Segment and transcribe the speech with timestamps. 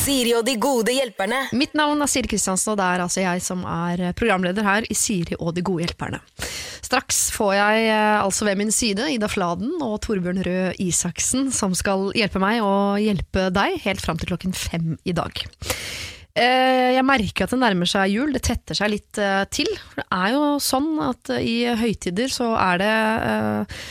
[0.00, 1.42] Siri og de gode hjelperne.
[1.56, 4.96] Mitt navn er Siri Kristiansen, og det er altså jeg som er programleder her i
[4.96, 6.20] Siri og de gode hjelperne.
[6.80, 11.76] Straks får jeg eh, altså ved min side Ida Fladen og Torbjørn Røe Isaksen, som
[11.78, 15.44] skal hjelpe meg og hjelpe deg helt fram til klokken fem i dag.
[16.34, 19.68] Eh, Jeg merker at det nærmer seg jul, det tetter seg litt eh, til.
[19.90, 22.94] For det er jo sånn at eh, i høytider så er det
[23.28, 23.84] eh,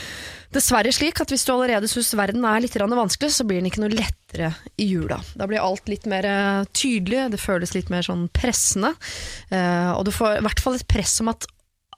[0.54, 3.84] dessverre slik at hvis du allerede syns verden er litt vanskelig, så blir den ikke
[3.84, 5.20] noe lettere i jula.
[5.38, 8.94] Da blir alt litt mer eh, tydelig, det føles litt mer sånn pressende.
[9.50, 11.46] eh, Og du får i hvert fall et press om at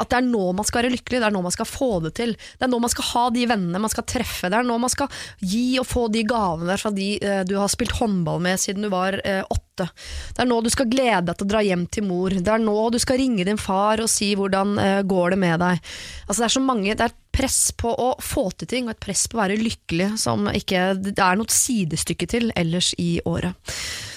[0.03, 2.15] at det er nå man skal være lykkelig, det er nå man skal få det
[2.19, 2.35] til.
[2.35, 4.93] Det er nå man skal ha de vennene man skal treffe, det er nå man
[4.93, 8.87] skal gi og få de gavene fra de eh, du har spilt håndball med siden
[8.87, 9.89] du var eh, åtte.
[10.35, 12.35] Det er nå du skal glede deg til å dra hjem til mor.
[12.35, 15.59] Det er nå du skal ringe din far og si hvordan eh, går det med
[15.63, 15.93] deg.
[16.27, 19.03] Altså det er så mange, det er press på å få til ting og et
[19.03, 23.57] press på å være lykkelig som ikke det er noe sidestykke til ellers i året.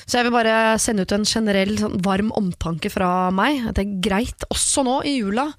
[0.06, 3.64] Så jeg vil bare sende ut en generell sånn, varm omtanke fra meg.
[3.70, 5.50] At det er greit, også nå i jula,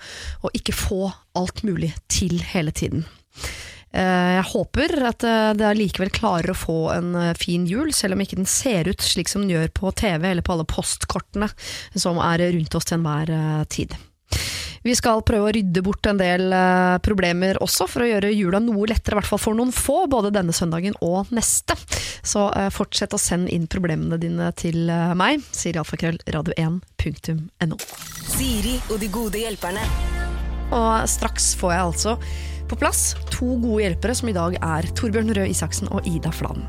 [0.46, 1.00] å ikke få
[1.38, 3.06] alt mulig til hele tiden.
[3.96, 8.16] Eh, Jeg håper at eh, det likevel klarer å få en eh, fin jul, selv
[8.16, 11.48] om ikke den ser ut slik som den gjør på TV eller på alle postkortene
[11.94, 13.32] som er rundt oss til enhver
[13.72, 13.96] tid.
[14.86, 18.60] Vi skal prøve å rydde bort en del eh, problemer også, for å gjøre jula
[18.62, 21.74] noe lettere, i hvert fall for noen få, både denne søndagen og neste.
[22.22, 27.80] Så eh, fortsett å sende inn problemene dine til eh, meg, sier alfakrøll radio1.no.
[28.30, 29.82] Siri og de gode hjelperne.
[30.70, 32.14] Og straks får jeg altså
[32.68, 36.66] på plass to gode hjelpere, som i dag er Torbjørn Røe Isaksen og Ida Fladen.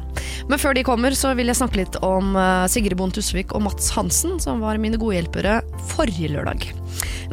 [0.48, 3.66] Men før de kommer, så vil jeg snakke litt om eh, Sigrid Bonde Tusvik og
[3.68, 5.60] Mats Hansen, som var mine gode hjelpere
[5.94, 6.70] forrige lørdag.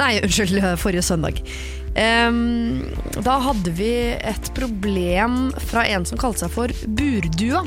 [0.01, 1.43] Nei, unnskyld, forrige søndag.
[1.95, 2.83] Um,
[3.23, 7.63] da hadde vi et problem fra en som kalte seg for Burdua.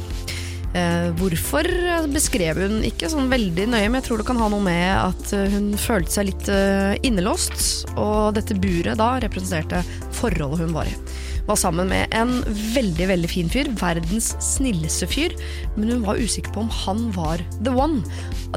[0.77, 1.67] Eh, hvorfor
[2.11, 5.31] beskrev hun ikke sånn veldig nøye, men jeg tror det kan ha noe med at
[5.33, 9.81] eh, hun følte seg litt eh, innelåst, og dette buret da representerte
[10.17, 10.93] forholdet hun var i.
[11.47, 12.41] Var sammen med en
[12.75, 15.33] veldig veldig fin fyr, verdens snilleste fyr,
[15.77, 18.03] men hun var usikker på om han var the one.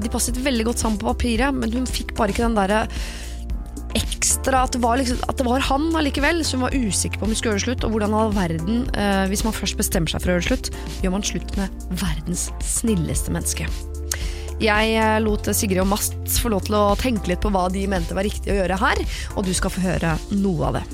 [0.01, 2.85] De passet veldig godt sammen på papiret, men hun fikk bare ikke den derre
[3.99, 7.33] ekstra at det, var liksom, at det var han allikevel, som var usikker på om
[7.33, 7.87] vi skulle gjøre det slutt.
[7.87, 10.71] Og hvordan all verden, eh, hvis man først bestemmer seg for å gjøre det slutt,
[11.05, 13.69] gjør man slutt med verdens snilleste menneske.
[14.61, 17.87] Jeg eh, lot Sigrid og Mast få lov til å tenke litt på hva de
[17.91, 19.05] mente var riktig å gjøre her,
[19.37, 20.87] og du skal få høre noe av det.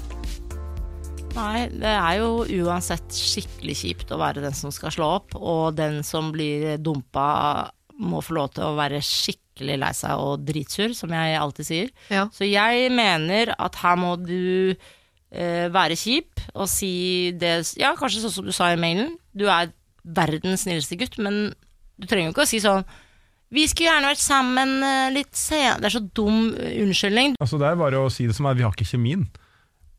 [1.36, 5.76] Nei, det er jo uansett skikkelig kjipt å være den som skal slå opp, og
[5.76, 7.26] den som blir dumpa
[8.00, 11.90] må få lov til å være skikkelig lei seg og dritsur, som jeg alltid sier.
[12.12, 12.26] Ja.
[12.34, 18.26] Så jeg mener at her må du eh, være kjip og si det Ja, kanskje
[18.26, 19.72] sånn som du sa i mailen, du er
[20.06, 21.50] verdens snilleste gutt, men
[21.96, 22.86] du trenger jo ikke å si sånn
[23.54, 27.36] vi skulle gjerne vært sammen eh, litt senere Det er så dum eh, unnskyldning.
[27.38, 29.22] Altså Det er bare å si det som er, vi har ikke kjemien.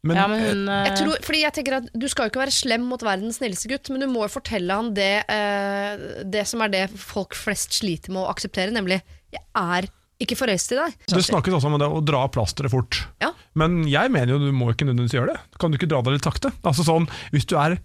[0.06, 2.44] Men, ja, men hun Jeg eh, tror, fordi jeg tenker at Du skal jo ikke
[2.44, 6.44] være slem mot verdens snilleste gutt, men du må jo fortelle han det, eh, det
[6.50, 9.00] som er det folk flest sliter med å akseptere, nemlig
[9.34, 9.90] 'jeg er
[10.22, 10.94] ikke forelsket i deg'.
[11.14, 13.08] det snakkes også om det å dra plasteret fort.
[13.22, 13.32] Ja.
[13.56, 15.40] Men jeg mener jo du må ikke nødvendigvis gjøre det.
[15.60, 16.52] Kan du ikke dra deg litt sakte?
[16.64, 17.80] Altså sånn, Hvis du er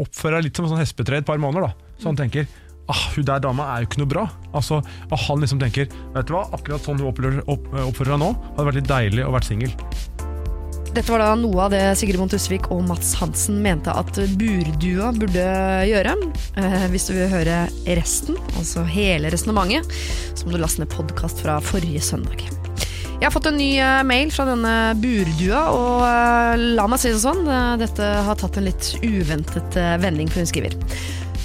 [0.00, 2.48] oppfører deg litt som en sånn hespetre et par måneder, da, så han tenker
[2.90, 4.24] ah, hun der dama er jo ikke noe bra.
[4.52, 8.20] Altså, Og han liksom tenker vet du hva, akkurat sånn hun oppfører, opp, oppfører seg
[8.24, 9.72] nå, hadde vært litt deilig å være singel.
[10.94, 15.08] Dette var da noe av det Sigrid Bonde Tusvik og Mats Hansen mente at burdua
[15.16, 15.46] burde
[15.88, 16.12] gjøre.
[16.60, 17.64] Eh, hvis du vil høre
[17.98, 19.90] resten, altså hele resonnementet,
[20.38, 22.46] så må du laste ned podkast fra forrige søndag.
[23.18, 27.10] Jeg har fått en ny eh, mail fra denne burdua, og eh, la meg si
[27.10, 27.42] det sånn,
[27.82, 30.78] dette har tatt en litt uventet vending, for hun skriver.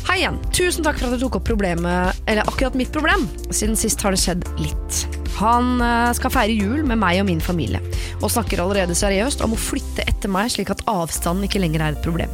[0.08, 0.38] Hei igjen.
[0.56, 3.26] Tusen takk for at du tok opp problemet, eller akkurat mitt problem.
[3.50, 5.00] Siden sist har det skjedd litt.
[5.40, 7.82] Han eh, skal feire jul med meg og min familie,
[8.20, 11.98] og snakker allerede seriøst om å flytte etter meg slik at avstanden ikke lenger er
[11.98, 12.32] et problem.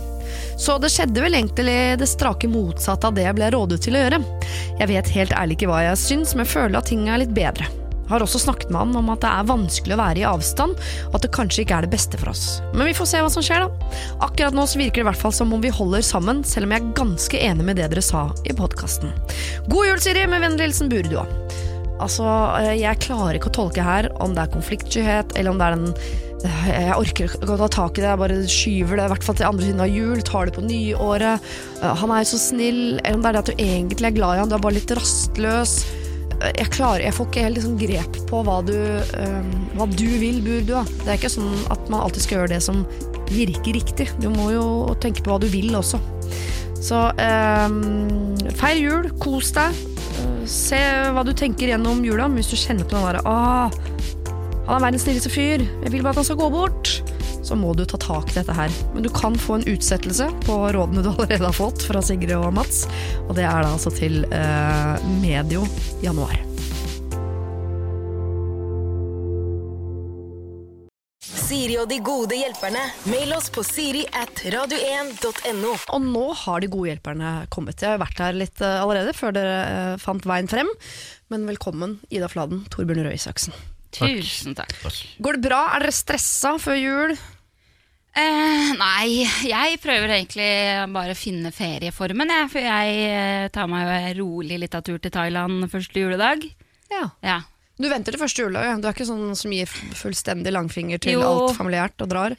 [0.60, 4.06] Så det skjedde vel egentlig det strake motsatte av det jeg ble rådet til å
[4.06, 4.22] gjøre.
[4.82, 7.70] Jeg vet helt ærlig ikke hva jeg syns, men føler at ting er litt bedre.
[8.10, 10.78] Har også snakket med han om at det er vanskelig å være i avstand,
[11.10, 12.46] og at det kanskje ikke er det beste for oss.
[12.76, 13.92] Men vi får se hva som skjer, da.
[14.28, 16.76] Akkurat nå så virker det i hvert fall som om vi holder sammen, selv om
[16.76, 19.14] jeg er ganske enig med det dere sa i podkasten.
[19.72, 21.26] God jul, Siri, med vennlig hilsen Burdua.
[22.04, 22.28] Altså,
[22.60, 25.78] eh, jeg klarer ikke å tolke her om det er konfliktskyhet, eller om det er
[25.78, 25.94] den
[26.46, 29.26] eh, jeg orker ikke å ta tak i det, jeg bare skyver det i hvert
[29.26, 31.48] fall til andre siden av jul, tar det på nyåret.
[31.82, 34.18] Eh, Han er jo så snill, eller om det er det at du egentlig er
[34.20, 35.78] glad i han, du er bare litt rastløs.
[36.44, 40.42] Jeg klarer, jeg får ikke helt liksom grep på hva du, eh, hva du vil,
[40.46, 40.84] Burdua.
[41.04, 42.84] Det er ikke sånn at man alltid skal gjøre det som
[43.32, 44.10] virker riktig.
[44.22, 44.66] Du må jo
[45.02, 46.00] tenke på hva du vil også.
[46.86, 49.72] Så eh, feir jul, kos deg.
[49.74, 50.78] Eh, Se
[51.16, 53.74] hva du tenker gjennom jula, hvis du kjenner på den derre Åh,
[54.68, 56.92] han er verdens snilleste fyr, jeg vil bare at han skal gå bort.
[57.46, 58.74] Så må du ta tak i dette her.
[58.96, 62.50] Men du kan få en utsettelse på rådene du allerede har fått fra Sigrid og
[62.58, 62.86] Mats.
[63.28, 65.66] Og det er da altså til eh, medio
[66.02, 66.42] januar.
[71.46, 72.82] Siri og de gode hjelperne.
[73.12, 75.76] Mail oss på siri at radio1.no.
[75.94, 77.78] Og nå har de gode hjelperne kommet.
[77.78, 80.74] Jeg har vært her litt eh, allerede, før dere eh, fant veien frem.
[81.30, 83.54] Men velkommen, Ida Fladen, Torbjørn Røe Isaksen.
[83.96, 84.74] Tusen takk.
[85.24, 85.62] Går det bra?
[85.76, 87.16] Er dere stressa før jul?
[88.16, 90.48] Eh, nei, jeg prøver egentlig
[90.96, 92.52] bare å finne ferieformen, jeg.
[92.54, 96.46] For jeg eh, tar meg jo rolig litt av tur til Thailand første juledag.
[96.94, 97.10] Ja.
[97.26, 97.42] Ja.
[97.76, 98.76] Du venter til første juledag, ja.
[98.80, 101.26] du er ikke sånn som gir fullstendig langfinger til Jo.
[101.28, 102.38] alt familiært og drar?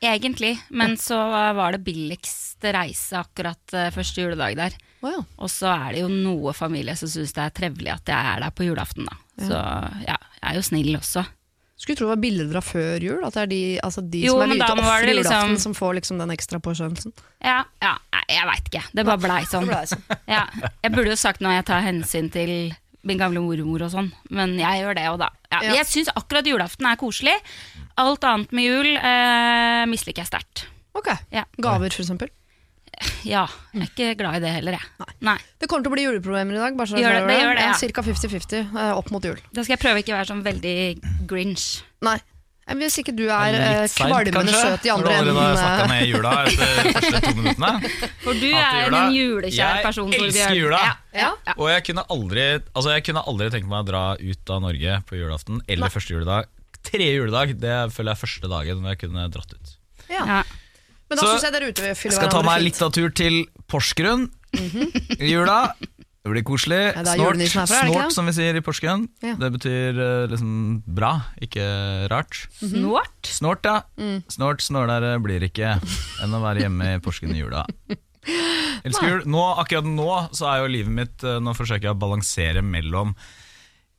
[0.00, 0.54] Egentlig.
[0.70, 1.18] Men så
[1.58, 4.78] var det billigst reise akkurat eh, første juledag der.
[5.04, 5.18] Ja.
[5.36, 8.46] Og så er det jo noe familie som syns det er trevelig at jeg er
[8.46, 9.18] der på julaften, da.
[9.38, 9.58] Så
[10.08, 11.22] ja, jeg er jo snill også.
[11.78, 13.20] Skulle tro det var bilder fra før jul.
[13.24, 15.58] At det er de, altså de Jo, som er villige til å ofre julaften, liksom-
[15.62, 17.12] som får liksom den ekstra påskjønnelsen.
[17.44, 17.92] Ja, ja,
[18.28, 18.82] jeg veit ikke.
[18.92, 19.66] Det bare blei sånn.
[19.70, 20.02] Ble sånn.
[20.34, 20.42] Ja,
[20.82, 22.74] jeg burde jo sagt når jeg tar hensyn til
[23.06, 25.28] min gamle mormor og sånn, men jeg gjør det òg, da.
[25.52, 25.74] Ja, Ja.
[25.78, 27.36] Jeg syns akkurat julaften er koselig.
[27.96, 30.66] Alt annet med jul eh, misliker jeg sterkt.
[30.98, 31.08] Ok.
[31.30, 31.44] Ja.
[31.62, 32.28] Gaver, for eksempel.
[33.28, 35.08] Ja, jeg er ikke glad i det heller, jeg.
[35.26, 35.36] Nei.
[35.60, 36.76] Det kommer til å bli juleproblemer i dag.
[36.78, 37.74] Bare så Gjør det- det gjør det, ja.
[37.78, 39.38] Cirka 50-50 eh, opp mot jul.
[39.52, 40.76] Da skal jeg prøve ikke å være sånn veldig
[41.30, 41.82] grinch.
[42.02, 42.18] Nei.
[42.68, 45.62] Hvis ikke du er eh, kvalmende kanskje, søt i andre Når du allerede har enden.
[45.64, 47.70] snakka eh, jula etter de første to minuttene.
[48.26, 48.98] For du er jula.
[49.06, 50.12] en julekjær person.
[50.12, 50.80] Jeg elsker jula.
[50.84, 51.54] Ja, ja, ja.
[51.56, 52.44] Og jeg kunne aldri
[52.74, 56.12] Altså jeg kunne aldri tenkt meg å dra ut av Norge på julaften eller første
[56.12, 56.44] juledag.
[56.84, 59.72] Tredje juledag det føler jeg er første dagen jeg kunne dratt ut.
[60.12, 60.42] Ja.
[61.08, 63.38] Men da Så, syns jeg dere utfyller Jeg skal ta meg litt av tur til
[63.70, 64.26] Porsgrunn
[64.58, 65.72] i jula.
[65.78, 66.80] Det blir koselig.
[66.92, 68.16] Ja, det er snort, julenissen herfra, er det ikke snort det?
[68.18, 69.04] som vi sier i Porsgrunn.
[69.24, 69.34] Ja.
[69.40, 70.50] Det betyr eh, liksom
[70.98, 71.64] bra, ikke
[72.12, 72.40] rart.
[72.60, 73.30] Snort?
[73.32, 73.78] Snort, ja.
[73.96, 74.18] Mm.
[74.34, 75.70] Snort snålere blir ikke
[76.24, 77.62] enn å være hjemme i Porsgrunn i jula.
[78.84, 79.22] Elsker jul.
[79.30, 83.14] Nå, akkurat nå så er jo livet mitt eh, Nå forsøker jeg å balansere mellom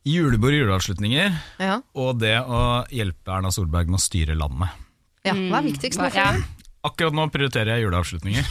[0.06, 1.80] julebord og juleavslutninger Ja.
[1.98, 2.60] og det å
[2.94, 4.70] hjelpe Erna Solberg med å styre landet.
[5.26, 5.34] ja.
[5.34, 6.10] Hva er viktigst nå Ja.
[6.14, 6.44] for jul?
[6.86, 8.46] Akkurat nå prioriterer jeg juleavslutninger.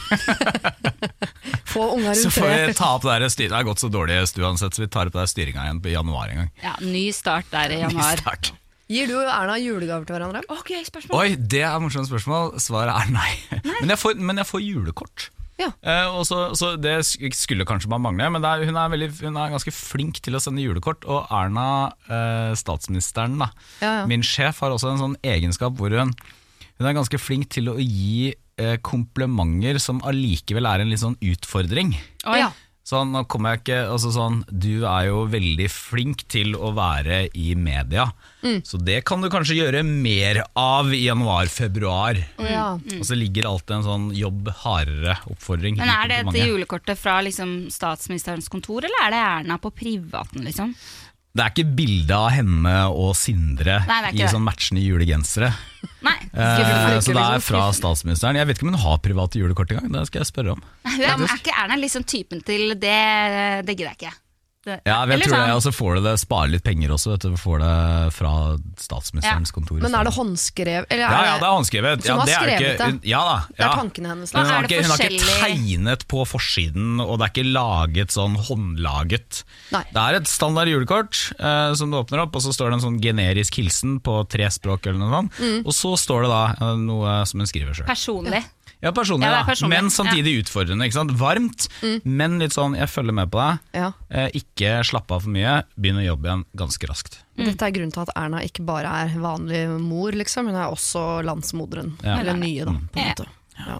[1.70, 3.50] Få unger rundt Så får vi ta opp det styret.
[3.50, 5.92] Det har gått så dårlig stu uansett, så vi tar opp det styringa igjen på
[5.92, 6.50] januar en gang.
[6.62, 8.14] Ja, ny start der i januar.
[8.14, 8.52] Ny Start.
[8.90, 10.40] Gir du og Erna julegaver til hverandre?
[10.50, 11.20] Ok, spørsmål.
[11.20, 12.56] Oi, det er morsomt spørsmål.
[12.62, 13.28] Svaret er nei.
[13.62, 15.28] Men, jeg får, men jeg får julekort.
[15.60, 15.68] Ja.
[15.84, 16.96] Eh, og så, så Det
[17.36, 20.34] skulle kanskje bare mangle, men det er, hun, er veldig, hun er ganske flink til
[20.34, 21.06] å sende julekort.
[21.06, 21.68] Og Erna,
[22.10, 23.50] eh, statsministeren, da,
[23.82, 24.04] Ja, ja.
[24.10, 26.14] min sjef, har også en sånn egenskap hvor hun,
[26.80, 31.18] hun er ganske flink til å gi eh, komplimenter som allikevel er en litt sånn
[31.20, 31.94] utfordring.
[32.26, 32.50] Oh, Ja.
[32.90, 37.28] Sånn, nå kommer jeg ikke altså sånn, Du er jo veldig flink til å være
[37.38, 38.08] i media,
[38.42, 38.62] Mm.
[38.66, 42.18] så det kan du kanskje gjøre mer av i januar-februar.
[42.40, 42.72] Ja.
[42.98, 45.76] Og så ligger alltid en sånn jobb hardere-oppfordring.
[45.78, 50.42] Men er det dette julekortet fra liksom statsministerens kontor, eller er det Erna på privaten,
[50.48, 50.74] liksom?
[51.30, 55.52] Det er ikke bilde av henne og Sindre Nei, i sånn matchende julegensere.
[56.02, 56.16] Nei.
[56.34, 58.38] Eh, så det er fra statsministeren.
[58.40, 59.92] Jeg vet ikke om hun har private julekort engang.
[59.94, 60.64] Det skal jeg spørre om.
[60.88, 62.98] Hun er, er ikke Erna liksom typen til det,
[63.62, 64.16] det gidder jeg ikke.
[64.60, 67.14] Det, Ja, jeg tror det, sånn- Og så får du det, sparer litt penger også.
[67.14, 68.32] Vet du, får det fra
[68.76, 69.78] statsministerens kontor.
[69.80, 70.84] Men er det håndskrevet?
[70.92, 72.02] Eller Ja, ja, det er håndskrevet.
[72.04, 73.08] Som Ja, har det er skrevet ikke, det?
[73.08, 73.36] ja da.
[73.56, 74.30] Det er tankene hennes.
[74.32, 74.38] Da.
[74.42, 78.36] hun, har ikke, hun har ikke tegnet på forsiden, og det er ikke laget sånn
[78.36, 79.42] håndlaget.
[79.72, 79.82] Nei.
[79.94, 82.84] Det er et standard julekort eh, som du åpner opp, og så står det en
[82.86, 85.40] sånn generisk hilsen på tre språk, eller noe sånt.
[85.40, 85.64] Mm.
[85.66, 87.86] og så står det da eh, noe som hun skriver sjøl.
[87.88, 88.44] Personlig.
[88.82, 89.76] Ja, personlig, Ja, er personlig.
[89.76, 90.86] men samtidig utfordrende.
[90.88, 91.10] Ikke sant?
[91.12, 92.00] Varmt, Mm.
[92.04, 93.58] men litt sånn 'jeg følger med på deg'.
[93.74, 93.92] Ja.
[94.10, 97.18] Eh, ikke slapp av for mye, begynn å jobbe igjen ganske raskt.
[97.36, 100.46] Dette er grunnen til at Erna ikke bare er vanlig mor, liksom.
[100.46, 101.92] Hun er også landsmoderen.
[102.02, 102.18] Ja.
[102.20, 103.26] Eller nye, da, på en måte.
[103.66, 103.78] Ja.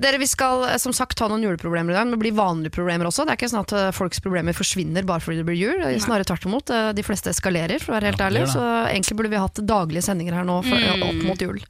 [0.00, 2.70] Dere, Vi skal eh, som sagt ta noen juleproblemer i dag, men det blir vanlige
[2.72, 3.24] problemer også.
[3.26, 5.82] Det er ikke sånn at eh, folks problemer forsvinner bare fordi det blir jul.
[6.00, 6.70] Snarere tvert imot.
[6.70, 8.46] eh, De fleste eskalerer, for å være helt Ja, ærlig.
[8.48, 10.74] Så egentlig burde vi hatt daglige sendinger her nå for,
[11.06, 11.60] opp mot jul.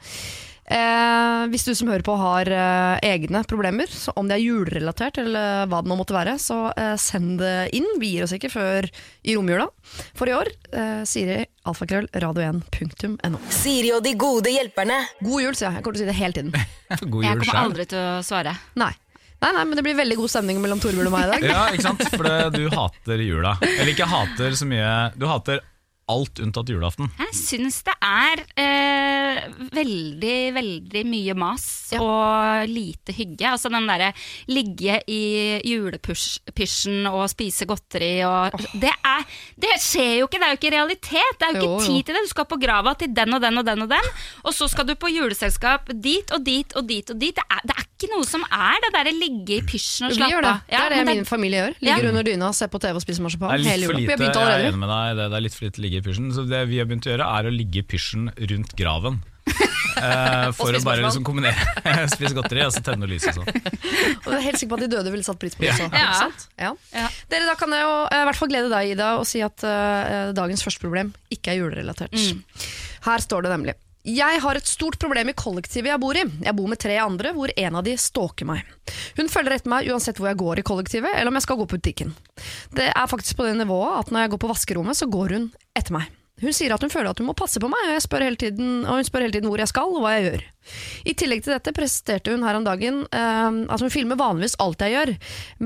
[0.64, 5.18] Eh, hvis du som hører på har eh, egne problemer, så om det er julerelatert
[5.21, 7.87] eller hva det nå måtte være, så eh, send det inn.
[8.00, 9.68] Vi gir oss ikke før i romjula.
[10.16, 13.40] For i år, eh, Siri alfakrøll radio1.no.
[13.52, 15.02] Siri og de gode hjelperne.
[15.21, 15.80] God jul, sier jeg.
[15.80, 16.54] Jeg kommer til å si det hele tiden.
[17.12, 18.56] God Jeg kommer aldri til å svare.
[18.80, 18.92] Nei.
[19.44, 21.42] Nei, nei, men det blir veldig god stemning mellom Torbjørn og meg i dag.
[21.50, 22.04] Ja, ikke sant?
[22.14, 23.59] For du hater jula.
[23.66, 25.61] Eller ikke hater så mye Du hater
[26.13, 27.09] alt unntatt julaften.
[27.19, 29.39] Jeg syns det er eh,
[29.73, 32.01] veldig, veldig mye mas Ja.
[32.03, 33.47] og lite hygge.
[33.55, 34.11] Altså den derre
[34.51, 39.25] ligge i julepysjen og spise godteri og det, er,
[39.61, 41.39] det skjer jo ikke, det er jo ikke realitet.
[41.41, 41.87] Det er jo ikke Jo, jo.
[41.87, 42.23] tid til det.
[42.27, 44.11] Du skal på grava til den og den og den og den,
[44.45, 47.35] og så skal du på juleselskap dit og dit og dit og dit.
[47.35, 50.41] Det er, det er ikke noe som er det derre ligge i pysjen og slappe
[50.41, 50.45] av.
[50.45, 50.55] det.
[50.75, 51.77] det er det men min familie gjør.
[51.81, 52.11] Ligger Ja.
[52.11, 54.17] under dyna, ser på TV og spiser Det marsipan er litt hele for jula.
[54.19, 56.09] Lite, jeg er enig med deg, det, det er litt for lite å ligge i
[56.11, 56.33] pysjen.
[56.35, 59.23] Så det vi har begynt å gjøre, er å ligge i pysjen rundt graven.
[59.95, 61.55] Uh, for å bare liksom kombinere
[62.15, 63.61] Spise godteri og så tenne lyset og sånn.
[64.25, 65.77] Og jeg er helt sikker på at de døde ville satt pris på det Ja.
[65.85, 66.49] også.
[66.59, 66.65] Ja.
[66.65, 66.73] Ja.
[66.97, 67.07] Ja.
[67.31, 69.65] Dere, Da kan jeg jo eh, i hvert fall glede deg, Ida, og si at
[69.69, 72.17] uh, dagens første problem ikke er julerelatert.
[73.05, 73.77] Her står det nemlig.
[74.05, 76.27] Jeg har et stort problem i kollektivet jeg bor i.
[76.45, 78.67] Jeg bor med tre andre, hvor en av de stalker meg.
[79.17, 81.67] Hun følger etter meg uansett hvor jeg går i kollektivet, eller om jeg skal gå
[81.71, 82.13] på butikken.
[82.77, 85.49] Det er faktisk på det nivået at når jeg går på vaskerommet, så går hun
[85.73, 86.13] etter meg.
[86.43, 88.99] Hun sier at hun føler at hun må passe på meg, og, spør tiden, og
[88.99, 90.43] hun spør hele tiden hvor jeg skal og hva jeg gjør.
[91.07, 94.83] I tillegg til dette presterte hun her om dagen eh, at hun filmer vanligvis alt
[94.83, 95.12] jeg gjør,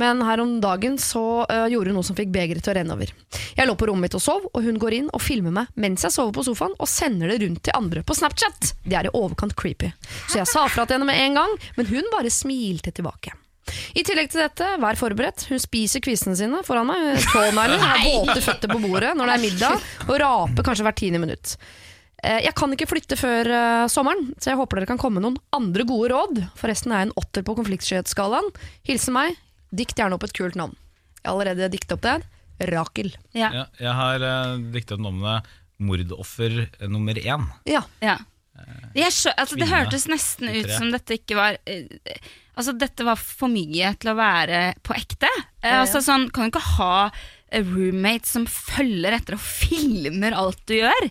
[0.03, 2.99] men her om dagen så eh, gjorde hun noe som fikk begeret til å renne
[2.99, 3.15] over.
[3.57, 6.05] Jeg lå på rommet mitt og sov, og hun går inn og filmer meg mens
[6.05, 8.75] jeg sover på sofaen, og sender det rundt til andre på Snapchat.
[8.85, 9.95] Det er i overkant creepy.
[10.29, 13.33] Så jeg sa fra til henne med en gang, men hun bare smilte tilbake.
[13.99, 15.47] I tillegg til dette, vær forberedt.
[15.51, 17.19] Hun spiser kvisene sine foran meg.
[17.33, 21.21] Tånegler, har våte føtter på bordet når det er middag, og raper kanskje hvert tiende
[21.23, 21.57] minutt.
[22.23, 25.27] Eh, Jeg kan ikke flytte før eh, sommeren, så jeg håper dere kan komme med
[25.29, 26.41] noen andre gode råd.
[26.59, 28.51] Forresten er jeg en åtter på konfliktskyhetsskalaen.
[28.89, 29.39] Hilsen meg.
[29.71, 30.75] Dikt gjerne opp et kult navn.
[31.21, 32.17] Jeg har allerede diktet opp det.
[32.73, 33.13] Rakel.
[33.39, 33.53] Ja.
[33.55, 35.47] Ja, jeg har uh, diktet navnet
[35.79, 37.45] Mordoffer eh, nummer én.
[37.71, 37.85] Ja.
[38.03, 38.17] Ja.
[38.99, 41.87] Jeg skjø altså, det hørtes nesten ut som dette ikke var eh,
[42.59, 45.29] Altså dette var for mye til å være på ekte.
[45.63, 47.11] Eh, altså sånn, Kan du ikke ha
[47.55, 51.07] en roommate som følger etter og filmer alt du gjør?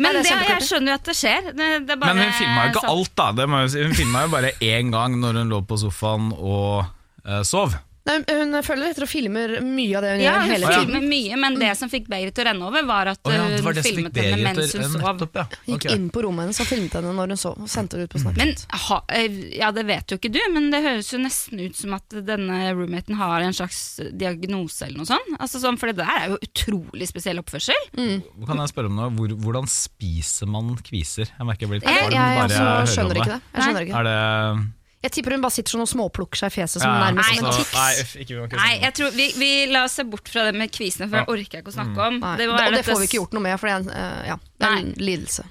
[0.00, 1.48] Men det er jeg skjønner jo at det skjer.
[1.52, 3.26] Det, det bare Men hun filma jo ikke sånn- alt, da.
[3.38, 3.88] Det må jeg.
[3.88, 6.86] Hun filma jo bare én gang når hun lå på sofaen og
[7.26, 7.76] uh, sov.
[8.02, 10.86] Nei, hun følger etter og filmer mye av det hun Ja, gjør hun hele tiden.
[10.88, 13.44] filmer mye, men det som fikk Berit til å renne over, var at Å ja,
[13.46, 15.04] det hun var det som fikk filmet henne mens hun sov.
[15.06, 15.44] nettopp, ja.
[15.70, 15.86] Gikk Ok.
[15.94, 18.22] inn på rommet hennes og filmet henne når hun sov, og sendte det ut på
[18.24, 18.42] Snapchat.
[18.42, 21.76] Men ha, eh, ja, det vet jo ikke du, men det høres jo nesten ut
[21.78, 25.32] som at denne roommaten har en slags diagnose eller noe sånt.
[25.38, 27.78] Altså sånn, for det der er jo utrolig spesiell oppførsel.
[27.94, 29.10] Kan jeg spørre om noe?
[29.14, 31.30] Hvor, hvordan spiser man kviser?
[31.38, 33.42] Jeg merker jeg blir litt jeg, kvalm jeg, bare jeg hører skjønner om ikke det.
[33.54, 33.98] Jeg skjønner ikke.
[34.02, 37.10] Er det Jeg tipper hun bare sitter sånn og småplukker seg i fjeset som Ja,
[37.10, 37.74] nærmest som en tics.
[37.74, 40.54] Nei, uff, ikke, ikke Nei, jeg tror vi, vi la oss se bort fra det
[40.60, 42.18] med kvisene, for det orker jeg ikke å snakke om.
[42.38, 44.36] Det og det får vi ikke gjort noe med, for det er en, uh, ja,
[44.62, 45.46] det er en lidelse.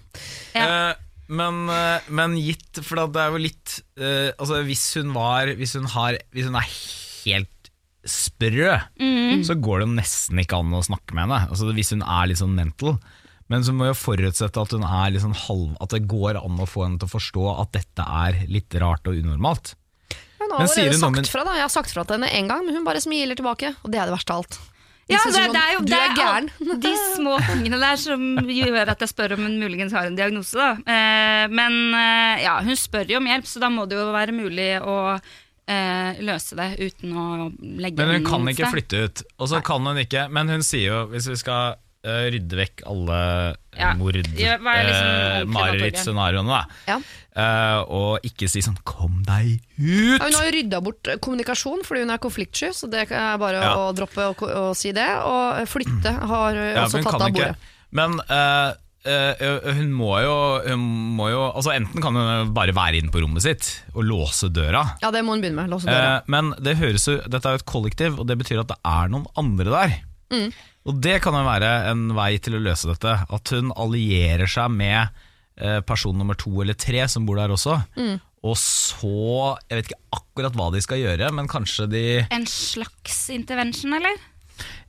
[0.55, 0.67] Ja.
[0.67, 5.47] Uh, men, eh, men gitt For det er jo litt uh, Altså Hvis hun var
[5.55, 7.69] Hvis hun, har, hvis hun er helt
[8.03, 9.43] sprø, Mm.
[9.45, 11.37] så går det nesten ikke an å snakke med henne.
[11.53, 12.95] Altså Hvis hun er litt sånn mental.
[13.51, 16.85] Men så må jo forutsette at er sånn halv At det går an å få
[16.85, 19.73] henne til å forstå at dette er litt rart og unormalt.
[20.39, 21.31] Hun har Men nå allerede hun sagt men...
[21.35, 23.73] fra da, Jeg har sagt fra til henne en gang, men hun bare smiler tilbake.
[23.83, 24.59] Og det er det verste av alt.
[25.11, 26.49] Ja, det, det er jo det Du er er gæren.
[26.85, 30.55] De små tingene der som gjør at jeg spør om hun muligens har en diagnose.
[30.55, 30.71] Da.
[30.79, 34.35] Eh, men eh, ja, hun spør jo om hjelp, så da må det jo være
[34.35, 37.27] mulig å eh, løse det uten å
[37.59, 39.23] legge Men hun kan ikke flytte ut.
[39.41, 42.83] Og så kan hun ikke Men hun sier jo, hvis vi skal eh, rydde vekk
[42.89, 43.19] alle
[43.77, 43.93] Ja.
[43.95, 45.45] mord, Ja, er liksom eh.
[46.87, 46.97] Ja.
[47.37, 50.19] uh, og ikke si sånn 'kom deg ut'!
[50.19, 53.61] Ja, hun har jo rydda bort kommunikasjon fordi hun er konfliktsky, så det er bare
[53.61, 53.75] Ja.
[53.75, 55.07] å droppe å, å si det.
[55.23, 57.55] Og flytte har hun også tatt av ikke- bordet.
[57.91, 60.81] Men uh, Uh, hun må jo, hun
[61.17, 64.83] må jo altså Enten kan hun bare være inne på rommet sitt og låse døra.
[65.01, 65.87] Ja, det må hun begynne med.
[65.89, 68.77] Eh, men det høres jo, dette er jo et kollektiv, og det betyr at det
[68.85, 69.95] er noen andre der.
[70.31, 70.49] Mm.
[70.89, 73.11] Og det kan jo være en vei til å løse dette.
[73.29, 75.09] At hun allierer seg med
[75.61, 77.75] eh, person nummer to eller tre som bor der også.
[77.99, 78.15] Mm.
[78.41, 79.11] Og så
[79.69, 84.17] Jeg vet ikke akkurat hva de skal gjøre, men kanskje de En slags intervention, eller?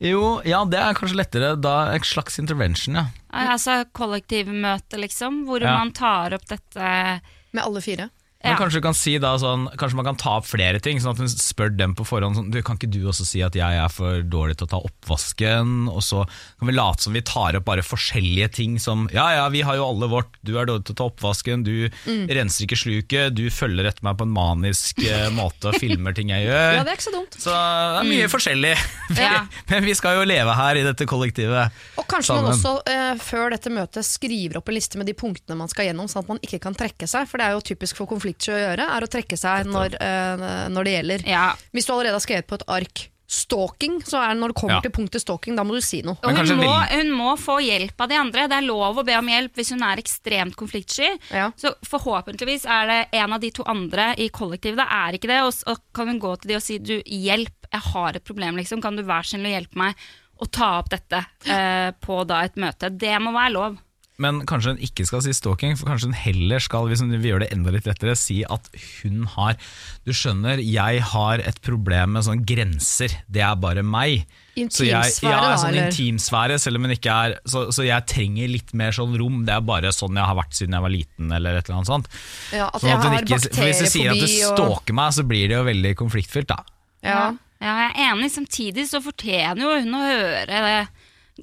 [0.00, 1.50] Jo, ja, det er kanskje lettere.
[1.60, 3.04] Da En slags intervention, ja.
[3.32, 5.76] Altså kollektivmøte, liksom, hvor Ja.
[5.78, 7.20] man tar opp dette
[7.52, 8.08] Med alle fire.
[8.42, 8.58] Men Ja.
[8.58, 11.28] kanskje, kan si da, sånn, kanskje man kan ta opp flere ting, sånn at hun
[11.30, 14.22] spør dem på forhånd sånn, du, Kan ikke du også si at jeg er for
[14.22, 15.88] dårlig til å ta oppvasken?
[15.92, 16.24] Og så
[16.58, 19.76] kan vi late som vi tar opp bare forskjellige ting som Ja ja, vi har
[19.78, 22.26] jo alle vårt, du er dårlig til å ta oppvasken, du Mm.
[22.28, 26.30] renser ikke sluket, du følger etter meg på en manisk eh, måte og filmer ting
[26.30, 26.74] jeg gjør.
[26.78, 27.36] Ja, det er ikke så dumt.
[27.38, 28.76] Så det er mye forskjellig.
[29.22, 29.46] Ja.
[29.68, 31.70] Men vi skal jo leve her i dette kollektivet.
[32.00, 35.54] Og kanskje man også uh, før dette møtet skriver opp en liste med de punktene
[35.56, 37.28] man skal gjennom, sånn at man ikke kan trekke seg.
[37.28, 40.68] For det er jo typisk for konfliktsky å gjøre, er å trekke seg når, eh,
[40.72, 41.26] når det gjelder.
[41.28, 41.52] Ja.
[41.72, 44.74] Hvis du allerede har skrevet på et ark stalking, så er det når det kommer
[44.74, 44.80] Ja.
[44.84, 46.18] til punktet stalking, da må du si noe.
[46.22, 48.46] Og hun må, hun må få hjelp av de andre.
[48.46, 51.18] Det er lov å be om hjelp hvis hun er ekstremt konfliktsky.
[51.30, 51.50] Ja.
[51.56, 54.76] Så forhåpentligvis er det en av de to andre i kollektivet.
[54.76, 55.40] Det er ikke det.
[55.46, 58.56] Og så kan hun gå til de og si du, hjelp, jeg har et problem,
[58.56, 58.82] liksom.
[58.82, 59.94] Kan du være snill og hjelpe meg
[60.42, 62.90] å ta opp dette eh, på da et møte?
[62.90, 63.78] Det må være lov.
[64.22, 67.32] Men kanskje hun ikke skal si stalking, for kanskje hun heller skal hvis hun vil
[67.32, 68.70] gjøre det enda litt lettere, si at
[69.02, 69.58] hun har
[70.06, 73.14] Du skjønner, jeg har et problem med sånne grenser.
[73.30, 74.24] Det er bare meg.
[74.68, 78.50] Så jeg, Intimsfære, ja, sånn intimsfære, selv om hun ikke er så, så jeg trenger
[78.52, 79.38] litt mer sånn rom.
[79.48, 81.92] Det er bare sånn jeg har vært siden jeg var liten, eller et eller annet
[81.92, 82.10] sånt.
[82.52, 84.98] Ja, at Sånn at jeg har ikke, for hvis du sier at du stalker og
[84.98, 86.60] meg, så blir det jo veldig konfliktfylt, da.
[87.06, 87.24] ja.
[87.62, 88.28] Ja, jeg er enig.
[88.34, 90.78] Samtidig så fortjener jo hun å høre det,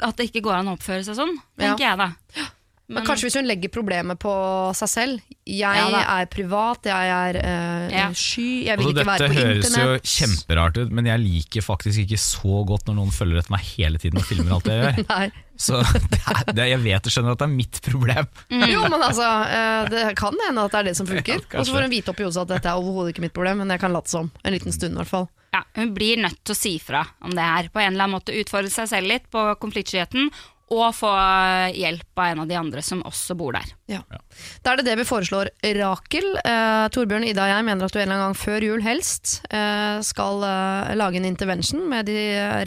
[0.04, 2.10] at det ikke går an å oppføre seg sånn, tenker jeg da.
[2.90, 4.32] Men kanskje hvis hun legger problemet på
[4.78, 5.20] seg selv.
[5.46, 8.08] Jeg Ja er privat, jeg er eh, Ja.
[8.18, 10.10] sky, jeg vil Altså, ikke være dette høres jo internett.
[10.16, 14.02] kjemperart ut, men jeg liker faktisk ikke så godt når noen følger etter meg hele
[14.02, 15.32] tiden og filmer alt jeg gjør.
[15.60, 18.28] Så det er, det, jeg vet og skjønner at det er mitt problem.
[18.72, 21.42] Jo, men altså, eh, det kan hende at det er det som funker.
[21.44, 23.36] Ja, og så får hun vite opp i hodet at dette er overhodet ikke mitt
[23.36, 24.32] problem, men jeg kan late som.
[24.48, 25.28] En liten stund, i hvert fall.
[25.52, 27.68] Ja, hun blir nødt til å si fra om det her.
[27.74, 30.30] På en eller annen måte utfordre seg selv litt på konfliktskyheten,
[30.70, 31.10] og få
[31.74, 33.70] hjelp av en av de andre som også bor der.
[33.90, 34.02] Ja.
[34.64, 35.50] Da er det det vi foreslår.
[35.80, 38.84] Rakel, eh, Torbjørn, Ida og jeg mener at du en eller annen gang før jul
[38.86, 42.18] helst eh, skal eh, lage en intervention med de,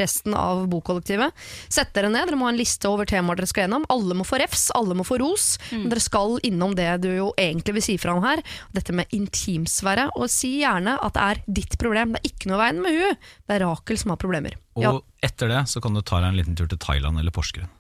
[0.03, 1.31] resten av bokollektivet.
[1.73, 3.87] Sett dere ned, dere må ha en liste over temaer dere skal gjennom.
[3.93, 5.53] Alle må få refs, alle må få ros.
[5.71, 8.43] Men dere skal innom det du jo egentlig vil si fra om her.
[8.75, 10.09] Dette med intimsfære.
[10.19, 12.17] Og si gjerne at det er ditt problem.
[12.17, 13.23] Det er ikke noe i veien med hun.
[13.47, 14.59] Det er Rakel som har problemer.
[14.79, 14.93] Og Ja,
[15.23, 17.71] etter det så kan du ta deg en liten tur til Thailand eller Porsgrunn.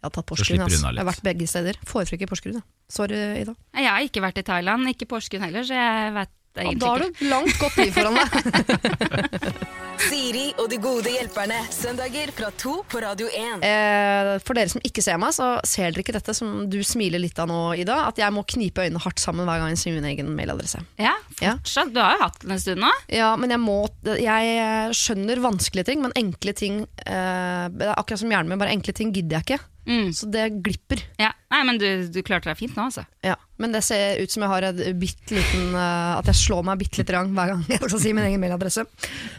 [0.00, 0.62] Jeg har tatt Porsgrunn.
[0.64, 1.76] unna Jeg har vært begge steder.
[1.84, 2.54] Foretrekker Porsgrunn.
[2.60, 2.62] ja.
[2.90, 3.52] Sorry, Ida.
[3.76, 6.86] Jeg har ikke vært i Thailand, ikke Porsgrunn heller, så jeg vet Ja, egentlig da
[6.90, 9.68] har du langt, godt liv foran deg.
[10.00, 11.58] Siri og de gode hjelperne.
[11.70, 13.60] Søndager fra to på Radio 1.
[13.68, 17.20] Eh, for dere som ikke ser meg, så ser dere ikke dette som du smiler
[17.22, 17.98] litt av nå, Ida.
[18.08, 20.80] At jeg må knipe øynene hardt sammen hver gang jeg sier min egen mailadresse.
[21.00, 21.14] Ja,
[21.44, 21.54] Ja.
[21.60, 22.90] Du har jo hatt den en stund nå.
[23.12, 23.78] Ja, men jeg må
[24.20, 28.74] Jeg skjønner vanskelige ting, men enkle ting eh, Det er akkurat som hjernen min, bare
[28.74, 29.60] enkle ting gidder jeg ikke.
[29.90, 30.12] Mm.
[30.14, 31.02] Så det glipper.
[31.18, 31.32] Ja.
[31.50, 33.02] Nei, men du, du klarte deg fint nå, altså.
[33.26, 33.34] Ja.
[33.60, 36.80] Men det ser ut som jeg har et bitte liten uh, At jeg slår meg
[36.80, 38.86] bitte lite grann hver gang jeg skal si min egen mailadresse.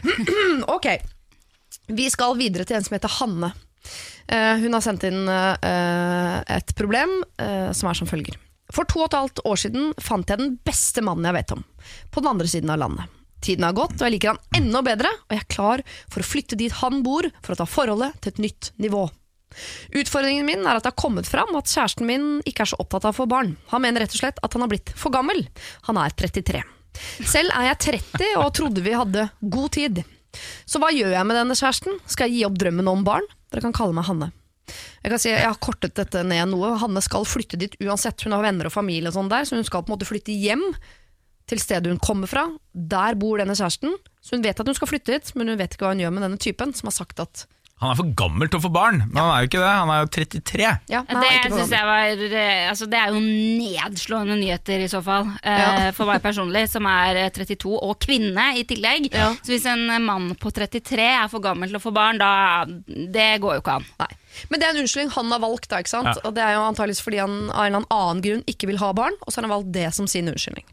[0.76, 0.88] ok.
[1.92, 3.50] Vi skal videre til en som heter Hanne.
[4.28, 5.56] Uh, hun har sendt inn uh,
[6.46, 7.22] et problem
[7.74, 8.36] som er som følger.
[8.72, 11.64] For to og et halvt år siden fant jeg den beste mannen jeg vet om.
[12.12, 13.18] På den andre siden av landet.
[13.42, 16.28] Tiden har gått, og jeg liker han enda bedre, og jeg er klar for å
[16.28, 19.02] flytte dit han bor for å ta forholdet til et nytt nivå.
[19.98, 23.06] Utfordringen min er at det har kommet fram at kjæresten min ikke er så opptatt
[23.08, 23.56] av å få barn.
[23.72, 25.44] Han mener rett og slett at han har blitt for gammel.
[25.88, 26.62] Han er 33.
[27.24, 30.02] Selv er jeg 30 og trodde vi hadde god tid.
[30.68, 31.98] Så hva gjør jeg med denne kjæresten?
[32.08, 33.26] Skal jeg gi opp drømmen om barn?
[33.52, 34.32] Dere kan kalle meg Hanne.
[35.02, 36.76] Jeg kan si, jeg har kortet dette ned noe.
[36.80, 38.22] Hanne skal flytte dit uansett.
[38.24, 40.34] Hun har venner og familie, og sånn der, så hun skal på en måte flytte
[40.34, 40.62] hjem
[41.50, 42.46] til stedet hun kommer fra.
[42.72, 43.96] Der bor denne kjæresten.
[44.22, 46.14] Så hun vet at hun skal flytte dit, men hun vet ikke hva hun gjør
[46.14, 47.44] med denne typen som har sagt at
[47.82, 49.70] Han er for gammel til å få barn, men han er jo ikke det.
[49.74, 50.68] Han er jo 33.
[50.92, 55.28] ja, det synes jeg var eh, altså, Det er jo nedslående nyheter i så fall.
[55.42, 55.90] eh, Ja.
[55.96, 59.10] For meg personlig, som er eh, 32 og kvinne i tillegg.
[59.12, 59.32] Ja.
[59.42, 63.40] Så hvis en mann på 33 er for gammel til å få barn, da Det
[63.42, 63.86] går jo ikke an.
[64.00, 64.10] Nei.
[64.48, 66.08] Men det er en unnskyldning han har valgt, da, ikke sant?
[66.08, 66.22] Ja.
[66.24, 68.88] og det er jo antakeligvis fordi han av en eller annen grunn ikke vil ha
[68.96, 70.64] barn, og så har han valgt det som sin unnskyldning.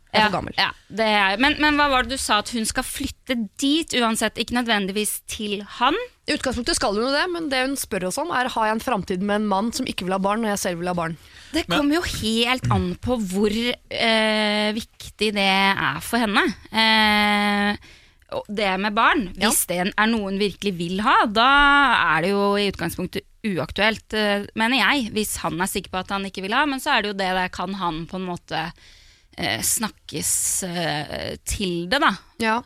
[0.62, 0.70] Ja,
[1.02, 4.40] det er, men, men hva var det du sa, at hun skal flytte dit uansett,
[4.40, 5.98] ikke nødvendigvis til han?
[6.30, 8.76] I utgangspunktet skal hun jo det, men det hun spør oss om, er har jeg
[8.78, 10.98] en framtid med en mann som ikke vil ha barn, når jeg selv vil ha
[10.98, 11.16] barn.
[11.56, 16.44] Det kommer jo helt an på hvor eh, viktig det er for henne.
[16.70, 17.90] Eh,
[18.46, 19.50] det med barn, Ja.
[19.50, 21.48] hvis det er noe hun virkelig vil ha, da
[22.14, 25.10] er det jo i utgangspunktet uaktuelt, eh, mener jeg.
[25.16, 27.18] Hvis han er sikker på at han ikke vil ha, men så er det jo
[27.18, 28.72] det der kan han på en måte eh,
[29.64, 30.32] snakkes
[30.68, 32.12] eh, til det, da.
[32.42, 32.58] Ja.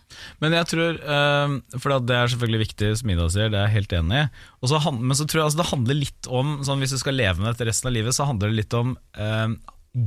[0.41, 3.75] Men jeg tror, eh, for det er selvfølgelig viktig, som Ida sier, det er jeg
[3.77, 4.25] helt enig i.
[4.61, 7.17] Og så Men så tror jeg altså det handler litt om, sånn hvis du skal
[7.19, 9.53] leve med dette resten av livet, så handler det litt om eh,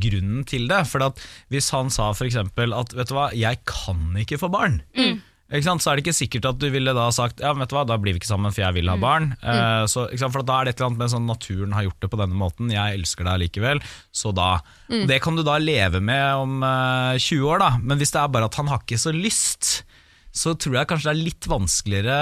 [0.06, 0.82] grunnen til det.
[0.90, 1.06] For
[1.54, 4.82] hvis han sa for eksempel at vet du hva, jeg kan ikke få barn.
[4.96, 5.32] Sant?
[5.46, 7.98] Så er det ikke sikkert at du ville da sagt Ja, vet du hva, da
[8.02, 9.28] blir vi ikke sammen, for jeg vil ha barn.
[9.38, 10.34] Eh, så, ikke sant?
[10.34, 12.40] For da er det et eller annet med sånn naturen har gjort det på denne
[12.40, 12.72] måten.
[12.74, 14.56] Jeg elsker deg likevel, så da
[14.90, 17.70] Det kan du da leve med om uh, 20 år, da.
[17.78, 19.70] Men hvis det er bare at han har ikke så lyst,
[20.36, 22.18] så tror jeg kanskje det er litt vanskeligere.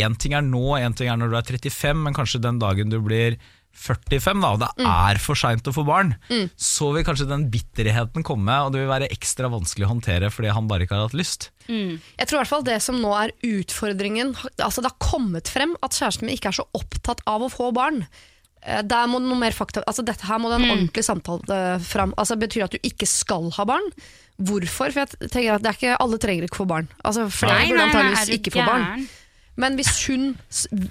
[0.00, 2.90] Én ting er nå, én ting er når du er 35, men kanskje den dagen
[2.90, 3.36] du blir
[3.78, 6.14] 45, da, og det er for seint å få barn,
[6.58, 10.50] så vil kanskje den bitterheten komme, og det vil være ekstra vanskelig å håndtere fordi
[10.56, 11.50] han bare ikke har hatt lyst.
[11.68, 15.74] Jeg tror i hvert fall det som nå er utfordringen Altså Det har kommet frem
[15.84, 17.98] at kjæresten min ikke er så opptatt av å få barn.
[18.64, 21.84] Eh, Der må noe mer fakta Altså Dette her må det en ordentlig samtale eh,
[21.84, 22.14] fram.
[22.16, 23.84] Altså Betyr det at du ikke skal ha barn?
[24.40, 24.94] Hvorfor?
[24.96, 26.88] For jeg tenker at det er ikke Alle trenger ikke få barn.
[27.04, 29.06] Altså Flere Nei, burde du ikke få barn.
[29.58, 30.30] Men hvis hun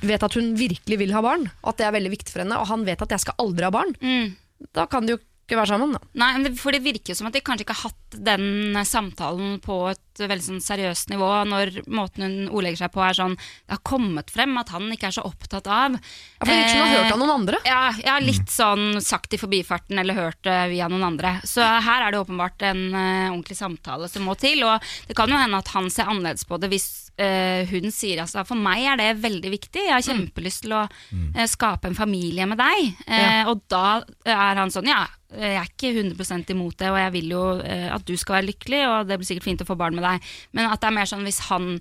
[0.03, 2.67] vet at hun virkelig vil ha barn, at det er veldig viktig for henne, og
[2.67, 4.35] han vet at jeg skal aldri ha barn, Mm.
[4.75, 5.93] da kan de jo ikke være sammen.
[5.95, 5.99] Da.
[6.19, 9.61] Nei, for det virker jo som at de kanskje ikke har hatt den eh, samtalen
[9.63, 13.75] på et veldig sånn seriøst nivå, når måten hun ordlegger seg på er sånn Det
[13.75, 15.99] har kommet frem at han ikke er så opptatt av Ja,
[16.41, 17.61] for det virker som hun har hørt av noen andre.
[17.67, 21.37] Ja, ja, litt sånn sagt i forbifarten eller hørt det via noen andre.
[21.47, 24.63] Så her er det åpenbart en uh, ordentlig samtale som må til.
[24.67, 26.87] Og det kan jo hende at han ser annerledes på det hvis
[27.21, 29.85] uh, hun sier altså for meg er det veldig viktig.
[29.87, 32.91] Jeg har kjempelyst til å uh, skape en familie med deg.
[33.07, 33.45] Ja.
[33.51, 35.05] Og da er han sånn ja.
[35.27, 38.47] Jeg er ikke 100% imot det, og jeg vil jo eh, at du skal være
[38.47, 40.06] lykkelig, og det blir sikkert fint å få barn med deg.
[40.55, 41.75] Men at det er mer sånn hvis han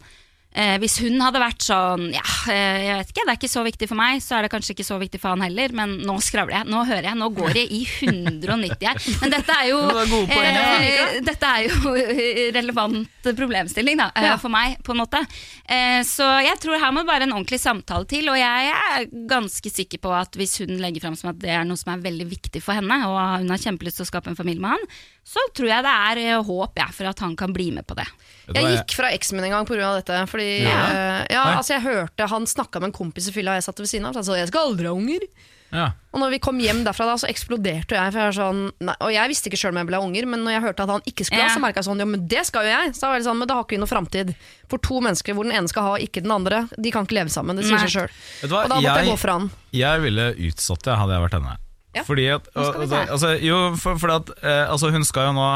[0.57, 3.62] Eh, hvis hun hadde vært sånn Ja, eh, jeg vet ikke, det er ikke så
[3.67, 6.15] viktig for meg, så er det kanskje ikke så viktig for han heller, men nå
[6.25, 9.03] skravler jeg, nå hører jeg, nå går det i 190 her.
[9.21, 9.81] Men dette er jo
[10.39, 11.93] eh, Dette er jo
[12.57, 15.21] relevant problemstilling da, eh, for meg, på en måte.
[15.69, 19.11] Eh, så jeg tror her må det være en ordentlig samtale til, og jeg er
[19.29, 22.07] ganske sikker på at hvis hun legger fram som at det er noe som er
[22.07, 24.89] veldig viktig for henne, og hun har kjempelyst til å skape en familie med han,
[25.27, 27.97] så tror jeg det er eh, håp jeg, for at han kan bli med på
[27.99, 28.07] det.
[28.55, 29.89] Jeg gikk fra eksen min en gang pga.
[29.99, 30.21] dette.
[30.31, 30.79] Fordi Ja.
[30.87, 33.91] Uh, ja, altså jeg hørte Han snakka med en kompis i fylla, jeg satt ved
[33.91, 34.15] siden av.
[34.15, 35.27] Så han sa jeg skal aldri ha unger.
[35.75, 35.89] Ja.
[36.15, 38.12] Og når vi kom hjem derfra, da, så eksploderte jeg.
[38.15, 40.45] For jeg sånn, nei, og jeg visste ikke sjøl om jeg ville ha unger, men
[40.47, 41.57] når jeg hørte at han ikke skulle ha, Ja.
[41.59, 42.95] så merka jeg sånn Ja, men det skal jo jeg.
[42.95, 44.35] Så var jeg sånn, Men da har ikke vi noe framtid.
[44.71, 47.19] For to mennesker hvor den ene skal ha, og ikke den andre, de kan ikke
[47.19, 47.57] leve sammen.
[47.59, 47.85] Det sier Nei.
[47.91, 48.11] seg sjøl.
[48.41, 49.51] Vet du hva, Og da måtte jeg, jeg- gå fra han.
[49.75, 51.57] Jeg ville utsatt det, hadde jeg vært henne.
[51.97, 52.05] Ja.
[52.07, 55.47] Fordi at, altså, altså, jo, for, for at eh, altså, Hun skal jo nå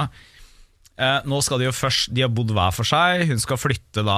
[1.00, 3.26] eh, Nå skal de jo først De har bodd hver for seg.
[3.28, 4.16] Hun skal flytte da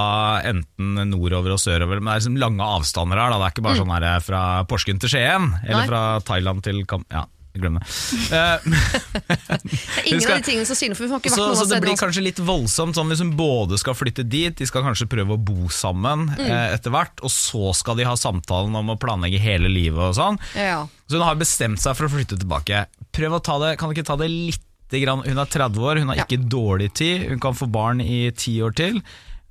[0.49, 1.99] enten nordover og sørover.
[1.99, 3.33] Men det er liksom lange avstander her.
[3.33, 3.39] Da.
[3.41, 5.51] Det er ikke bare sånn her eh, fra Porsgrunn til Skien.
[5.63, 5.79] Eller Mm.
[5.83, 5.87] Nei.
[5.91, 7.03] fra Thailand til Kam...
[7.11, 7.25] Ja,
[7.61, 7.85] glem det.
[8.33, 11.47] Eh, Det er ingen av de tingene som sier for vi får ikke vært så,
[11.51, 14.65] noe så det blir kanskje litt voldsomt sånn hvis hun både skal flytte dit, de
[14.69, 16.39] skal kanskje prøve å bo sammen Mm.
[16.47, 20.15] eh, etter hvert, og så skal de ha samtalen om å planlegge hele livet og
[20.17, 20.37] sånn.
[20.55, 20.79] Ja, ja.
[21.09, 22.85] Så hun har bestemt seg for å flytte tilbake.
[23.13, 24.61] Prøv å ta det, kan du ikke ta det litt
[24.93, 26.25] grann Hun er 30 år, hun har Ja.
[26.25, 29.01] ikke dårlig tid, hun kan få barn i ti år til.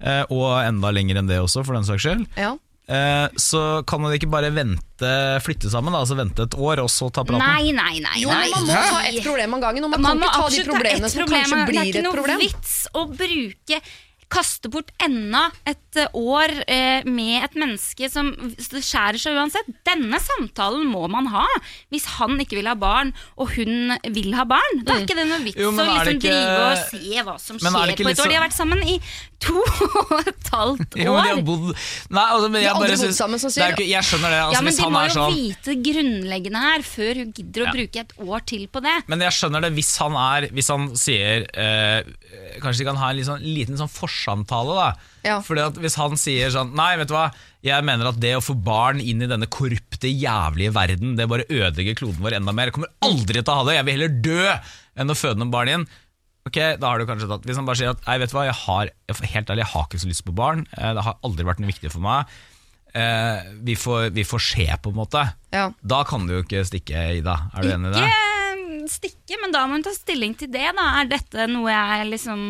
[0.01, 2.27] eh, Og enda lenger enn det også, for den saks skyld.
[2.37, 2.57] Ja.
[2.89, 5.13] Eh, Så kan man ikke bare vente,
[5.45, 7.43] flytte sammen, da, altså vente et år, og så ta praten?
[7.43, 8.17] Nei, nei, nei.
[8.25, 8.49] Jo, nei.
[8.51, 10.65] men man må ta ett problem av gangen, og man, Man kan ikke ta de
[10.71, 11.83] problemene ett som problem, kanskje et problem.
[11.83, 13.83] Det er ikke noe vits å bruke
[14.33, 19.69] Kaste bort enda et eh, år eh, med et menneske som skjærer seg uansett.
[19.85, 21.45] Denne samtalen må man ha
[21.93, 24.81] hvis han ikke vil ha barn, og hun vil ha barn.
[24.87, 27.57] Da er ikke det noe vits Jo, å liksom ikke- drive og se hva som
[27.57, 28.33] er skjer på et et år.
[28.33, 28.97] De har vært sammen i
[29.43, 29.59] to
[30.07, 31.45] og et halvt Jo, men de har år.
[31.45, 31.69] bodd
[32.15, 34.31] Nei, altså, men De jeg har aldri bodd sammen, som er sier- ikke- Jeg skjønner
[34.33, 34.41] det.
[34.47, 37.65] Altså, Ja, men hvis De han må jo sånn vite grunnleggende her før hun gidder
[37.65, 37.73] å Ja.
[37.77, 38.97] bruke et år til på det.
[39.09, 42.03] Men jeg skjønner det hvis han er Hvis han sier eh,
[42.63, 43.91] Kanskje de kan ha en sånn, liten sånn
[44.23, 44.89] forsamtale da
[45.27, 45.41] Ja.
[45.43, 47.29] Fordi at hvis han sier sånn Nei, vet du hva
[47.63, 51.45] Jeg mener at det å få barn inn i denne korrupte Jævlige verden Det bare
[51.51, 54.17] ødelegger kloden vår enda mer Jeg kommer aldri til å ha det Jeg vil heller
[54.25, 54.55] dø
[55.03, 55.87] Enn å føde noen barn inn
[56.43, 58.49] Ok, da har du kanskje tatt Hvis han bare sier at Nei, vet du hva
[58.49, 58.91] Jeg har
[59.35, 61.71] Helt ærlig, jeg har ikke så lyst på barn Eh, Det har aldri vært noe
[61.71, 62.27] viktig for meg
[62.99, 65.23] eh, vi, får, vi får se på en måte
[65.55, 65.69] Ja.
[65.81, 68.09] Da kan du jo ikke stikke, Ida Er du enig i det?
[68.11, 68.29] Ikke
[68.91, 70.65] stikke, men da må hun ta stilling til det.
[70.75, 70.85] Da.
[70.99, 72.49] Er dette noe jeg liksom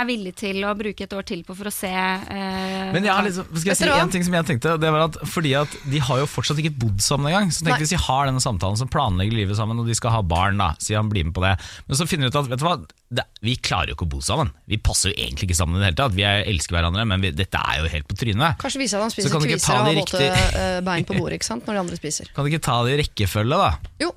[0.00, 3.12] er villig til å bruke et år til på for å se eh, Men jeg
[3.12, 5.54] har liksom, skal jeg si en ting som jeg tenkte og det var at Fordi
[5.58, 7.80] at de har jo fortsatt ikke bodd sammen engang Så tenk Nei.
[7.84, 10.72] hvis de har denne samtalen som planlegger livet sammen Og de skal ha barn da,
[10.82, 11.54] sier han blir med på det
[11.88, 12.76] Men så finner de ut at, vet du hva
[13.14, 15.84] det, Vi klarer jo ikke å bo sammen Vi passer jo egentlig ikke sammen i
[15.84, 18.60] det hele tatt Vi er, elsker hverandre, men vi, dette er jo helt på trynet
[18.62, 21.06] Kanskje viser at han spiser kan du ikke kviser og har de våte eh, bein
[21.08, 21.64] på bordet ikke sant?
[21.66, 22.28] når de andre spiser.
[22.34, 23.70] Kan du ikke ta det i rekkefølge da?
[24.02, 24.10] Jo.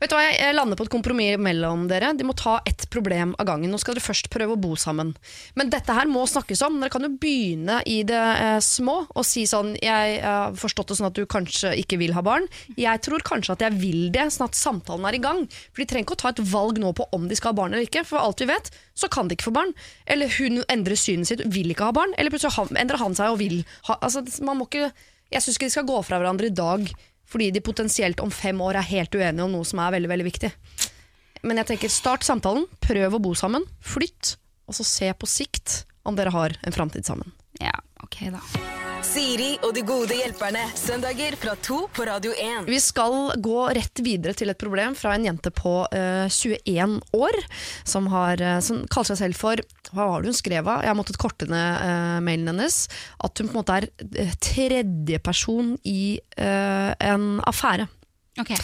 [0.00, 2.14] Vet du hva, jeg- lander på et kompromiss mellom dere.
[2.16, 3.70] De må ta ett problem av gangen.
[3.70, 5.14] Nå skal dere først prøve å bo sammen.
[5.54, 6.78] Men dette her må snakkes om.
[6.80, 10.96] Dere kan jo begynne i det eh, små og si sånn Jeg har forstått det
[10.96, 12.48] sånn at du kanskje ikke vil ha barn.
[12.80, 15.44] Jeg tror kanskje at jeg vil det, sånn at samtalen er i gang.
[15.68, 17.74] For de trenger ikke å ta et valg nå på om de skal ha barn
[17.76, 18.06] eller ikke.
[18.08, 19.74] For alt vi vet, så kan de ikke få barn.
[20.06, 22.16] Eller hun endrer synet sitt, vil ikke ha barn.
[22.16, 23.60] Eller plutselig endrer han seg og vil
[23.90, 24.92] ha altså, man må ikke,
[25.30, 26.88] Jeg syns ikke de skal gå fra hverandre i dag
[27.30, 30.26] fordi de potensielt om fem år er helt uenige om noe som er veldig veldig
[30.26, 30.50] viktig.
[31.46, 34.34] Men jeg tenker start samtalen, prøv å bo sammen, flytt,
[34.68, 37.32] og så se på sikt om dere har en framtid sammen.
[37.60, 38.42] Ja, ok da.
[39.04, 40.62] Siri og de gode hjelperne.
[40.76, 42.68] Søndager fra to på Radio 1.
[42.68, 47.38] Vi skal gå rett videre til et problem fra en jente på uh, 21 år,
[47.88, 50.84] som, har, uh, som kaller seg selv for Hva var det hun skrev av?
[50.84, 52.82] Jeg har måttet korte ned uh, mailen hennes.
[53.18, 56.02] At hun på en måte er eh, tredjeperson i
[56.38, 57.88] uh, en affære.
[58.40, 58.58] Okay.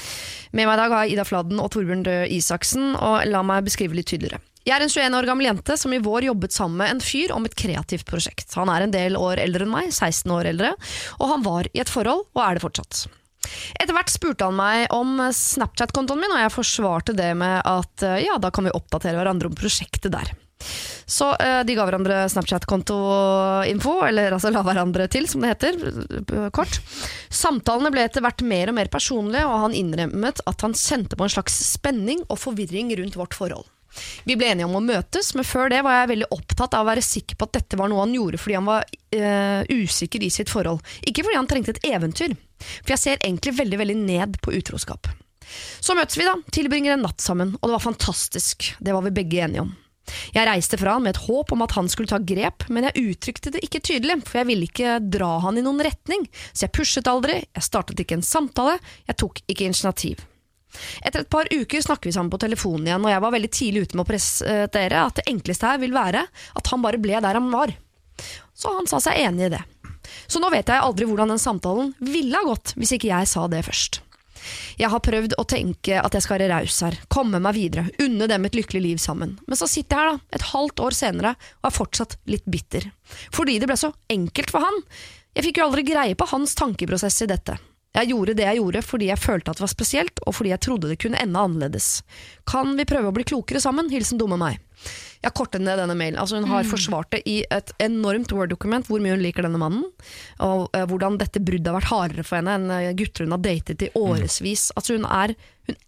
[0.54, 3.66] Med meg i dag har jeg Ida Fladen og Torbjørn Røe Isaksen, og la meg
[3.66, 4.40] beskrive litt tydeligere.
[4.66, 7.34] Jeg er en 21 år gammel jente som i vår jobbet sammen med en fyr
[7.34, 8.54] om et kreativt prosjekt.
[8.58, 10.72] Han er en del år eldre enn meg, 16 år eldre,
[11.20, 13.04] og han var i et forhold, og er det fortsatt.
[13.78, 18.40] Etter hvert spurte han meg om Snapchat-kontoen min, og jeg forsvarte det med at ja,
[18.42, 20.34] da kan vi oppdatere hverandre om prosjektet der.
[21.06, 25.78] Så eh, de ga hverandre Snapchat-kontoinfo, eller altså la hverandre til, som det heter,
[26.18, 26.80] eh, kort.
[27.30, 31.26] Samtalene ble etter hvert mer og mer personlige, og han innrømmet at han kjente på
[31.26, 33.68] en slags spenning og forvirring rundt vårt forhold.
[34.24, 36.90] Vi ble enige om å møtes, men før det var jeg veldig opptatt av å
[36.90, 38.84] være sikker på at dette var noe han gjorde fordi han var
[39.16, 40.82] eh, usikker i sitt forhold.
[41.06, 42.36] Ikke fordi han trengte et eventyr,
[42.82, 45.08] for jeg ser egentlig veldig, veldig ned på utroskap.
[45.80, 48.72] Så møtes vi da, tilbringer en natt sammen, og det var fantastisk.
[48.82, 49.74] Det var vi begge enige om.
[50.34, 53.10] Jeg reiste fra han med et håp om at han skulle ta grep, men jeg
[53.12, 56.74] uttrykte det ikke tydelig, for jeg ville ikke dra han i noen retning, så jeg
[56.76, 60.22] pushet aldri, jeg startet ikke en samtale, jeg tok ikke initiativ.
[61.02, 63.86] Etter et par uker snakker vi sammen på telefonen igjen, og jeg var veldig tidlig
[63.86, 67.38] ute med å presentere at det enkleste her vil være at han bare ble der
[67.38, 67.72] han var.
[68.56, 69.62] Så han sa seg enig i det.
[70.30, 73.46] Så nå vet jeg aldri hvordan den samtalen ville ha gått hvis ikke jeg sa
[73.50, 74.00] det først.
[74.80, 78.28] Jeg har prøvd å tenke at jeg skal være raus her, komme meg videre, unne
[78.30, 79.36] dem et lykkelig liv sammen.
[79.46, 82.90] Men så sitter jeg her da, et halvt år senere og er fortsatt litt bitter.
[83.34, 84.84] Fordi det ble så enkelt for han.
[85.36, 87.58] Jeg fikk jo aldri greie på hans tankeprosess i dette.
[87.96, 90.64] Jeg gjorde det jeg gjorde fordi jeg følte at det var spesielt, og fordi jeg
[90.66, 91.90] trodde det kunne ende annerledes.
[92.48, 93.88] Kan vi prøve å bli klokere sammen?
[93.92, 94.60] Hilsen dumme meg.
[95.24, 96.18] Jeg kortet ned denne mailen.
[96.20, 99.86] Altså hun har forsvart det i et enormt Word-dokument, hvor mye hun liker denne mannen,
[100.44, 103.42] og uh, hvordan dette bruddet har vært hardere for henne enn eh, gutter hun har
[103.44, 104.68] datet i årevis.
[104.76, 105.34] Altså hun er
[105.66, 105.78] hun,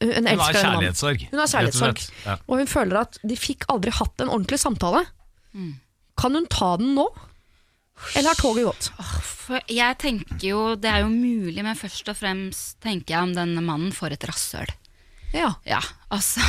[0.00, 1.26] hun Hun elsker denne mannen.
[1.32, 2.06] Hun har kjærlighetssorg.
[2.24, 2.38] Ja.
[2.46, 5.04] Og hun føler at de fikk aldri hatt en ordentlig samtale.
[6.18, 7.06] Kan hun ta den nå?
[8.16, 8.88] Eller har toget gått?
[9.70, 13.62] Jeg tenker jo, det er jo mulig, men først og fremst tenker jeg om denne
[13.64, 14.72] mannen får et rasshøl.
[15.36, 15.54] Ja.
[15.68, 15.80] Ja,
[16.12, 16.40] altså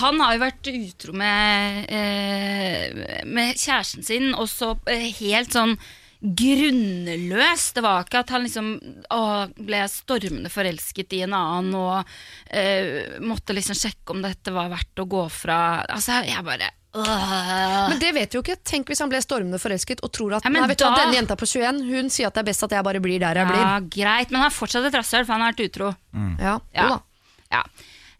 [0.00, 5.76] Han har jo vært utro med, eh, med kjæresten sin, og så eh, helt sånn
[6.20, 7.70] grunnløs.
[7.76, 8.72] Det var ikke at han liksom
[9.14, 9.20] å,
[9.56, 12.10] ble stormende forelsket i en annen og
[12.52, 15.60] eh, måtte liksom sjekke om dette var verdt å gå fra.
[15.88, 17.88] Altså, jeg bare øh.
[17.88, 18.58] Men det vet vi jo ikke.
[18.66, 21.00] Tenk hvis han ble stormende forelsket og tror at, Ja, nei, vet du, da- du,
[21.04, 23.40] denne jenta på 21 Hun sier at det er best at jeg bare blir der
[23.40, 23.62] jeg blir.
[23.62, 25.94] Ja, greit, men han er fortsatt et rasshøl, for han har vært utro.
[26.42, 26.82] Ja, Ja.
[26.82, 26.98] jo da.
[26.98, 27.06] Ja.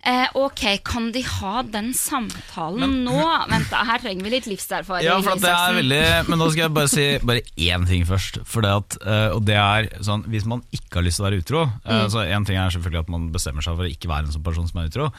[0.01, 3.19] Eh, ok, kan de ha den samtalen nå?
[3.51, 5.05] Vent, da, her trenger vi litt livserfaring.
[5.05, 8.41] Ja, for det er veldig Men nå skal jeg bare si bare én ting først.
[8.49, 11.29] For det at, eh, og det er sånn Hvis man ikke har lyst til å
[11.29, 12.07] være utro mm.
[12.13, 14.47] Så En ting er selvfølgelig at man bestemmer seg for å ikke være en sånn
[14.47, 15.11] person som er utro.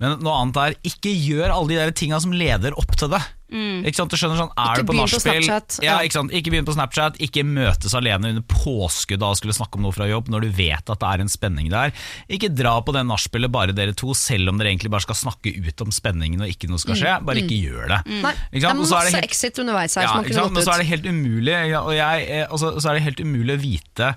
[0.00, 3.20] Men noe annet er ikke gjør alle de der tinga som leder opp til det.
[3.50, 5.94] Ikke sant, du skjønner sånn, Er Ikke du på nachspiel ja, ja.
[6.06, 9.86] ikke, ikke begynn på Snapchat, ikke møtes alene under påskudd av å skulle snakke om
[9.86, 11.94] noe fra jobb når du vet at det er en spenning der.
[12.30, 15.54] Ikke dra på det nachspielet bare dere to, selv om dere egentlig bare skal snakke
[15.56, 17.16] ut om spenningen og ikke noe skal skje.
[17.26, 18.00] Bare ikke gjør det.
[18.20, 20.54] Nei, Ikke det er masse er det helt- exit underveis her ja, ikke sant?
[20.54, 23.56] Men så er det helt umulig ja, og jeg, altså, Så er det helt umulig
[23.56, 24.14] å vite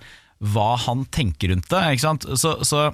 [0.53, 1.81] hva han tenker rundt det.
[1.95, 2.27] Ikke sant?
[2.39, 2.89] Så, så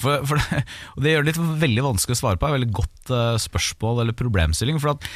[0.00, 0.62] for, for det,
[0.96, 2.48] og det gjør det litt veldig vanskelig å svare på.
[2.48, 4.80] Et veldig godt uh, spørsmål eller problemstilling.
[4.82, 5.08] For at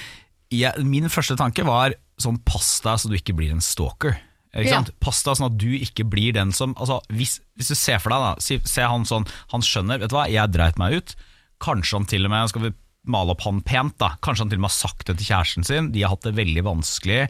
[0.54, 4.18] jeg, min første tanke var sånn pass deg så du ikke blir en stalker.
[4.56, 4.82] Ikke Ja.
[5.04, 8.14] Pass deg sånn at du ikke blir den som altså, hvis, hvis du ser for
[8.14, 11.12] deg, da si, Se han sånn, han skjønner Vet du hva, jeg dreit meg ut.
[11.60, 12.72] Kanskje han til og med Skal vi
[13.06, 14.14] male opp han pent, da.
[14.24, 15.90] Kanskje han til og med har sagt det til kjæresten sin.
[15.94, 17.20] De har hatt det veldig vanskelig,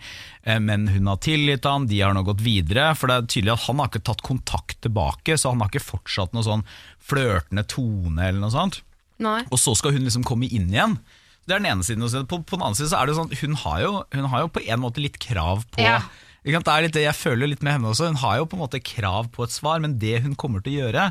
[0.48, 1.84] eh, men hun har tilgitt ham.
[1.90, 2.88] De har nå gått videre.
[2.96, 5.84] For det er tydelig at han har ikke tatt kontakt tilbake, så han har ikke
[5.84, 6.64] fortsatt noe sånn
[7.04, 8.80] flørtende tone eller noe sånt.
[9.22, 9.42] Nei.
[9.50, 10.98] Og så skal hun liksom komme inn igjen.
[11.46, 12.26] Det er den ene siden.
[12.28, 14.54] På, på den andre siden så er det sånn hun har jo, hun har jo
[14.56, 16.00] på en måte litt krav på Ja.
[16.46, 18.06] Det er litt jeg føler litt med henne også.
[18.06, 20.76] Hun har jo på en måte krav på et svar, men det hun kommer til
[20.76, 21.06] å gjøre,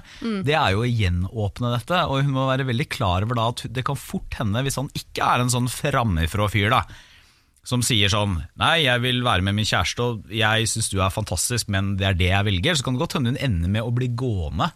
[0.48, 1.98] det er jo å gjenåpne dette.
[2.08, 4.88] Og hun må være veldig klar over da at det kan fort hende, hvis han
[4.96, 6.86] ikke er en sånn framifrå fyr, da.
[7.68, 11.12] Som sier sånn Nei, jeg vil være med min kjæreste, og jeg syns du er
[11.12, 12.80] fantastisk, men det er det jeg velger.
[12.80, 14.72] Så kan det godt hende hun ender med å bli gående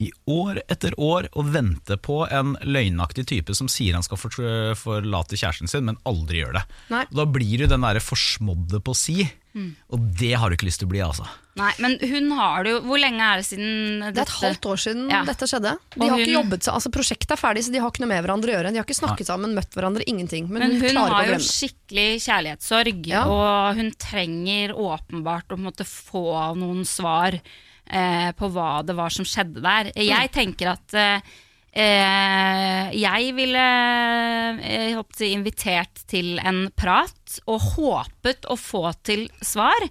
[0.00, 4.16] i år etter år og vente på en løgnaktig type som sier han skal
[4.80, 6.62] forlate kjæresten sin, men aldri gjør det.
[6.88, 7.04] Nei.
[7.12, 9.28] Da blir du den derre forsmådde på si.
[9.90, 11.24] Og det har du ikke lyst til å bli, altså.
[11.58, 14.12] Nei, men hun har det jo Hvor lenge er det siden dette?
[14.14, 15.24] Det er et halvt år siden Ja.
[15.26, 15.72] dette skjedde.
[15.96, 18.12] De har hun- ikke jobbet seg, altså Prosjektet er ferdig, så de har ikke noe
[18.14, 18.70] med hverandre å gjøre.
[18.72, 20.48] De har ikke snakket sammen, møtt hverandre, ingenting.
[20.48, 23.24] Men, Men hun, hun har jo skikkelig kjærlighetssorg, Ja.
[23.26, 27.40] og hun trenger åpenbart å måtte få noen svar
[27.90, 29.92] eh, på hva det var som skjedde der.
[29.98, 31.30] Jeg tenker at eh,
[31.72, 33.66] eh, jeg ville
[34.62, 39.88] eh, jeg håper invitert til en prat og håpet å få til svar.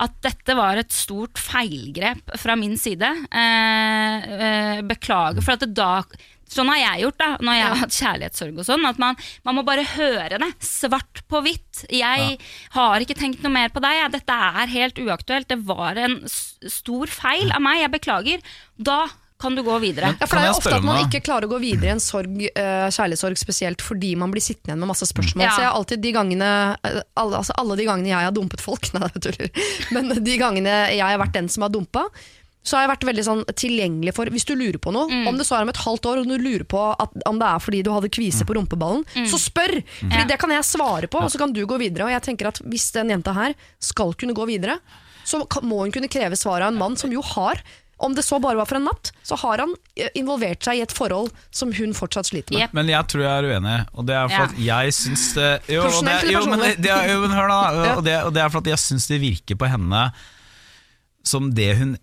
[0.00, 3.10] At dette var et stort feilgrep fra min side.
[3.28, 6.02] Eh, eh, beklager, for at det da
[6.50, 8.86] Sånn har jeg gjort da, når jeg har hatt kjærlighetssorg og sånn.
[8.88, 11.84] At man, man må bare høre det, svart på hvitt.
[11.94, 12.36] Jeg
[12.74, 14.02] har ikke tenkt noe mer på deg.
[14.16, 15.50] Dette er helt uaktuelt.
[15.50, 17.84] Det var en stor feil av meg.
[17.84, 18.54] Jeg beklager.
[18.76, 19.04] Da
[19.40, 20.12] kan du gå videre.
[20.20, 22.02] Ja, for det er jo ofte at man ikke klarer å gå videre i en
[22.02, 25.46] sorg, eh, kjærlighetssorg spesielt fordi man blir sittende igjen med masse spørsmål.
[25.46, 25.54] Ja.
[25.54, 28.60] Så jeg har alltid de gangene eh, alle, altså alle de gangene jeg har dumpet
[28.60, 29.64] folk, nei, jeg tuller,
[29.96, 32.04] men de gangene jeg har vært den som har dumpa,
[32.62, 35.26] så har jeg vært veldig sånn tilgjengelig for Hvis du lurer på noe, Mm.
[35.28, 37.46] om det så er om et halvt år, og du lurer på at, om det
[37.48, 39.80] er fordi du hadde kvise på rumpeballen, så spør!
[39.80, 40.12] Fordi Mm.
[40.18, 40.24] Ja.
[40.28, 42.04] det kan jeg svare på, og så kan du gå videre.
[42.04, 44.78] Og jeg tenker at hvis den jenta her skal kunne gå videre,
[45.24, 47.62] så må hun kunne kreve svar av en mann som jo har
[48.02, 50.80] om det så bare var for en natt, så har han eh, involvert seg i
[50.80, 52.62] et forhold som hun fortsatt sliter med.
[52.62, 52.72] Yep.
[52.72, 54.44] Men jeg tror jeg er uenig, og det er for Ja.
[54.44, 57.60] at jeg syns det jo, og det, jo, men, det, jo, men hør da,
[57.98, 60.12] og, det, og det er for at jeg syns det virker på henne
[61.22, 61.98] som det hun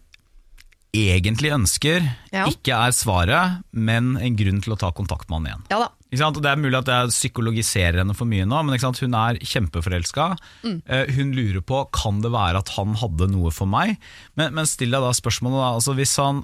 [1.14, 2.46] egentlig ønsker, Ja.
[2.50, 5.64] ikke er svaret, men en grunn til å ta kontakt med han igjen.
[5.72, 5.92] Ja da.
[6.10, 10.38] Det er mulig at jeg psykologiserer henne for mye nå, men hun er kjempeforelska.
[10.64, 10.82] Mm.
[11.18, 13.98] hun lurer på kan det være at han hadde noe for meg.
[14.36, 15.60] Men, men still deg da spørsmålet.
[15.60, 15.74] Da.
[15.76, 16.44] Altså, hvis han,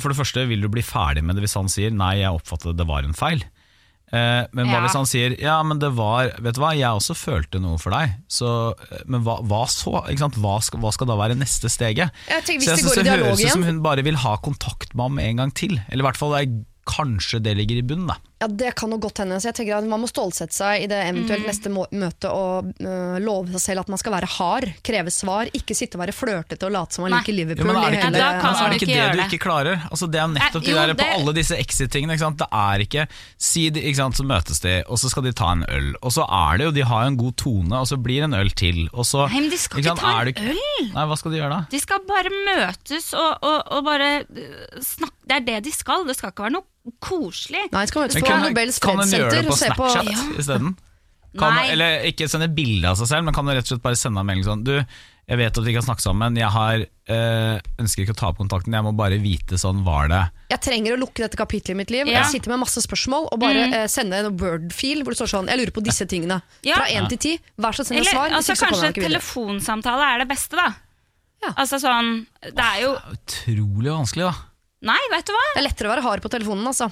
[0.00, 2.78] for det første, vil du bli ferdig med det hvis han sier nei, jeg oppfattet
[2.80, 3.44] det var en feil?
[4.14, 7.16] Eh, men hva hvis han sier ja, men det var Vet du hva, jeg også
[7.18, 8.14] følte noe for deg.
[8.30, 8.48] Så,
[8.88, 9.96] eh, men hva, hva så?
[10.04, 12.14] Hva, skal, hva skal da være neste steget?
[12.30, 14.20] Jeg tenker, hvis Så jeg det synes går det høres ut som hun bare vil
[14.22, 15.78] ha kontakt med ham en gang til.
[15.88, 18.10] Eller i hvert fall er, kanskje det ligger i bunnen.
[18.12, 19.38] da Ja, Det kan jo godt hende.
[19.40, 22.70] Så jeg tenker at Man må stålsette seg i det eventuelt neste må møte og
[22.84, 26.14] uh, love seg selv at man skal være hard, kreve svar, ikke sitte og være
[26.16, 27.20] flørtete og late som man Nei.
[27.22, 27.70] liker Liverpool.
[27.70, 27.80] Liverpool.
[27.80, 29.84] men er det ikke Ja, det, altså, er det, ikke det du ikke klarer?
[29.90, 32.16] Altså, det er nettopp Eh, de der, på det- alle disse exit-tingene.
[32.38, 33.06] Det er ikke
[33.38, 35.94] Si de, ikke sant, så møtes de, og så skal de ta en øl.
[36.02, 38.28] Og så er det jo, de har jo en god tone, og så blir det
[38.30, 38.88] en øl til.
[38.92, 40.92] Og så, Nei, men de skal ikke ikke sant, ta en det ikke- øl!
[40.94, 41.60] Nei, hva skal de gjøre da?
[41.70, 46.04] De skal bare møtes og, og, og bare øh, snakke Det er det de skal.
[46.06, 46.68] Det skal ikke være noe
[47.00, 47.64] koselig.
[47.72, 50.42] Nei, skal møtes på kan, Nobels kan hun gjøre det på Snapchat se på Snapchat
[50.42, 50.76] isteden?
[51.34, 54.22] Eller ikke sende bilde av seg selv, men kan du rett og slett bare sende
[54.22, 54.76] en melding sånn Du,
[55.24, 58.38] jeg vet at vi kan snakke sammen, jeg har, øh, ønsker ikke å ta opp
[58.42, 60.20] kontakten, jeg må bare vite sånn var det.
[60.52, 62.06] Jeg trenger å lukke dette kapitlet i mitt liv.
[62.06, 62.20] Ja.
[62.20, 65.48] Jeg sitter med masse spørsmål og bare eh, sende en word-feel hvor det står sånn
[65.50, 66.42] Jeg lurer på disse tingene.
[66.62, 66.76] Ja.
[66.78, 67.34] Fra én til ti.
[67.56, 68.38] Vær så snill å Eller svare.
[68.38, 70.68] altså, kanskje telefonsamtale er det beste, da.
[71.42, 71.50] Ja.
[71.56, 74.50] Altså sånn Det er jo Utrolig vanskelig, da.
[74.84, 75.44] Nei, vet du hva?
[75.54, 76.90] Det er lettere å være hard på telefonen, altså.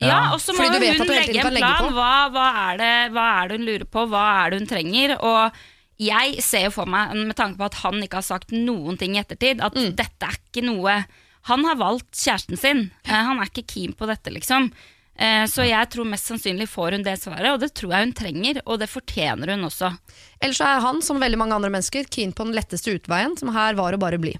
[0.00, 0.18] Ja, Ja.
[0.34, 1.88] og så må hun legge en legge plan.
[1.92, 5.16] Hva, hva, er det, hva er det hun lurer på, hva er det hun trenger?
[5.26, 5.52] Og
[5.98, 9.16] jeg ser jo for meg, med tanke på at han ikke har sagt noen ting
[9.16, 9.96] i ettertid, at Mm.
[9.96, 11.04] dette er ikke noe
[11.48, 12.90] Han har valgt kjæresten sin.
[13.06, 14.70] Eh, Han er ikke keen på dette, liksom.
[15.18, 18.12] Eh, Så jeg tror mest sannsynlig får hun det svaret, og det tror jeg hun
[18.12, 19.96] trenger, og det fortjener hun også.
[20.42, 23.72] Ellers er han, som veldig mange andre mennesker, keen på den letteste utveien, som her
[23.74, 24.36] var å bare bli.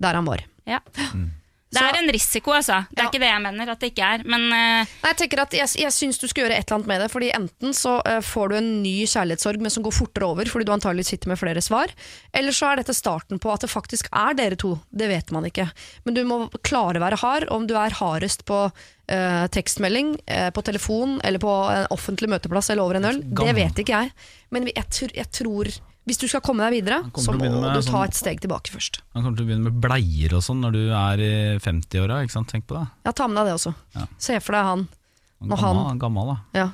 [0.00, 0.38] Der han var.
[0.66, 0.78] Ja.
[1.70, 2.80] Det er en risiko, altså.
[2.90, 3.10] Det er Ja.
[3.10, 4.22] ikke det jeg mener at det ikke er.
[4.26, 4.82] Men uh...
[4.82, 7.10] Nei, jeg tenker at jeg, jeg syns du skal gjøre et eller annet med det.
[7.12, 10.66] Fordi Enten så uh, får du en ny kjærlighetssorg, men som går fortere over fordi
[10.66, 11.92] du antagelig sitter med flere svar.
[12.34, 14.72] Eller så er dette starten på at det faktisk er dere to.
[14.90, 15.68] Det vet man ikke.
[16.04, 17.46] Men du må klare å være hard.
[17.54, 20.16] Om du er hardest på uh, tekstmelding,
[20.54, 24.12] på telefon eller på en offentlig møteplass eller over en øl, det vet ikke jeg.
[24.50, 25.70] Men jeg, jeg tror
[26.10, 28.72] Hvis du skal komme deg videre, så må med du ta sånn- et steg tilbake
[28.74, 29.00] først.
[29.14, 32.18] Han kommer til å begynne med bleier og sånn når du er i 50-åra.
[32.50, 32.88] Tenk på det.
[33.06, 33.74] Ja, ta med deg det også.
[33.94, 34.06] Ja.
[34.18, 34.88] Se for deg han.
[35.40, 36.36] Når Gammel, han- gammel da.
[36.58, 36.68] Ja.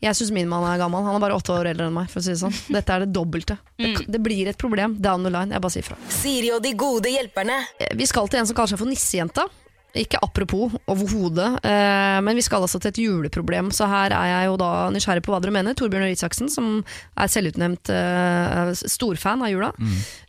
[0.00, 1.02] Jeg syns min mann er gammel.
[1.02, 2.08] Han er bare åtte år eldre enn meg.
[2.12, 2.54] For å si det sånn.
[2.70, 3.56] Dette er det dobbelte.
[3.76, 5.50] Det, det blir et problem down the line.
[5.50, 5.96] Jeg bare sier fra.
[6.08, 7.56] Siri og de gode hjelperne.
[7.80, 9.48] Eh, Vi skal til en som kaller seg for Nissejenta.
[9.96, 13.70] Ikke apropos overhodet, eh, men vi skal altså til et juleproblem.
[13.72, 15.76] Så her er jeg jo da nysgjerrig på hva dere mener.
[15.78, 16.82] Torbjørn Røe Isaksen, som
[17.16, 19.72] er selvutnevnt eh, storfan av jula.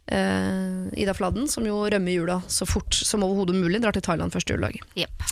[0.07, 3.83] Eh, Ida Fladden, som jo rømmer jula så fort som overhodet mulig.
[3.83, 4.79] Drar til Thailand første juledag.
[4.97, 5.27] jepp.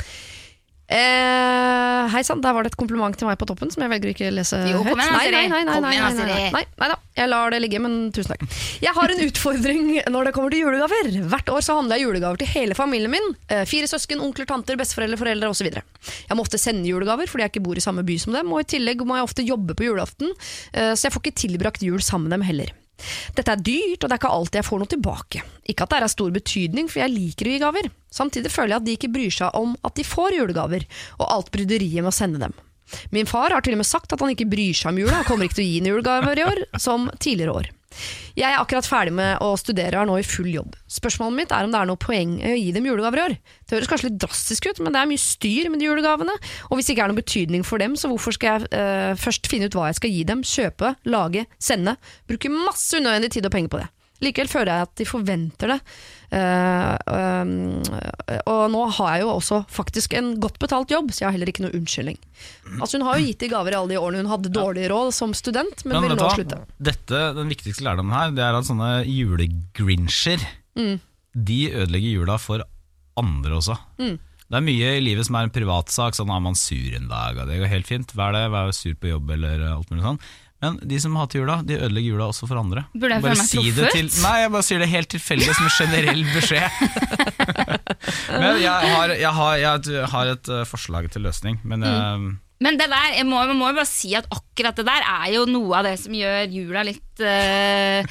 [0.87, 4.07] Eh, Hei sann, der var det et kompliment til meg på toppen som jeg velger
[4.07, 5.03] å ikke lese Jo, kom høyt.
[5.03, 5.33] igjen nei, Siri.
[5.35, 6.51] nei, nei, nei, Kom nei, igjen nei, nei, Siri.
[6.55, 8.45] nei, nei da, jeg lar det ligge, men tusen takk.
[8.85, 11.11] Jeg har en utfordring når det kommer til julegaver.
[11.33, 13.27] Hvert år så handler jeg julegaver til hele familien min.
[13.51, 15.67] Eh, Fire søsken, onkler, tanter, besteforeldre, foreldre osv.
[15.75, 18.63] Jeg må ofte sende julegaver fordi jeg ikke bor i samme by som dem, og
[18.63, 20.31] i tillegg må jeg ofte jobbe på julaften,
[20.71, 22.71] eh, så jeg får ikke tilbrakt jul sammen med dem heller.
[23.37, 25.43] Dette er dyrt, og det er ikke alltid jeg får noe tilbake.
[25.69, 27.89] Ikke at det er av stor betydning, for jeg liker å gi gaver.
[28.13, 30.87] Samtidig føler jeg at de ikke bryr seg om at de får julegaver,
[31.19, 32.55] og alt bryderiet med å sende dem.
[33.11, 35.29] Min far har til og med sagt at han ikke bryr seg om jula, og
[35.29, 37.73] kommer ikke til å gi en julegaver i år, som tidligere år.
[38.37, 40.75] Jeg er akkurat ferdig med å studere og er nå i full jobb.
[40.91, 43.35] Spørsmålet mitt er om det er noe poeng i å gi dem julegaver i år.
[43.65, 46.35] Det høres kanskje litt drastisk ut, men det er mye styr med de julegavene.
[46.69, 49.49] Og hvis det ikke er noen betydning for dem, så hvorfor skal jeg eh, først
[49.49, 51.97] finne ut hva jeg skal gi dem, kjøpe, lage, sende?
[52.29, 53.89] Bruke masse unødvendig tid og penger på det.
[54.23, 55.79] Likevel føler jeg at de forventer det.
[56.27, 57.51] Uh, um,
[58.49, 61.51] og nå har jeg jo også faktisk en godt betalt jobb, så jeg har heller
[61.51, 62.17] ikke noe unnskyldning.
[62.81, 65.13] Altså Hun har jo gitt de gaver i alle de årene hun hadde dårlig råd
[65.15, 66.33] som student, men, Men vil nå hva?
[66.35, 66.59] slutte.
[66.89, 70.43] Dette, Den viktigste lærdommen her Det er at sånne julegrinsjer
[70.77, 70.99] Mm.
[71.33, 72.61] De ødelegger jula for
[73.17, 73.77] andre også.
[73.97, 74.17] Mm.
[74.47, 76.15] Det er mye i livet som er en privatsak.
[76.15, 78.13] Sånn er man sur en dag, og det går helt fint.
[78.15, 80.19] Vær det, vær sur på jobb eller alt mulig sånn.
[80.63, 82.87] Men de som hater jula, de ødelegger jula også for andre.
[82.95, 85.67] Burde jeg Bare meg si det til- Nei, jeg bare sier det helt tilfeldig som
[85.67, 86.69] en generell beskjed.
[88.41, 92.25] men jeg har, jeg, har, jeg har et eh, forslag til løsning, men eh,
[92.65, 95.27] Men det der, jeg må, jeg må jo bare si at akkurat det der er
[95.35, 98.01] jo noe av det som gjør jula litt eh,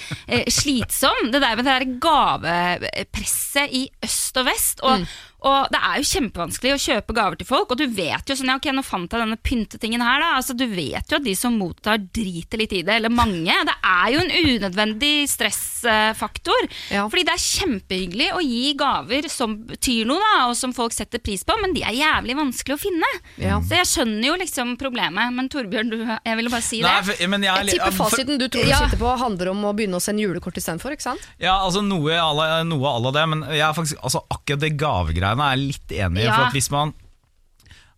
[0.47, 1.33] slitsom.
[1.35, 4.85] Det der med det der gavepresset i øst og vest.
[4.87, 5.03] Og,
[5.47, 8.51] og det er jo kjempevanskelig å kjøpe gaver til folk, og du vet jo sånn,
[8.51, 10.31] ja, ok, nå fant jeg denne pyntetingen her, da.
[10.41, 13.55] Altså, du vet jo at de som mottar, driter litt i det, eller mange.
[13.69, 16.67] Det er jo en unødvendig stressfaktor.
[16.93, 17.05] Ja.
[17.11, 21.23] Fordi det er kjempehyggelig å gi gaver som betyr noe, da, og som folk setter
[21.23, 23.11] pris på, men de er jævlig vanskelig å finne.
[23.43, 23.59] Ja.
[23.65, 27.11] Så jeg skjønner jo liksom problemet, men Torbjørn, du, jeg ville bare si nei, det.
[27.13, 28.81] for, men jeg, Jeg tipper fasiten du tror Ja.
[28.81, 31.27] du sitter på handler om å begynne å sende julekort istedenfor, ikke sant?
[31.43, 34.63] Ja, altså noe à la noe à la det, men jeg er faktisk, altså akkurat
[34.65, 36.29] det gavegreiene er jeg litt enig i.
[36.29, 36.35] Ja.
[36.37, 36.93] For at hvis man,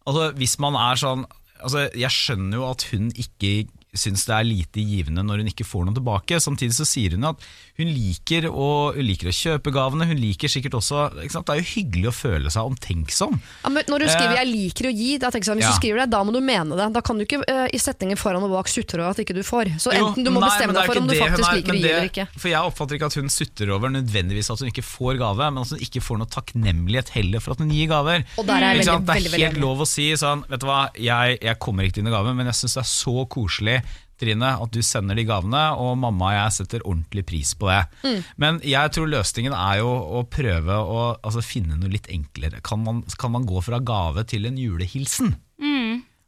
[0.08, 1.26] altså hvis man er sånn
[1.58, 3.66] altså Jeg skjønner jo at hun ikke
[3.98, 6.38] syns det er lite givende når hun ikke får noe tilbake.
[6.42, 7.42] Samtidig så sier hun at
[7.78, 10.06] hun liker å, hun liker å kjøpe gavene.
[10.10, 11.08] Hun liker sikkert også?
[11.14, 13.38] Det er jo hyggelig å føle seg omtenksom.
[13.62, 15.68] Ja, men når du skriver Eh, 'jeg liker å gi', da tenker jeg sånn, hvis
[15.68, 15.74] ja.
[15.74, 16.88] du skriver det, da må du mene det.
[16.94, 19.42] Da kan du ikke uh, i setningen foran og bak sutre over at ikke du
[19.46, 19.72] får.
[19.82, 21.90] Så enten du må nei, bestemme deg for om du faktisk er, liker å gi
[21.90, 22.26] eller ikke.
[22.34, 25.62] For jeg oppfatter ikke at hun sutrer over nødvendigvis at hun ikke får gave, men
[25.62, 28.26] at hun ikke får noe takknemlighet heller for at hun gir gaver.
[28.38, 29.06] Og der er jeg veldig, sant?
[29.06, 32.00] det er veldig helt lov å si sånn, vet du hva, jeg, jeg kommer ikke
[32.00, 33.78] til dine gaver, men jeg syns det er så koselig
[34.18, 37.80] Trine, at du sender de gavene, og mamma og jeg setter ordentlig pris på det.
[38.04, 38.24] Mm.
[38.44, 39.88] Men jeg tror løsningen er jo
[40.18, 42.60] å prøve å altså, finne noe litt enklere.
[42.66, 45.36] Kan man, kan man gå fra gave til en julehilsen?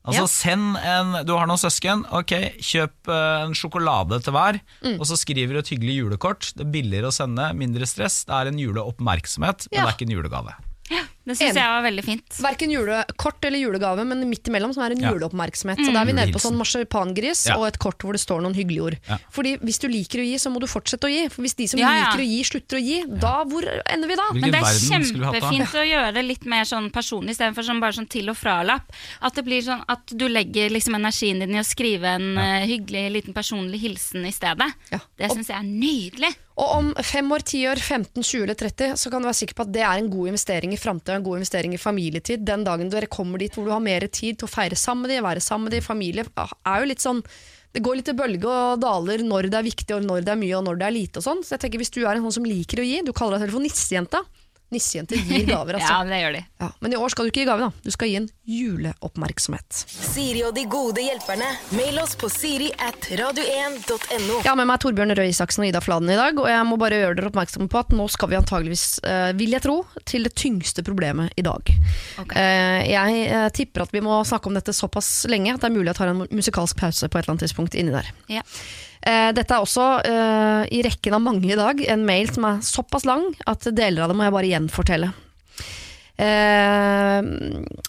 [0.00, 0.26] Altså Ja.
[0.32, 2.32] send en, Du har noen søsken, ok,
[2.64, 4.96] kjøp eh, en sjokolade til hver, Mm.
[4.98, 6.52] og så skriver du et hyggelig julekort.
[6.56, 8.24] Det er billigere å sende, mindre stress.
[8.24, 9.84] Det er en juleoppmerksomhet, men Ja.
[9.84, 10.54] det er ikke en julegave.
[11.26, 12.36] Det syns jeg var veldig fint.
[12.42, 15.10] Verken julekort eller julegave, men midt imellom som er en Ja.
[15.12, 15.78] juleoppmerksomhet.
[15.84, 17.56] Så da er vi nede på sånn marsipangris Ja.
[17.58, 18.96] og et kort hvor det står noen hyggelige ord.
[19.08, 19.18] Ja.
[19.30, 21.28] Fordi hvis du liker å gi, så må du fortsette å gi.
[21.28, 22.04] For hvis de som Ja, ja.
[22.10, 24.22] liker å gi, slutter å gi, da hvor ender vi da?
[24.32, 27.92] Hvilken Men det er kjempefint å gjøre det litt mer sånn personlig istedenfor sånn bare
[27.92, 28.90] sånn til og fra-lapp.
[29.22, 32.66] At det blir sånn at du legger liksom energien din i å skrive en eh,
[32.66, 34.72] hyggelig liten personlig hilsen i stedet.
[34.90, 34.98] Ja.
[35.18, 36.34] Det syns jeg er nydelig.
[36.60, 39.54] Og om fem år, ti år, 15, 20 eller 30, så kan du være sikker
[39.54, 42.42] på at det er en god investering i framtida, en god investering i familietid.
[42.48, 45.14] Den dagen dere kommer dit hvor du har mer tid til å feire sammen med
[45.14, 47.24] dem, være sammen med dem, familie er jo litt sånn
[47.70, 50.38] det går litt i bølge og daler når det er viktig, og når det er
[50.40, 51.20] mye og når det er lite.
[51.20, 51.42] og sånn.
[51.46, 53.46] Så jeg tenker Hvis du er en sånn som liker å gi, du kaller deg
[53.46, 54.22] selv for nissejenta.
[54.70, 55.92] Nissejenter gir gaver, altså.
[55.92, 56.42] Ja, det gjør de.
[56.62, 57.84] Ja, men i år skal du ikke gi gave, da.
[57.84, 59.80] Du skal gi en juleoppmerksomhet.
[59.90, 61.48] Siri og de gode hjelperne.
[61.74, 64.40] Mail oss på siri at radio1.no.
[64.40, 66.78] Jeg har med meg Torbjørn Røe Isaksen og Ida Fladen i dag, og jeg må
[66.80, 70.28] bare gjøre dere oppmerksom på at nå skal vi antageligvis, eh, vil jeg tro, til
[70.28, 71.72] det tyngste problemet i dag.
[72.22, 72.36] Ok.
[72.38, 75.76] Eh, jeg eh, tipper at vi må snakke om dette såpass lenge at det er
[75.76, 78.14] mulig å ta en musikalsk pause på et eller annet tidspunkt inni der.
[78.30, 78.46] Ja.
[79.00, 82.64] Eh, dette er også eh, i rekken av mange i dag en mail som er
[82.64, 85.12] såpass lang at deler av det må jeg bare gjenfortelle.
[86.20, 87.30] Eh,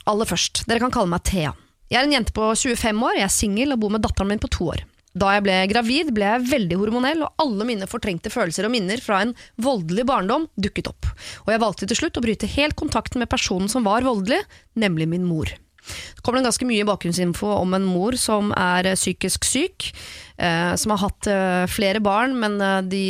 [0.07, 1.51] aller først, dere kan kalle meg Thea.
[1.91, 4.39] Jeg er en jente på 25 år, jeg er singel og bor med datteren min
[4.39, 4.85] på to år.
[5.11, 9.01] Da jeg ble gravid, ble jeg veldig hormonell, og alle mine fortrengte følelser og minner
[9.03, 11.09] fra en voldelig barndom dukket opp.
[11.43, 14.39] Og jeg valgte til slutt å bryte helt kontakten med personen som var voldelig,
[14.79, 15.51] nemlig min mor.
[15.81, 19.89] Det kommer det ganske mye bakgrunnsinfo om en mor som er eh, psykisk syk,
[20.37, 22.59] eh, som har hatt eh, flere barn, men
[22.91, 23.03] de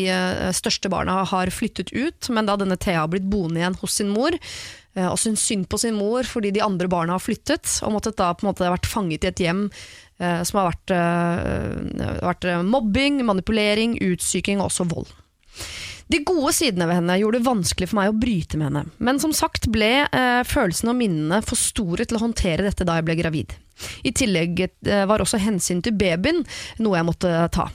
[0.56, 2.30] største barna har flyttet ut.
[2.32, 4.38] Men da denne Thea har blitt boende igjen hos sin mor,
[4.92, 8.34] og syntes synd på sin mor fordi de andre barna har flyttet, og måttet da
[8.36, 9.62] på en måte vært fanget i et hjem
[10.20, 10.92] som har vært,
[12.20, 15.08] vært mobbing, manipulering, utsyking og også vold.
[16.12, 19.20] De gode sidene ved henne gjorde det vanskelig for meg å bryte med henne, men
[19.22, 23.08] som sagt ble eh, følelsene og minnene for store til å håndtere dette da jeg
[23.08, 23.54] ble gravid.
[24.04, 26.44] I tillegg eh, var også hensyn til babyen
[26.84, 27.70] noe jeg måtte ta.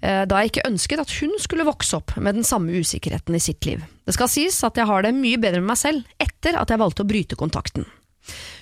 [0.00, 3.42] eh, da jeg ikke ønsket at hun skulle vokse opp med den samme usikkerheten i
[3.42, 3.84] sitt liv.
[4.06, 6.80] Det skal sies at jeg har det mye bedre med meg selv etter at jeg
[6.80, 7.84] valgte å bryte kontakten.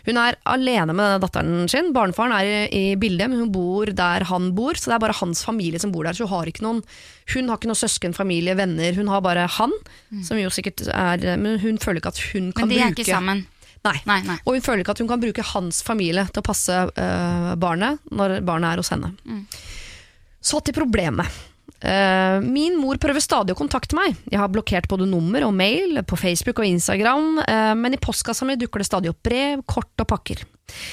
[0.04, 1.92] Hun er alene med datteren sin.
[1.96, 5.44] Barnefaren er i, bildet, men hun bor der han bor, så det er bare hans
[5.46, 6.16] familie som bor der.
[6.16, 6.82] Så hun har ikke noen,
[7.32, 8.96] hun har ikke noen søsken, familie, venner.
[8.98, 9.72] Hun har bare han,
[10.26, 12.92] som jo sikkert er Men hun føler ikke at hun kan bruke Men de er
[12.92, 13.46] bruke ikke sammen.
[13.84, 13.98] Nei.
[14.08, 14.38] Nei, nei.
[14.44, 18.00] Og hun føler ikke at hun kan bruke hans familie til å passe øh, barnet
[18.12, 19.12] når barnet er hos henne.
[20.44, 21.28] Så til problemet.
[21.80, 24.16] Eh, min mor prøver stadig å kontakte meg.
[24.30, 28.46] Jeg har blokkert både nummer og mail på Facebook og Instagram, eh, men i postkassa
[28.48, 30.44] mi dukker det stadig opp brev, kort og pakker.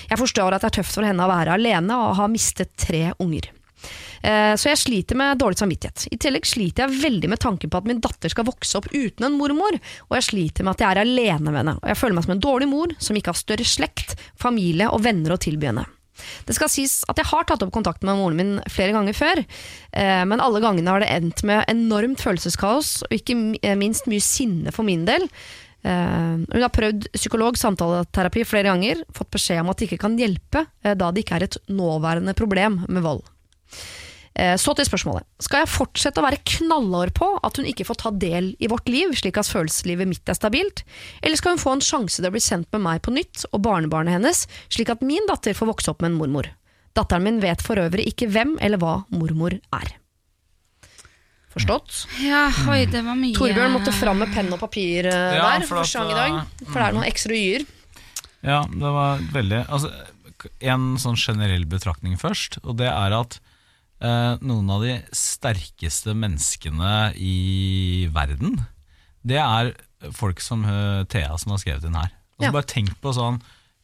[0.09, 3.13] Jeg forstår at det er tøft for henne å være alene og ha mistet tre
[3.23, 3.47] unger.
[4.21, 6.07] Eh, Så jeg sliter med dårlig samvittighet.
[6.11, 9.25] I tillegg sliter jeg veldig med tanken på at min datter skal vokse opp uten
[9.25, 9.73] en mormor,
[10.09, 11.77] og jeg sliter med at jeg er alene med henne.
[11.81, 15.01] Og jeg føler meg som en dårlig mor som ikke har større slekt, familie og
[15.01, 15.87] venner å tilby henne.
[16.47, 19.43] Det skal sies at jeg har tatt opp kontakt med moren min flere ganger før,
[19.93, 23.37] eh, men alle gangene har det endt med enormt følelseskaos, og ikke
[23.79, 25.27] minst mye sinne for min del.
[25.83, 30.19] Eh, Hun har prøvd psykolog, samtaleterapi flere ganger, fått beskjed om at det ikke kan
[30.19, 33.23] hjelpe, eh, da det ikke er et nåværende problem med vold.
[34.35, 35.25] Eh, Så til spørsmålet.
[35.43, 38.87] Skal jeg fortsette å være knallhard på at hun ikke får ta del i vårt
[38.87, 40.85] liv, slik at følelseslivet mitt er stabilt,
[41.21, 43.61] eller skal hun få en sjanse til å bli kjent med meg på nytt og
[43.67, 46.47] barnebarnet hennes, slik at min datter får vokse opp med en mormor?
[46.95, 49.93] Datteren min vet for øvrig ikke hvem eller hva mormor er.
[51.51, 52.05] Forstått?
[52.23, 55.65] Ja, oi, det var mye Torbjørn måtte fram med penn og papir eh, Ja, der
[55.67, 57.65] for første gang i dag, eh, for det er noen ekstra y-er.
[58.47, 59.91] Ja, det var veldig altså,
[60.63, 63.41] En sånn generell betraktning først, og det er at
[64.01, 68.59] eh, noen av de sterkeste menneskene i verden,
[69.23, 69.73] det er
[70.17, 72.11] folk som eh, Thea som har skrevet inn her.
[72.11, 72.51] Altså, Ja.
[72.55, 73.41] Bare tenk på sånn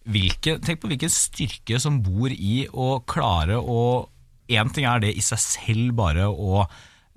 [0.07, 4.07] hvilke, Tenk på hvilken styrke som bor i å klare å
[4.47, 6.61] Én ting er det i seg selv bare å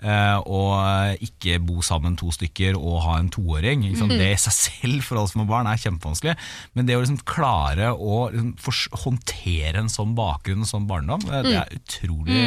[0.00, 3.82] og ikke bo sammen to stykker og ha en toåring.
[3.84, 4.08] Liksom.
[4.08, 6.36] Det i seg selv for alle som har barn er kjempevanskelig.
[6.74, 11.42] Men det å liksom klare å liksom håndtere en sånn bakgrunn, en sånn barndom, eh,
[11.44, 12.40] det er utrolig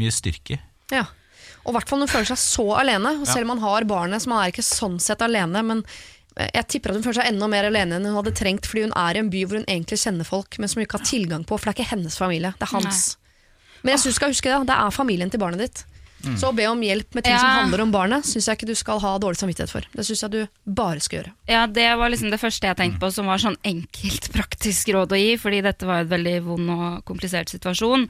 [0.00, 0.60] mye styrke.
[0.92, 1.06] Ja.
[1.66, 3.16] Og i hvert fall når hun føler seg så alene.
[3.20, 5.62] Og selv om man har barnet, så man er ikke sånn sett alene.
[5.66, 5.82] Men
[6.36, 8.96] jeg tipper at hun føler seg enda mer alene enn hun hadde trengt, fordi hun
[9.00, 11.46] er i en by hvor hun egentlig kjenner folk, men som hun ikke har tilgang
[11.48, 13.04] på, for det er ikke hennes familie, det er hans.
[13.82, 15.86] Men jeg synes du skal huske det, det er familien til barnet ditt.
[16.40, 18.74] Så å be om hjelp med ting som handler om barnet, syns jeg ikke du
[18.78, 19.86] skal ha dårlig samvittighet for.
[19.92, 21.32] Det syns jeg du bare skal gjøre.
[21.52, 25.14] Ja, det var liksom det første jeg tenkte på som var sånn enkelt praktisk råd
[25.14, 28.08] å gi, fordi dette var jo et veldig vond og komplisert situasjon,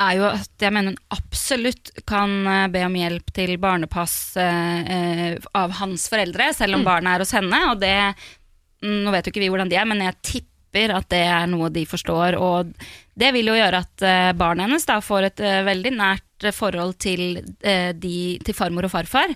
[0.00, 4.94] er jo at jeg mener hun absolutt kan eh, be om hjelp til barnepass eh,
[4.94, 7.96] eh, av hans foreldre, selv om barnet er hos henne, og det
[8.82, 11.44] mm, Nå vet jo ikke vi hvordan de er, men jeg tipper at det er
[11.52, 12.72] noe de forstår, og
[13.12, 16.54] det vil jo gjøre at eh, barnet hennes da får et eh, veldig nært eh,
[16.56, 17.44] forhold til,
[18.00, 19.28] de, til farmor og farfar,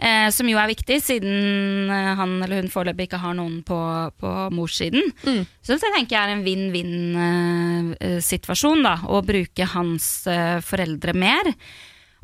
[0.00, 3.76] eh, som jo er viktig, siden han eller hun foreløpig ikke har noen på,
[4.16, 5.12] på morssiden.
[5.60, 10.24] Så det tenker jeg er en vinn-vinn-situasjon, da, å bruke hans
[10.64, 11.52] foreldre mer.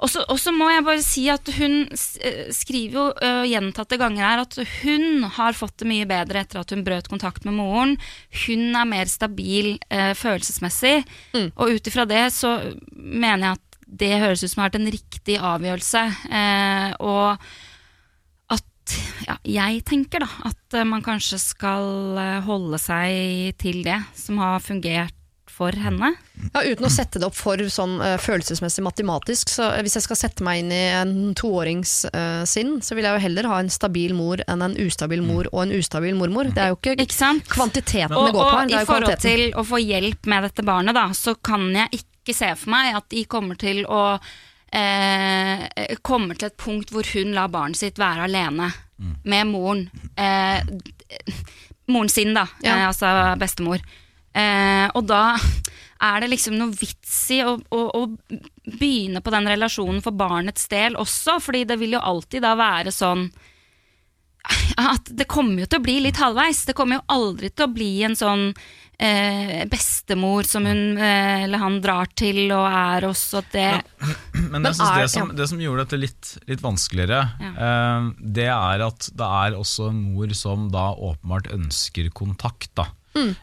[0.03, 4.43] Og så må jeg bare si at hun eh, skriver jo uh, gjentatte ganger her
[4.43, 7.95] at hun har fått det mye bedre etter at hun brøt kontakt med moren.
[8.45, 10.97] Hun er mer stabil uh, følelsesmessig.
[11.55, 12.57] Og ut ifra det så
[12.97, 16.05] mener jeg at det høres ut som har vært en riktig avgjørelse.
[16.27, 18.97] Uh, og at
[19.29, 25.15] ja, jeg tenker da at man kanskje skal holde seg til det som har fungert
[25.55, 26.11] for henne.
[26.51, 30.19] Ja, uten å sette det opp for sånn uh, følelsesmessig matematisk, så hvis jeg skal
[30.19, 33.71] sette meg inn i en toårings uh, sinn, så vil jeg jo heller ha en
[33.73, 36.51] stabil mor enn en ustabil mor og en ustabil mormor.
[36.55, 37.47] Det er jo ikke, Ikke sant?
[37.51, 39.83] kvantiteten Og, det går på her, og det i er jo forhold til å få
[39.85, 43.59] hjelp med dette barnet, da, så kan jeg ikke se for meg at de kommer
[43.61, 44.03] til å
[44.75, 45.67] eh,
[46.03, 48.73] Kommer til et punkt hvor hun lar barnet sitt være alene
[49.25, 49.91] med moren.
[50.17, 50.63] Eh,
[51.87, 52.47] moren sin, da.
[52.63, 52.77] Ja.
[52.77, 53.83] Eh, altså bestemor.
[54.35, 55.25] Eh, og da
[56.05, 58.05] er det liksom noe vits i å, å, å
[58.67, 62.93] begynne på den relasjonen for barnets del også, fordi det vil jo alltid da være
[62.95, 63.29] sånn
[64.77, 66.67] at det kommer jo til å bli litt halvveis.
[66.69, 68.43] Det kommer jo aldri til å bli en sånn
[68.99, 74.51] eh, bestemor som hun eh, eller han drar til og er hos, og det Men,
[74.53, 77.23] Men jeg synes det, som, det som gjorde dette litt, litt vanskeligere,
[77.55, 82.75] eh, det er at det er også en mor som da åpenbart ønsker kontakt.
[82.77, 82.91] Da.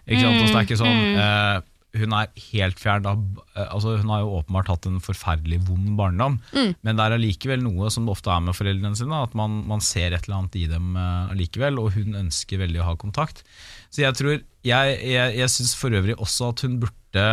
[0.07, 0.39] Ikke sant?
[0.41, 1.59] Altså, det er ikke sånn eh,
[2.01, 3.03] Hun er helt fjern.
[3.03, 3.11] Da,
[3.55, 7.63] eh, altså, hun har jo åpenbart hatt en forferdelig vond barndom, men det er allikevel
[7.65, 10.55] noe som det ofte er med foreldrene sine, at man, man ser et eller annet
[10.55, 13.43] i dem eh, allikevel, og hun ønsker veldig å ha kontakt.
[13.91, 17.25] Så jeg tror Jeg, jeg, jeg syns for øvrig også at hun burde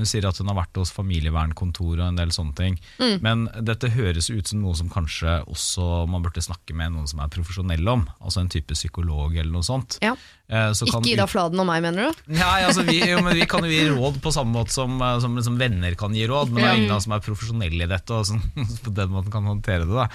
[0.00, 2.78] Hun sier at hun har vært hos familievernkontor og en del sånne ting.
[2.96, 3.16] Mm.
[3.24, 7.20] Men dette høres ut som noe som kanskje også man burde snakke med noen som
[7.20, 8.06] er profesjonell om.
[8.24, 9.98] Altså en type psykolog eller noe sånt.
[10.04, 10.14] Ja.
[10.48, 12.22] Eh, så kan Ikke Ida Fladen og meg, mener du?
[12.32, 15.18] Nei, altså vi, jo, men vi kan jo gi råd på samme måte som, eh,
[15.22, 18.16] som liksom venner kan gi råd, men det er ingen som er profesjonelle i dette
[18.16, 18.40] og som
[18.86, 19.94] på den måten kan håndtere det.
[19.94, 20.08] Da.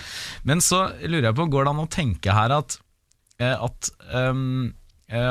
[0.49, 2.79] Men så lurer jeg på, går det an å tenke her at,
[3.37, 4.33] eh, at, eh,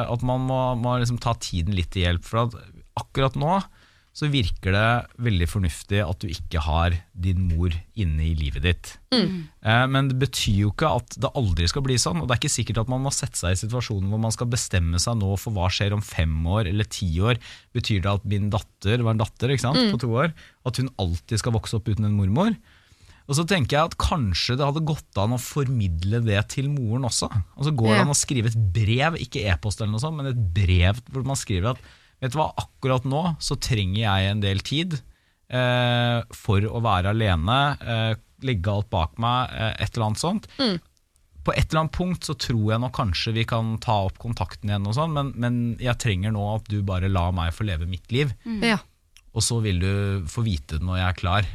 [0.04, 2.24] at man må, må liksom ta tiden litt til hjelp?
[2.24, 2.56] For at
[3.00, 3.58] akkurat nå
[4.14, 4.82] så virker det
[5.26, 8.92] veldig fornuftig at du ikke har din mor inne i livet ditt.
[9.10, 9.48] Mm.
[9.90, 12.20] Men det betyr jo ikke at det aldri skal bli sånn.
[12.22, 14.46] Og det er ikke sikkert at man må sette seg i situasjonen hvor man skal
[14.52, 17.40] bestemme seg nå for hva skjer om fem år eller ti år.
[17.74, 20.30] Betyr det at min datter, det var en datter ikke sant, på to år,
[20.62, 22.54] at hun alltid skal vokse opp uten en mormor?
[23.24, 27.06] Og så tenker jeg at kanskje det hadde gått an å formidle det til moren
[27.08, 27.30] også.
[27.56, 28.06] Altså Går det Ja.
[28.06, 31.40] an å skrive et brev, ikke e-post eller noe sånt, men et brev hvor man
[31.40, 31.80] skriver at
[32.24, 34.96] Vet du hva, akkurat nå så trenger jeg en del tid
[35.52, 38.14] eh, for å være alene, eh,
[38.48, 40.48] legge alt bak meg, eh, et eller annet sånt.
[41.44, 44.70] På et eller annet punkt så tror jeg nå kanskje vi kan ta opp kontakten
[44.72, 47.84] igjen, og sånn, men, men jeg trenger nå at du bare lar meg få leve
[47.90, 48.32] mitt liv.
[48.64, 48.78] Ja.
[49.34, 49.92] Og så vil du
[50.30, 51.50] få vite det når jeg er klar.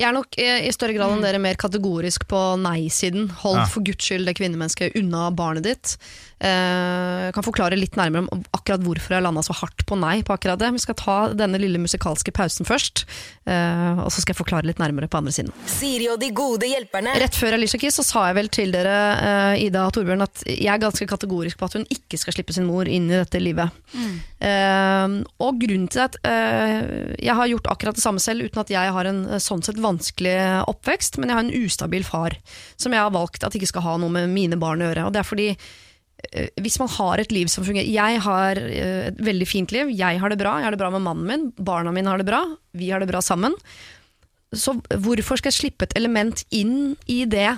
[0.00, 3.26] Jeg er nok eh, i større grad enn dere mer kategorisk på nei-siden.
[3.42, 3.66] Hold Ja.
[3.68, 5.98] for guds skyld det kvinnemennesket unna barnet ditt.
[6.40, 10.32] Eh, kan forklare litt nærmere om akkurat hvorfor jeg landa så hardt på nei på
[10.32, 10.70] akkurat det.
[10.72, 13.02] Vi skal ta denne lille musikalske pausen først,
[13.44, 15.52] eh, og så skal jeg forklare litt nærmere på andre siden.
[15.68, 17.12] Siri og de gode hjelperne.
[17.20, 20.44] Rett før Alicia Keys så sa jeg vel til dere, eh, Ida og Torbjørn, at
[20.46, 23.42] jeg er ganske kategorisk på at hun ikke skal slippe sin mor inn i dette
[23.42, 23.76] livet.
[24.40, 28.72] Eh, og grunnen til at eh, jeg har gjort akkurat det samme selv, uten at
[28.72, 32.38] jeg har en sånn sett vanskelig oppvekst, men jeg har en ustabil far,
[32.80, 35.04] som jeg har valgt at ikke skal ha noe med mine barn å gjøre.
[35.04, 35.52] Og det er fordi
[36.60, 40.20] hvis man har et liv som fungerer Jeg har eh, et veldig fint liv, jeg
[40.20, 42.42] har det bra, jeg har det bra med mannen min, barna mine har det bra,
[42.76, 43.54] vi har det bra sammen.
[44.52, 47.52] Så hvorfor skal jeg slippe et element inn i det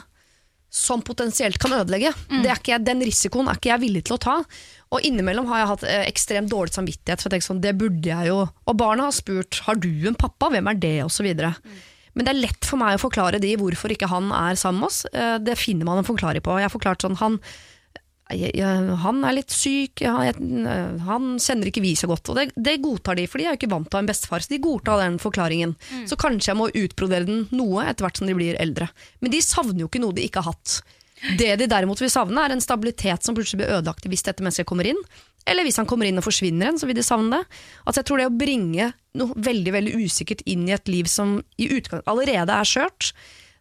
[0.72, 2.12] som potensielt kan ødelegge?
[2.42, 4.36] Det er ikke jeg, den risikoen er ikke jeg villig til å ta.
[4.92, 7.20] Og innimellom har jeg hatt eh, ekstremt dårlig samvittighet.
[7.24, 10.48] For jeg sånn, det burde jeg jo Og barna har spurt har du en pappa,
[10.52, 11.28] hvem er det, osv.
[12.12, 14.90] Men det er lett for meg å forklare de hvorfor ikke han er sammen med
[14.92, 15.04] oss.
[15.12, 16.58] Eh, Det finner man en forklaring på.
[16.60, 17.38] Jeg har forklart sånn han
[19.02, 22.32] han er litt syk, han kjenner ikke vi så godt.
[22.32, 24.10] Og det, det godtar de, for de er jo ikke vant til å ha en
[24.10, 24.44] bestefar.
[24.44, 25.76] Så de godtar den forklaringen.
[26.10, 28.88] Så kanskje jeg må utbrodere den noe etter hvert som de blir eldre.
[29.20, 30.80] Men de savner jo ikke noe de ikke har hatt.
[31.38, 34.66] Det de derimot vil savne, er en stabilitet som plutselig blir ødelagt hvis dette mennesket
[34.68, 34.98] kommer inn.
[35.46, 37.60] Eller hvis han kommer inn og forsvinner igjen, så vil de savne det.
[37.84, 41.38] Altså jeg tror det å bringe noe veldig veldig usikkert inn i et liv som
[41.62, 43.12] i utgang allerede er skjørt,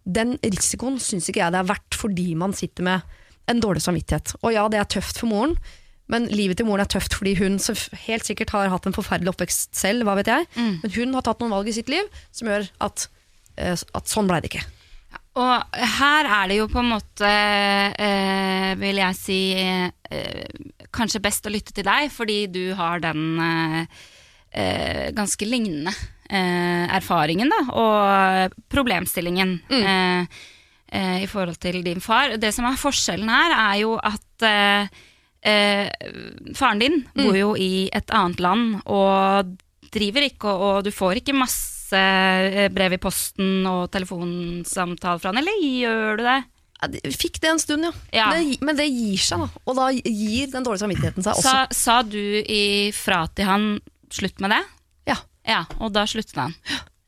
[0.01, 3.17] den risikoen syns ikke jeg det er verdt fordi man sitter med
[3.50, 4.36] en dårlig samvittighet.
[4.44, 5.56] Og ja, det er tøft for moren,
[6.12, 7.74] men livet til moren er tøft fordi hun så
[8.06, 10.48] helt sikkert har hatt en forferdelig oppvekst selv, hva vet jeg.
[10.58, 12.04] Men hun har tatt noen valg i sitt liv
[12.36, 13.08] som gjør at,
[13.58, 14.66] eh, at sånn blei det ikke.
[15.39, 17.28] Og her er det jo på en måte,
[17.96, 20.36] eh, vil jeg si, eh,
[20.92, 23.86] kanskje best å lytte til deg, fordi du har den eh,
[24.52, 25.94] eh, ganske lignende
[26.30, 30.28] eh, erfaringen da, og problemstillingen Mm.
[30.92, 32.36] I forhold til din far.
[32.42, 35.02] Det som er forskjellen her, er jo at eh,
[35.48, 35.89] eh,
[36.58, 39.54] faren din bor jo i et annet land og
[39.92, 45.42] driver ikke, og, du får ikke masse eh, brev i posten og telefonsamtale fra han,
[45.42, 46.39] eller gjør du det?
[47.14, 47.92] Fikk det en stund, ja.
[48.16, 48.30] Ja.
[48.34, 49.64] Det, men det gir seg, da.
[49.70, 51.52] Og da gir den dårlige samvittigheten seg også.
[51.52, 53.68] Sa, sa du ifra til han
[54.12, 54.64] slutt med det?
[55.12, 55.20] Ja.
[55.46, 56.56] Ja, og da sluttet han.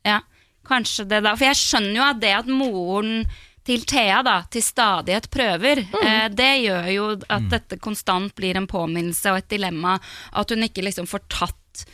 [0.06, 0.20] Ja,
[0.68, 1.34] kanskje det da.
[1.40, 3.24] For jeg skjønner jo at det at moren
[3.66, 8.68] til Thea da, til stadighet prøver, eh, det gjør jo at dette konstant blir en
[8.68, 9.97] påminnelse og et dilemma.
[10.34, 11.86] At hun ikke liksom får tatt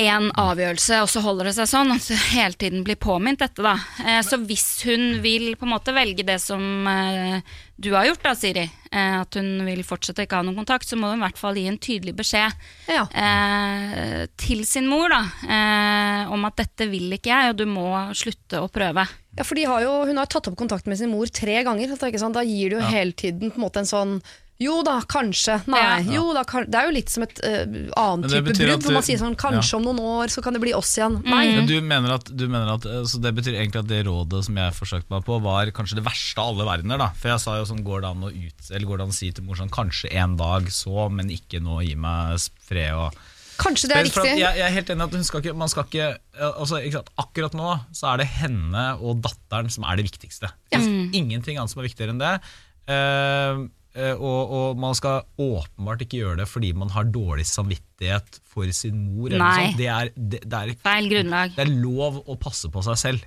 [0.00, 1.90] en avgjørelse, og så holder det seg sånn.
[1.92, 3.74] At hun hele tiden blir påminnet dette, da.
[4.00, 7.42] Eh, så hvis hun vil på en måte velge det som eh,
[7.76, 10.88] du har gjort, da, Siri, eh, at hun vil fortsette å ikke ha noen kontakt,
[10.88, 12.56] så må hun i hvert fall gi en tydelig beskjed
[12.88, 13.04] Ja.
[13.12, 17.90] eh, til sin mor da, eh, om at dette vil ikke jeg, og du må
[18.16, 19.04] slutte å prøve.
[19.38, 21.92] Ja, for har jo, Hun har tatt opp kontakt med sin mor tre ganger.
[21.94, 22.34] er sant?
[22.34, 24.20] Da gir det jo hele tiden på en måte en sånn
[24.60, 25.54] jo da, kanskje.
[25.72, 25.80] Nei.
[25.80, 26.16] Ja.
[26.18, 27.62] Jo da, kan, Det er jo litt som et uh,
[27.96, 30.74] annen type brudd, hvor man sier sånn kanskje om noen år så kan det bli
[30.76, 31.16] oss igjen.
[31.22, 31.30] Mm.
[31.32, 31.44] Nei.
[31.56, 34.42] Men du mener at, du mener at eh, Så det betyr egentlig at det rådet
[34.44, 37.08] som jeg forsøkte meg på, var kanskje det verste av alle verdener, da.
[37.16, 39.16] For jeg sa jo sånn, går det an å ut Eller går det an å
[39.16, 42.36] si til mor sånn Kanskje en dag så, men ikke nå, gi meg
[42.68, 43.16] fred og
[43.60, 44.30] Kanskje det er riktig.
[44.40, 46.08] jeg, jeg er helt enig at hun skal ikke, man skal ikke,
[46.48, 50.50] altså, ikke Akkurat nå så er det henne og datteren som er det viktigste.
[50.70, 52.32] Det finnes ingenting annet som er viktigere enn det.
[52.90, 53.60] Eh,
[54.16, 58.70] og, og man skal åpenbart ikke gjøre det fordi man har dårlig samvittighet samvittighet for
[58.72, 59.30] sin mor.
[59.30, 61.52] Det er, det, det, er, Feil grunnlag.
[61.54, 63.24] det er lov å passe på seg selv.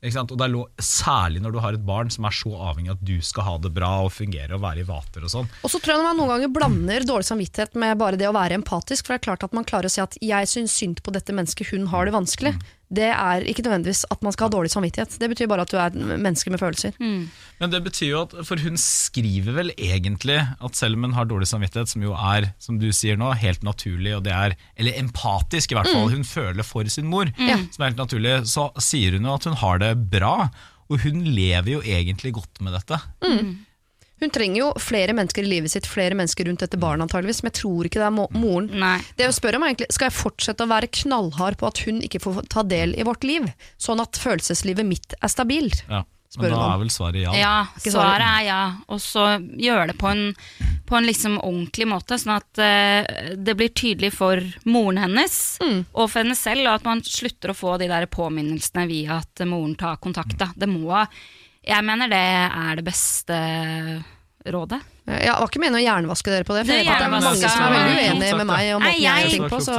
[0.00, 0.30] Ikke sant?
[0.30, 2.98] Og det er lov, særlig når du har et barn som er så avhengig av
[2.98, 5.50] at du skal ha det bra og fungere og være i vater og sånn.
[5.64, 8.60] Og så tror jeg man noen ganger blander dårlig samvittighet med bare det å være
[8.60, 9.06] empatisk.
[9.06, 11.34] For det er klart at man klarer å si at 'jeg syns synd på dette
[11.34, 12.60] mennesket, hun har det vanskelig'.
[12.90, 15.14] Det er ikke nødvendigvis at man skal ha dårlig samvittighet.
[15.22, 16.96] Det betyr bare at du er et menneske med følelser.
[16.98, 21.28] Men det betyr jo at, for hun skriver vel egentlig at selv om hun har
[21.30, 24.98] dårlig samvittighet, som jo er, som du sier nå, helt naturlig, og det er, eller
[25.00, 29.16] empatisk i hvert fall, hun føler for sin mor, som er helt naturlig, så sier
[29.16, 30.36] hun jo at hun har det bra,
[30.90, 32.98] og hun lever jo egentlig godt med dette.
[34.20, 37.54] Hun trenger jo flere mennesker i livet sitt, flere mennesker rundt dette barnet antageligvis, men
[37.54, 38.66] jeg tror ikke det er moren.
[38.82, 38.98] Nei.
[39.16, 42.02] Det jeg spør om er egentlig, Skal jeg fortsette å være knallhard på at hun
[42.04, 43.48] ikke får ta del i vårt liv,
[43.80, 45.86] sånn at følelseslivet mitt er stabilt?
[45.88, 46.02] Ja.
[46.38, 47.32] Men da er vel svaret ja.
[47.34, 48.60] Ja, svaret er ja.
[48.86, 49.24] Og så
[49.58, 50.28] gjøre det på en,
[50.86, 54.38] på en liksom ordentlig måte, sånn at uh, det blir tydelig for
[54.70, 55.34] moren hennes
[55.90, 59.42] og for henne selv, og at man slutter å få de der påminnelsene via at
[59.42, 60.38] moren tar kontakt.
[60.38, 60.52] Da.
[60.54, 60.94] Det må
[61.66, 63.42] Jeg mener det er det beste
[64.46, 64.80] rådet.
[65.20, 67.08] Jeg var ikke meningen å hjernevaske dere på det, for det, jeg vet at det
[67.08, 69.60] er mange som er veldig uenige med meg om måten jeg jeg- gjør på.
[69.66, 69.76] Så,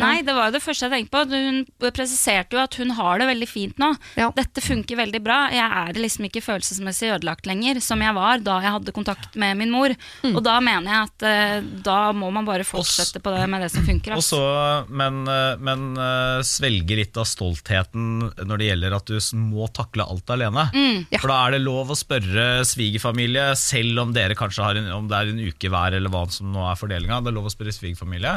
[0.00, 1.22] Nei, det var jo det første jeg tenkte på.
[1.30, 3.90] Hun presiserte jo at hun har det veldig fint nå.
[4.16, 4.30] Ja.
[4.36, 5.38] Dette funker veldig bra.
[5.52, 9.56] Jeg er liksom ikke følelsesmessig ødelagt lenger, som jeg var da jeg hadde kontakt med
[9.60, 9.94] min mor.
[10.22, 10.34] Mm.
[10.36, 13.70] Og da mener jeg at uh, da må man bare fortsette på det med det
[13.72, 14.16] som funker.
[14.16, 14.30] Og ass.
[14.32, 14.42] så,
[14.88, 20.06] men, eh, men uh, svelge litt av stoltheten når det gjelder at du må takle
[20.06, 20.68] alt alene.
[21.10, 21.18] Ja.
[21.20, 25.08] For da er det lov å spørre svigerfamilie, selv om dere kanskje har en, om
[25.10, 27.20] det er en uke hver, eller hva som nå er fordelinga.
[27.24, 28.34] Det er lov å spørre svigerfamilie.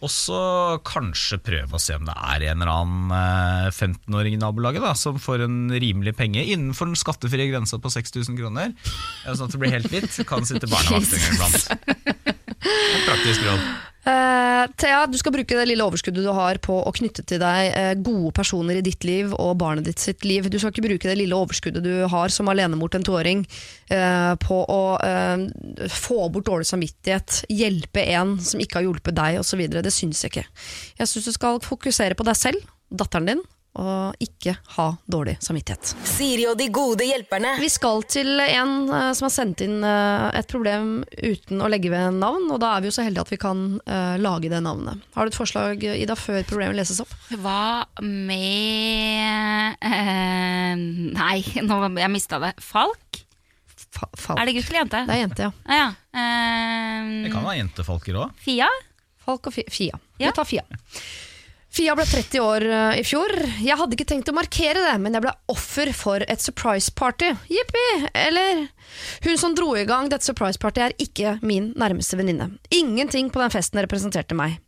[0.00, 0.40] Og så
[0.86, 4.94] kanskje prøve å se om det er en eller annen eh, 15-åring i nabolaget da,
[4.98, 8.74] som får en rimelig penge innenfor den skattefrie grensa på 6000 kroner.
[9.26, 10.10] Sånn at det blir helt hvitt.
[10.28, 12.36] Kan sitte barnevakt en gang iblant.
[13.08, 13.89] Praktisk råd.
[14.00, 17.74] Eh, Thea, du skal bruke det lille overskuddet du har på å knytte til deg
[17.74, 20.48] uh, gode personer i ditt liv og barnet ditt sitt liv.
[20.48, 23.44] Du skal ikke bruke det lille overskuddet du har som alenemor til en toåring
[23.92, 24.80] uh, på å
[25.92, 29.62] få bort dårlig samvittighet, hjelpe en som ikke har hjulpet deg osv.
[29.68, 30.48] Det syns jeg ikke.
[31.00, 33.44] Jeg syns du skal fokusere på deg selv, datteren din,
[33.78, 35.92] og ikke ha dårlig samvittighet.
[36.08, 37.52] Siri og de gode hjelperne.
[37.62, 41.92] Vi skal til en uh, som har sendt inn uh, et problem uten å legge
[41.92, 44.58] ved navn, og da er vi jo så heldige at vi kan uh, lage det
[44.66, 45.04] navnet.
[45.14, 47.14] Har du et forslag, Ida, før problemet leses opp?
[47.30, 50.74] Hva med eh,
[51.14, 52.54] Nei, nå, jeg mista det.
[52.64, 53.22] Falk?
[53.90, 54.38] Fa Falk.
[54.38, 55.00] Er det gutt eller jente?
[55.08, 55.50] Det er jente, ja.
[55.66, 55.88] Ah, ja.
[56.20, 58.36] Eh, Det kan være jentefalker òg.
[58.42, 58.68] Fia?
[59.24, 59.98] Falk og Fi- Fia.
[60.20, 60.30] Ja.
[60.30, 60.62] Vi tar Fia.
[61.70, 63.30] Fia ble 30 år eh, i fjor.
[63.62, 67.30] Jeg hadde ikke tenkt å markere det, men jeg ble offer for et surprise party.
[67.46, 67.84] Jippi!
[68.18, 68.64] Eller?
[69.22, 72.50] Hun som dro i gang dette surprise party er ikke min nærmeste venninne.
[72.74, 74.58] Ingenting på den festen representerte meg.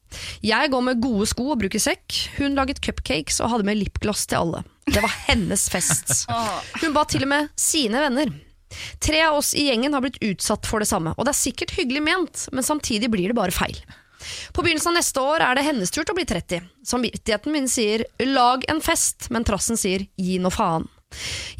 [0.46, 2.20] Jeg går med gode sko og bruker sekk.
[2.38, 4.62] Hun laget cupcakes og hadde med lipgloss til alle.
[4.86, 6.26] Det var hennes fest.
[6.82, 8.30] Hun ba til og med sine venner.
[9.03, 11.74] Tre av oss i gjengen har blitt utsatt for det samme, og det er sikkert
[11.76, 13.76] hyggelig ment, men samtidig blir det bare feil.
[14.53, 16.68] På begynnelsen av neste år er det hennes tur til å bli 30.
[16.87, 20.89] Samvittigheten min sier 'lag en fest', men trassen sier 'gi nå faen'.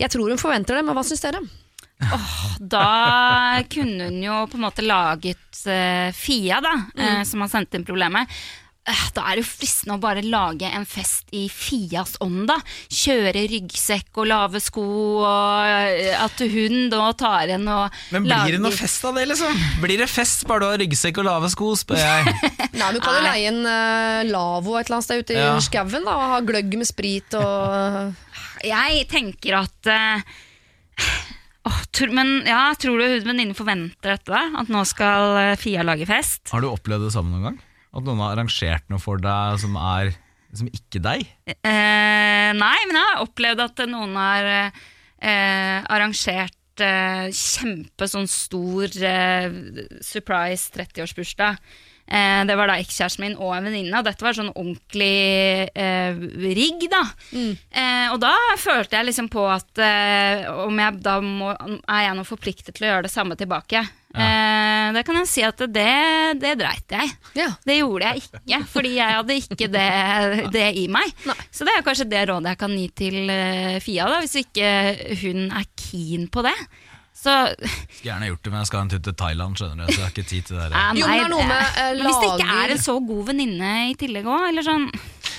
[0.01, 1.43] Jeg tror hun forventer det, men hva syns dere?
[2.59, 7.77] Da kunne hun jo på en måte laget uh, Fia, da, eh, som har sendt
[7.77, 8.31] inn problemet.
[8.83, 12.57] Eh, Da er det jo fristende å bare lage en fest i Fias ånd, da.
[12.91, 14.83] Kjøre ryggsekk og lave sko,
[15.23, 19.15] og eh, at hun da tar en og Men blir lager det noe fest av
[19.21, 19.55] det, liksom?
[19.85, 22.35] Blir det fest bare du har ryggsekk og lave sko, spør jeg.
[22.81, 25.55] Nei, Du kan jo leie en uh, lavvo et eller annet sted ute i Ja.
[25.63, 28.15] skauen da, og ha gløgg med sprit og
[28.67, 30.39] Jeg tenker at uh,
[31.71, 34.33] oh, tror, Men ja, tror du hun venninnen forventer dette?
[34.33, 34.43] da?
[34.59, 36.49] At nå skal Fia lage fest?
[36.51, 37.61] Har du opplevd det samme noen gang?
[37.93, 40.15] At noen har arrangert noe for deg som er
[40.53, 41.23] som ikke deg?
[41.49, 48.93] Eh, nei, men jeg har opplevd at noen har eh, arrangert eh, kjempe sånn stor
[49.01, 49.49] eh,
[50.05, 51.57] surprise 30-årsbursdag.
[52.13, 56.21] Eh, det var da ekskjæresten min og en venninne, og dette var sånn ordentlig eh,
[56.53, 57.01] rigg, da.
[57.73, 62.19] Eh, og da følte jeg liksom på at eh, om jeg da må, er jeg
[62.21, 63.87] nå forpliktet til å gjøre det samme tilbake.
[64.13, 65.89] Eh, da kan jeg si at det,
[66.43, 67.13] det dreit jeg.
[67.39, 67.49] Ja.
[67.65, 69.89] Det gjorde jeg ikke, fordi jeg hadde ikke det,
[70.57, 71.13] det i meg.
[71.29, 71.37] Nei.
[71.51, 74.73] Så det er kanskje det rådet jeg kan gi til eh, Fia, da, hvis ikke
[75.25, 76.57] hun er keen på det.
[77.23, 79.99] Så Skulle gjerne gjort det, men jeg skal en tur til Thailand, skjønner du, så
[80.01, 80.71] jeg har ikke tid til det.
[80.99, 83.73] Jo, men det er noe med, eh, Hvis det ikke er en så god venninne
[83.93, 84.89] i tillegg òg, eller sånn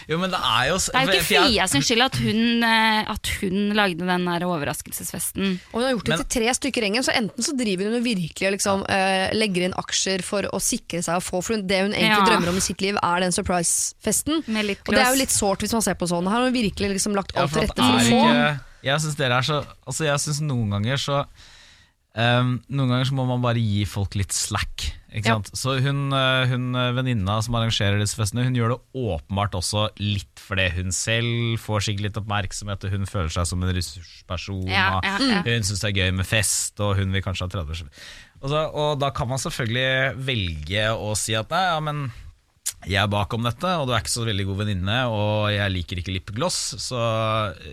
[0.10, 3.12] Jo, men det er jo Det er jo ikke Fia sin skyld at hun, eh,
[3.14, 5.60] at hun lagde den der overraskelsesfesten.
[5.72, 7.96] Og hun har gjort det Men- til tre stykker engen, så enten så driver hun
[8.00, 11.82] og virkelig liksom, uh, legger inn aksjer for å sikre seg å få For det
[11.82, 12.26] hun egentlig Ja.
[12.26, 14.44] drømmer om i sitt liv, er den surprise-festen.
[14.48, 16.24] Og det er jo litt sårt hvis man ser på sånn.
[16.30, 18.22] Her har hun virkelig liksom lagt alt til rette for å få.
[18.30, 21.26] ikke- Jeg syns dere er så Altså jeg synes noen ganger så
[22.18, 24.90] ehm, Noen ganger så må man bare gi folk litt slack.
[25.14, 25.38] Ikke Ja.
[25.54, 29.88] Så hun, eh, hun eh, venninna som arrangerer disse festene, hun gjør det åpenbart også
[30.02, 34.66] litt fordi hun selv får sikkert litt oppmerksomhet, og hun føler seg som en ressursperson.
[34.68, 35.44] Ja, ja.
[35.46, 37.86] Hun syns det er gøy med fest, og hun vil kanskje ha 30
[38.44, 42.02] og, så, og da kan man selvfølgelig velge å si at nei, ja, men
[42.90, 46.02] jeg er bakom dette, og du er ikke så veldig god venninne, og jeg liker
[46.02, 47.02] ikke lipgloss, så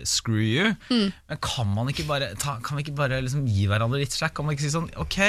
[0.07, 0.71] screw you.
[0.91, 1.09] Mm.
[1.31, 4.35] Men kan man ikke bare, ta, kan vi ikke bare liksom gi hverandre litt slack?
[4.37, 5.19] Kan man ikke si sånn, ok,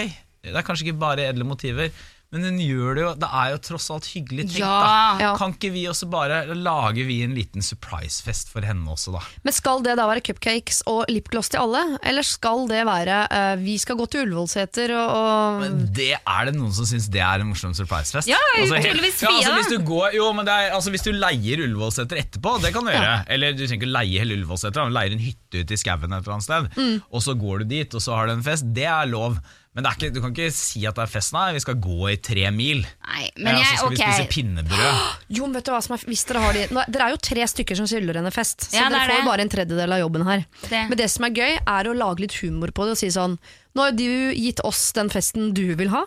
[0.47, 1.93] det er kanskje ikke bare edle motiver,
[2.33, 5.17] men hun gjør det jo, det er jo tross alt hyggelig tenkt Ja.
[5.21, 5.33] da.
[5.37, 9.21] Kan ikke vi også bare, lage vi en liten surprise-fest for henne også da?
[9.45, 13.55] Men skal det da være cupcakes og lipgloss til alle, eller skal det være uh,
[13.61, 17.21] vi skal gå til Ullevålseter og, og Men det er det noen som syns det
[17.21, 18.31] er en morsom surprisefest.
[18.33, 21.13] Ja, Altså, tydeligvis ja, altså, hvis, du går, jo, men det er, altså, hvis du
[21.13, 23.15] leier Ullevålseter etterpå, det kan du gjøre.
[23.33, 26.23] Eller du trenger ikke leie hele Ullevålseter, du leier en hytte ute i skauen et
[26.25, 27.03] eller annet sted, Mm.
[27.13, 28.65] og så går du dit, og så har du en fest.
[28.73, 29.37] Det er lov.
[29.73, 31.47] Men det er ikke, du kan ikke si at det er fest, nei.
[31.57, 32.83] Vi skal gå i tre mil.
[33.09, 35.03] Nei, men ja, så skal skal vi spise pinnebrød.
[35.39, 37.47] Jo, vet du hva som er, hvis dere har de Nå, Dere er jo tre
[37.49, 40.03] stykker som skylder henne fest, så Ja, dere er får jo bare en tredjedel av
[40.03, 40.45] jobben her.
[40.67, 40.83] Det.
[40.91, 43.39] Men det som er gøy, er å lage litt humor på det og si sånn
[43.73, 44.05] Nå har du
[44.37, 46.05] gitt oss den festen du vil ha.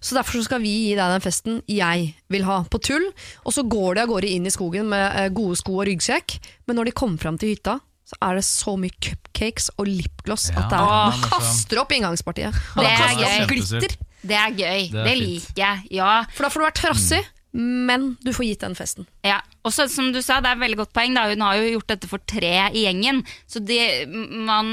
[0.00, 3.06] Så derfor så skal vi gi deg den festen jeg vil ha, på tull.
[3.46, 6.36] Og så går de av gårde inn i skogen med eh, gode sko og ryggsekk,
[6.68, 10.48] men når de kommer fram til hytta, så er det så mye cupcakes og lipgloss
[10.52, 12.54] Ja, at det er, man kaster opp inngangspartiet.
[12.76, 13.46] Og Det er gøy.
[13.50, 13.96] glitter.
[14.26, 14.84] Det er gøy.
[14.92, 15.82] Det er Det, liker jeg.
[15.98, 16.12] Ja.
[16.34, 17.20] For da får du vært trassig,
[17.56, 19.06] men du får gitt den festen.
[19.26, 21.16] Ja, og så som du sa, det er et veldig godt poeng.
[21.16, 21.26] Da.
[21.32, 23.22] Hun har jo gjort dette for tre i gjengen.
[23.50, 24.68] Så det, man,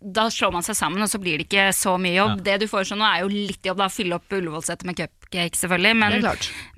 [0.00, 2.42] da slår man seg sammen, og så blir det ikke så mye jobb.
[2.46, 3.78] Det du foreslår nå, er jo litt jobb.
[3.84, 5.94] da Fylle opp Ullevålsetet med cupcake, selvfølgelig.
[6.02, 6.18] Men,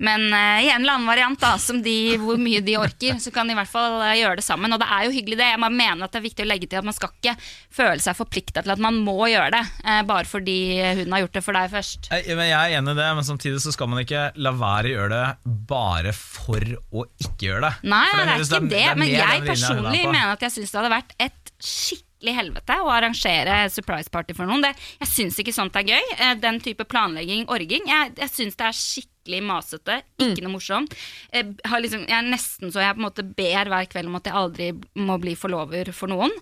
[0.05, 3.33] men uh, i en eller annen variant, da, som de, hvor mye de orker, så
[3.33, 4.75] kan de i hvert fall uh, gjøre det sammen.
[4.75, 5.49] Og det er jo hyggelig, det.
[5.55, 8.17] Jeg mener at det er viktig å legge til at man skal ikke føle seg
[8.19, 10.59] forplikta til at man må gjøre det, uh, bare fordi
[11.01, 12.11] hun har gjort det for deg først.
[12.13, 14.91] Jeg, men jeg er enig i det, men samtidig så skal man ikke la være
[14.91, 17.71] å gjøre det bare for å ikke gjøre det.
[17.89, 20.91] Nei, det er ikke det, men jeg er personlig mener at jeg syns det hadde
[20.93, 24.61] vært et skikkelig helvete å arrangere surprise party for noen.
[24.65, 26.03] Det, jeg syns ikke sånt er gøy.
[26.19, 27.87] Eh, Den type planlegging, orging.
[27.87, 29.99] Jeg, jeg syns det er skikkelig masete.
[30.19, 30.95] Ikke noe morsomt.
[31.31, 34.17] Jeg, har liksom, jeg er nesten så jeg på en måte ber hver kveld om
[34.19, 34.69] at jeg aldri
[35.05, 36.33] må bli forlover for noen.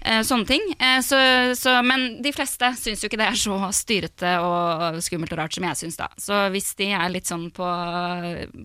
[0.00, 0.64] eh, sånne ting.
[0.80, 1.20] Eh, så,
[1.58, 5.56] så, men de fleste syns jo ikke det er så styrete og skummelt og rart
[5.56, 6.08] som jeg syns, da.
[6.20, 7.70] Så hvis de er litt sånn på,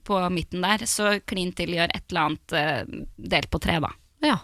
[0.08, 2.82] på midten der, så klin til gjør et eller annet eh,
[3.36, 3.92] delt på tre, da.
[4.26, 4.40] Ja.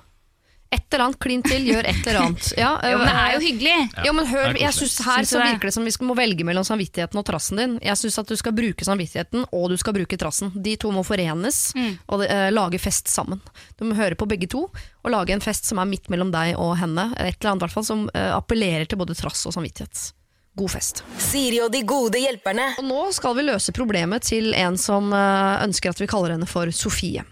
[0.72, 2.46] Et eller annet klin til, gjør et eller annet.
[2.56, 3.74] Ja, Jo, men det er jo øh, hyggelig.
[4.06, 7.20] Ja, men hør, jeg synes Her så virker det som vi må velge mellom samvittigheten
[7.20, 7.74] og trassen din.
[7.84, 10.54] Jeg syns at du skal bruke samvittigheten, og du skal bruke trassen.
[10.56, 11.98] De to må forenes Mm.
[12.08, 13.42] og eh, lage fest sammen.
[13.80, 14.64] Du må høre på begge to,
[15.04, 17.10] og lage en fest som er midt mellom deg og henne.
[17.20, 20.14] Et eller annet i hvert fall som eh, appellerer til både trass og samvittighet.
[20.56, 21.04] God fest.
[21.20, 22.70] Siri og de gode hjelperne.
[22.80, 26.48] Og nå skal vi løse problemet til en som eh, ønsker at vi kaller henne
[26.50, 27.24] for Sofie.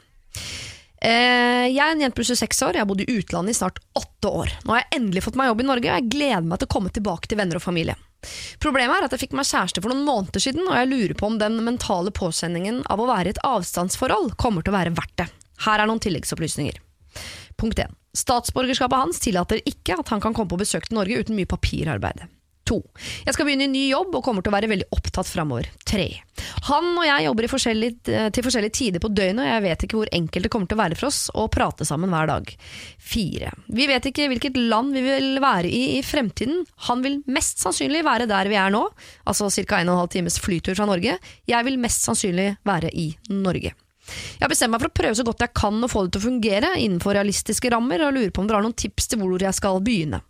[1.00, 3.80] Eh, jeg er en jente på 26 år, jeg har bodd i utlandet i snart
[3.96, 4.52] åtte år.
[4.66, 6.74] Nå har jeg endelig fått meg jobb i Norge, og jeg gleder meg til å
[6.76, 7.96] komme tilbake til venner og familie.
[8.60, 11.30] Problemet er at jeg fikk meg kjæreste for noen måneder siden, og jeg lurer på
[11.30, 15.16] om den mentale påkjenningen av å være i et avstandsforhold kommer til å være verdt
[15.22, 15.30] det.
[15.64, 16.82] Her er noen tilleggsopplysninger.
[17.60, 17.96] Punkt 1.
[18.20, 22.28] Statsborgerskapet hans tillater ikke at han kan komme på besøk til Norge uten mye papirarbeid.
[22.70, 22.80] 2.
[23.26, 25.70] Jeg skal begynne i ny jobb og kommer til å være veldig opptatt framover.
[25.90, 26.08] 3.
[26.70, 30.00] Han og jeg jobber forskjellig, eh, til forskjellige tider på døgnet, og jeg vet ikke
[30.00, 32.54] hvor enkelt det kommer til å være for oss å prate sammen hver dag.
[33.12, 33.52] 4.
[33.80, 36.64] Vi vet ikke hvilket land vi vil være i i fremtiden.
[36.90, 38.86] Han vil mest sannsynlig være der vi er nå,
[39.26, 39.82] altså ca.
[39.82, 41.18] 1 12 times flytur fra Norge.
[41.50, 43.74] Jeg vil mest sannsynlig være i Norge.
[44.10, 46.22] Jeg har bestemt meg for å prøve så godt jeg kan å få det til
[46.22, 49.46] å fungere innenfor realistiske rammer, og lurer på om dere har noen tips til hvor
[49.46, 50.22] jeg skal begynne.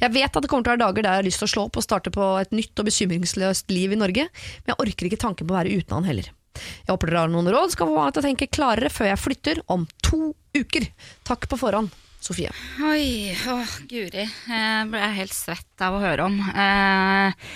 [0.00, 1.52] Jeg vet at det kommer til å være dager der jeg har lyst til å
[1.52, 5.10] slå opp og starte på et nytt og bekymringsløst liv i Norge, men jeg orker
[5.10, 6.32] ikke tanken på å være uten han heller.
[6.58, 9.22] Jeg håper dere har noen råd, skal få meg til å tenke klarere før jeg
[9.22, 10.88] flytter om to uker.
[11.28, 11.92] Takk på forhånd,
[12.24, 12.50] Sofie.
[12.82, 13.58] Oi, å
[13.90, 14.24] guri.
[14.26, 16.40] Jeg ble helt svett av å høre om.
[16.50, 17.50] Eh,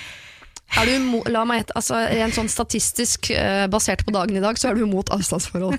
[0.73, 4.43] Er du imot, la meg gjette, altså rent sånn statistisk eh, basert på dagen i
[4.43, 5.77] dag, så er du mot avstandsforhold.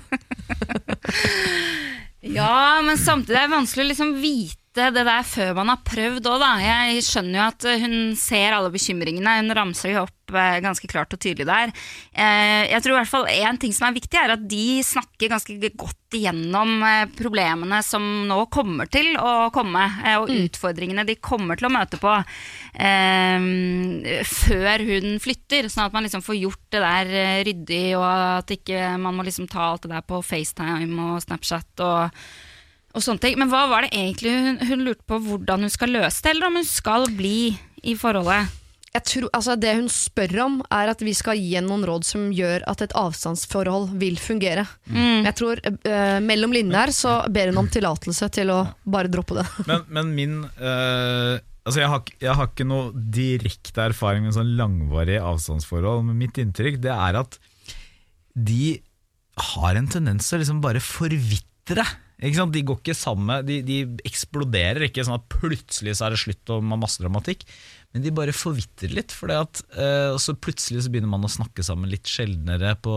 [2.38, 4.60] ja, men samtidig er det vanskelig å liksom vite
[4.94, 6.52] det der før man har prøvd òg, da.
[6.62, 9.36] Jeg skjønner jo at hun ser alle bekymringene.
[9.42, 10.23] Hun ramser jo opp
[10.64, 11.72] ganske klart og tydelig der.
[12.12, 15.32] Eh, jeg tror i hvert fall En ting som er viktig, er at de snakker
[15.32, 21.16] ganske godt igjennom eh, problemene som nå kommer til å komme, eh, og utfordringene de
[21.22, 22.14] kommer til å møte på
[24.24, 25.68] før hun flytter.
[25.70, 27.12] Sånn at man liksom får gjort det der
[27.46, 28.06] ryddig, og
[28.40, 31.84] at ikke man må liksom ta alt det der på FaceTime og Snapchat.
[31.86, 32.10] og
[32.94, 33.38] og sånne ting.
[33.40, 36.50] Men hva var det egentlig hun, hun lurte på hvordan hun skal løse det, eller
[36.50, 37.38] om hun skal bli
[37.82, 38.63] i forholdet?
[38.94, 42.04] Jeg tror, altså det hun spør om, er at vi skal gi henne noen råd
[42.06, 44.66] som gjør at et avstandsforhold vil fungere.
[44.86, 45.24] Mm.
[45.26, 49.40] jeg tror eh, mellom linjene her så ber hun om tillatelse til å bare droppe
[49.40, 49.46] det.
[49.66, 54.50] Men, men min eh, Altså jeg har, jeg har ikke noe direkte erfaring med sånn
[54.58, 57.38] langvarig avstandsforhold, men mitt inntrykk det er at
[58.36, 58.74] de
[59.54, 61.86] har en tendens til å liksom bare forvitre.
[62.24, 66.52] De går ikke sammen, de, de eksploderer ikke sånn at plutselig så er det slutt
[66.54, 67.44] og man masse dramatikk.
[67.94, 71.86] Men de bare forvitrer litt, at, eh, så plutselig så begynner man å snakke sammen
[71.92, 72.94] litt sjeldnere på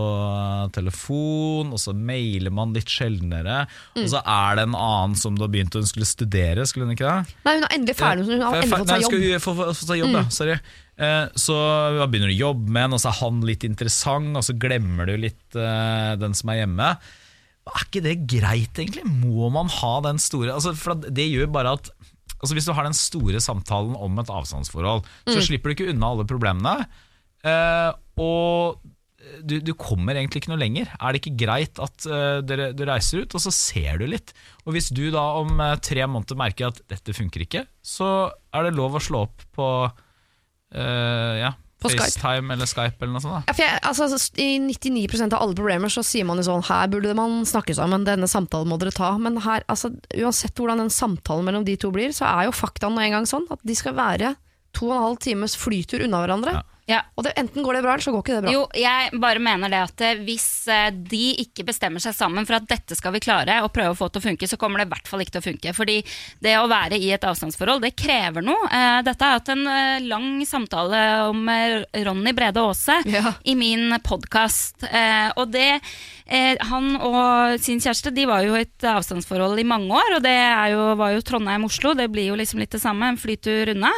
[0.74, 3.60] telefon, og så mailer man litt sjeldnere,
[3.94, 6.96] og så er det en annen som du har begynt hun skulle studere, skulle hun
[6.96, 7.36] ikke det?
[7.46, 9.14] Nei, hun er endelig ferdig, hun har endelig fått seg jobb.
[9.14, 10.26] Nei, hun få, få, få seg jobb, ja.
[10.34, 10.58] Sorry.
[10.98, 11.60] Eh, så
[12.02, 15.06] begynner du å jobbe med en, og så er han litt interessant, og så glemmer
[15.06, 16.90] du litt eh, den som er hjemme.
[17.68, 19.04] Er ikke det greit, egentlig?
[19.06, 21.90] Må man ha den store altså, For det gjør bare at
[22.40, 25.32] altså, Hvis du har den store samtalen om et avstandsforhold, Mm.
[25.34, 26.76] så slipper du ikke unna alle problemene.
[27.46, 28.80] Uh, og
[29.44, 30.88] du, du kommer egentlig ikke noe lenger.
[30.96, 34.32] Er det ikke greit at uh, dere, du reiser ut, og så ser du litt?
[34.64, 38.68] Og hvis du da om uh, tre måneder merker at dette funker ikke, så er
[38.68, 42.08] det lov å slå opp på uh, ja, På Skype.
[42.08, 43.46] FaceTime eller Skype eller noe sånt.
[43.46, 43.54] Da.
[43.54, 44.08] Ja, jeg, altså,
[44.42, 48.06] I 99% av alle problemer så sier man jo sånn Her burde man snakke sammen,
[48.08, 49.12] denne samtalen må dere ta.
[49.22, 52.98] Men her, altså, uansett hvordan den samtalen mellom de to blir, så er jo faktaen
[52.98, 54.34] nå engang sånn at de skal være
[54.76, 56.58] to og en halv times flytur unna hverandre.
[56.58, 56.66] Ja.
[56.88, 57.02] Ja.
[57.20, 58.52] Og det, enten går det bra, eller så går ikke det bra.
[58.54, 62.56] Jo, jeg bare mener det at eh, hvis eh, de ikke bestemmer seg sammen for
[62.56, 64.86] at dette skal vi klare, og prøve å få til å funke, så kommer det
[64.88, 65.74] i hvert fall ikke til å funke.
[65.76, 65.96] Fordi
[66.44, 68.70] det å være i et avstandsforhold, det krever noe.
[68.72, 69.64] Eh, Dette har hatt en
[70.08, 71.44] lang samtale om
[72.08, 73.34] Ronny Brede Aase Ja.
[73.44, 74.84] i min podkast.
[75.36, 75.80] Og det
[76.68, 80.34] Han og sin kjæreste de var jo i et avstandsforhold i mange år, og det
[80.34, 81.94] er jo, var jo Trondheim-Oslo.
[81.96, 83.92] Det blir jo liksom litt det samme, en flytur unna.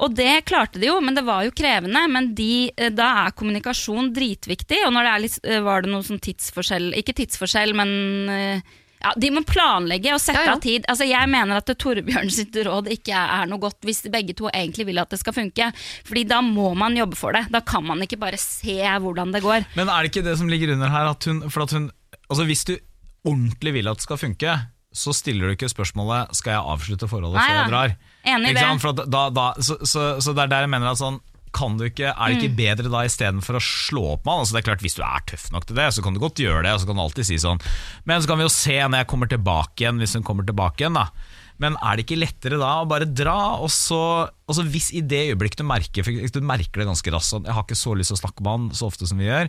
[0.00, 2.02] Og det klarte de jo, men det var jo krevende.
[2.08, 4.82] Men de, eh, da er kommunikasjon dritviktig.
[4.86, 7.90] Og når det er litt, eh, var det noe sånn tidsforskjell Ikke tidsforskjell, men
[8.32, 8.62] eh,
[9.00, 10.56] ja, De må planlegge og sette Ja, ja.
[10.56, 10.84] av tid.
[10.88, 14.50] Altså, jeg mener at det Torbjørn sitt råd ikke er, noe godt hvis begge to
[14.52, 15.70] egentlig vil at det skal funke.
[16.08, 17.46] Fordi da må man jobbe for det.
[17.52, 19.64] Da kan man ikke bare se hvordan det går.
[19.76, 21.12] Men er det ikke det som ligger under her?
[21.14, 21.90] At hun, for at hun,
[22.28, 22.76] altså hvis du
[23.24, 24.58] ordentlig vil at det skal funke,
[24.92, 27.92] så stiller du ikke spørsmålet Skal jeg avslutte forholdet Nei før jeg drar.
[28.28, 29.04] Enig i det.
[29.10, 31.20] Da, da, så, så, så det er der jeg mener at sånn
[31.56, 34.44] kan du ikke, Er det ikke bedre da istedenfor å slå opp med han?
[34.44, 36.42] Altså det er klart Hvis du er tøff nok til det, så kan du godt
[36.42, 36.74] gjøre det.
[36.76, 37.62] Og så kan du alltid si sånn
[38.06, 40.84] Men så kan vi jo se når jeg kommer tilbake igjen, hvis hun kommer tilbake
[40.84, 40.98] igjen.
[41.00, 41.08] da
[41.62, 44.02] Men er det ikke lettere da å bare dra, og så,
[44.50, 47.46] og så hvis i det øyeblikket du merker for Du merker det ganske raskt sånn
[47.46, 49.48] Jeg har ikke så lyst til å snakke med han så ofte som vi gjør.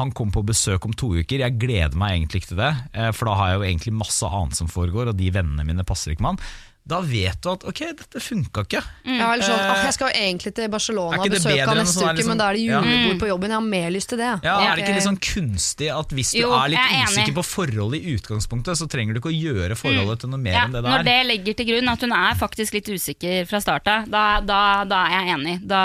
[0.00, 1.38] Han kommer på besøk om to uker.
[1.46, 4.26] Jeg gleder meg egentlig ikke til det, eh, for da har jeg jo egentlig masse
[4.26, 6.50] annet som foregår, og de vennene mine passer ikke med han.
[6.90, 8.80] Da vet du at ok, dette funka ikke.
[9.04, 12.08] Ja, eller sånn, ah, jeg skal jo egentlig til Barcelona og besøke ham neste sånn
[12.08, 12.80] uke, liksom- men da er det Ja.
[12.80, 13.50] julebord på jobben.
[13.52, 14.30] Jeg har mer lyst til det.
[14.42, 17.06] Ja, Er det ikke litt sånn kunstig at hvis du Jo, er litt er enig.
[17.12, 20.52] usikker på forholdet i utgangspunktet, så trenger du ikke å gjøre forholdet til noe mer
[20.52, 21.02] Ja, enn det det når er?
[21.04, 25.04] det legger til grunn at hun er faktisk litt usikker fra starta, da, da, da
[25.06, 25.56] er jeg enig.
[25.68, 25.82] Da,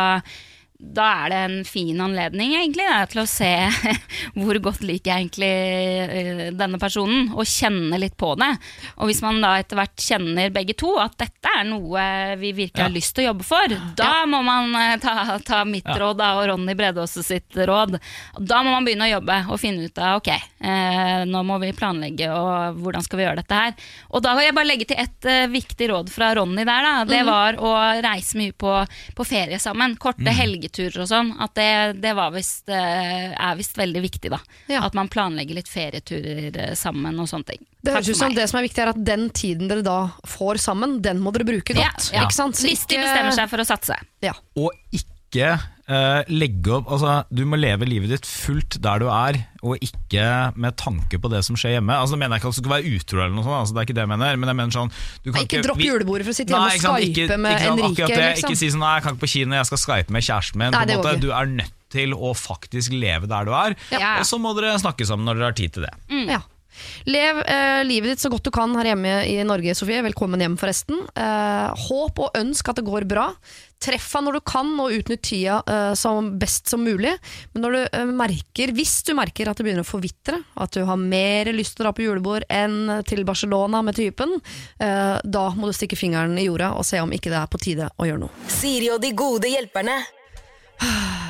[0.95, 3.49] da er det en fin anledning egentlig da, til å se
[4.37, 8.51] hvor godt liker jeg egentlig eh, denne personen, og kjenne litt på det.
[8.99, 12.05] Og hvis man da etter hvert kjenner begge to at dette er noe
[12.41, 15.83] vi virkelig har lyst til å jobbe for, da må man eh, ta, ta mitt
[15.85, 15.97] Ja.
[16.01, 17.97] råd da, og Ronny Bredåse sitt råd.
[18.41, 21.73] Da må man begynne å jobbe og finne ut av ok, eh, nå må vi
[21.77, 23.75] planlegge og hvordan skal vi gjøre dette her.
[24.11, 26.89] Og da vil jeg bare legge til et eh, viktig råd fra Ronny der.
[26.89, 26.95] Da.
[27.09, 27.73] Det var å
[28.05, 28.73] reise mye på,
[29.17, 29.97] på ferie sammen.
[30.01, 31.31] Korte helgeturer og sånn.
[31.41, 31.67] At det,
[32.03, 34.39] det var visst, eh, er visst veldig viktig, da.
[34.71, 34.83] Ja.
[34.87, 37.63] At man planlegger litt ferieturer eh, sammen og sånne ting.
[37.85, 40.61] Det høres ut som det som er viktig, er at den tiden dere da får
[40.63, 42.11] sammen, den må dere bruke godt.
[42.13, 42.25] ja.
[42.25, 42.59] Ikke sant?
[42.59, 43.97] Hvis de bestemmer seg for å satse.
[44.25, 44.33] Ja.
[44.59, 45.55] Og ikke
[45.85, 50.23] legge opp altså, Du må leve livet ditt fullt der du er, og ikke
[50.57, 51.93] med tanke på det som skjer hjemme.
[51.93, 53.87] Altså, mener jeg ikke at du skal være utro, eller noe sånt, altså, det er
[53.89, 54.39] ikke det jeg mener.
[54.41, 54.91] Men jeg mener sånn
[55.25, 57.55] du kan Ikke dropp julebordet for å sitte hjemme og Nei, ikke skype ikke- med
[57.55, 58.17] ikke sant, Enrique, det.
[58.25, 58.49] liksom.
[58.49, 60.71] Ikke si sånn nei, jeg kan ikke på kino, jeg skal skype med kjæresten min.
[60.71, 61.19] Nei, måte.
[61.21, 64.17] Du er nødt til å faktisk leve der du er, Ja.
[64.19, 65.93] og så må dere snakke sammen når dere har tid til det.
[66.33, 66.41] Ja.
[67.07, 70.01] Lev eh, livet ditt så godt du kan her hjemme i Norge, Sofie.
[70.03, 70.97] Velkommen hjem, forresten.
[71.15, 73.29] Eh, håp og ønsk at det går bra.
[73.81, 77.13] Treff han når du kan, og utnytt tida eh, som best som mulig.
[77.53, 80.83] Men når du eh, merker, hvis du merker at det begynner å forvitre, at du
[80.87, 84.37] har mer lyst til å dra på julebord enn til Barcelona med typen,
[84.79, 87.61] eh, da må du stikke fingeren i jorda og se om ikke det er på
[87.61, 88.49] tide å gjøre noe.
[88.51, 90.01] Siri og de gode hjelperne.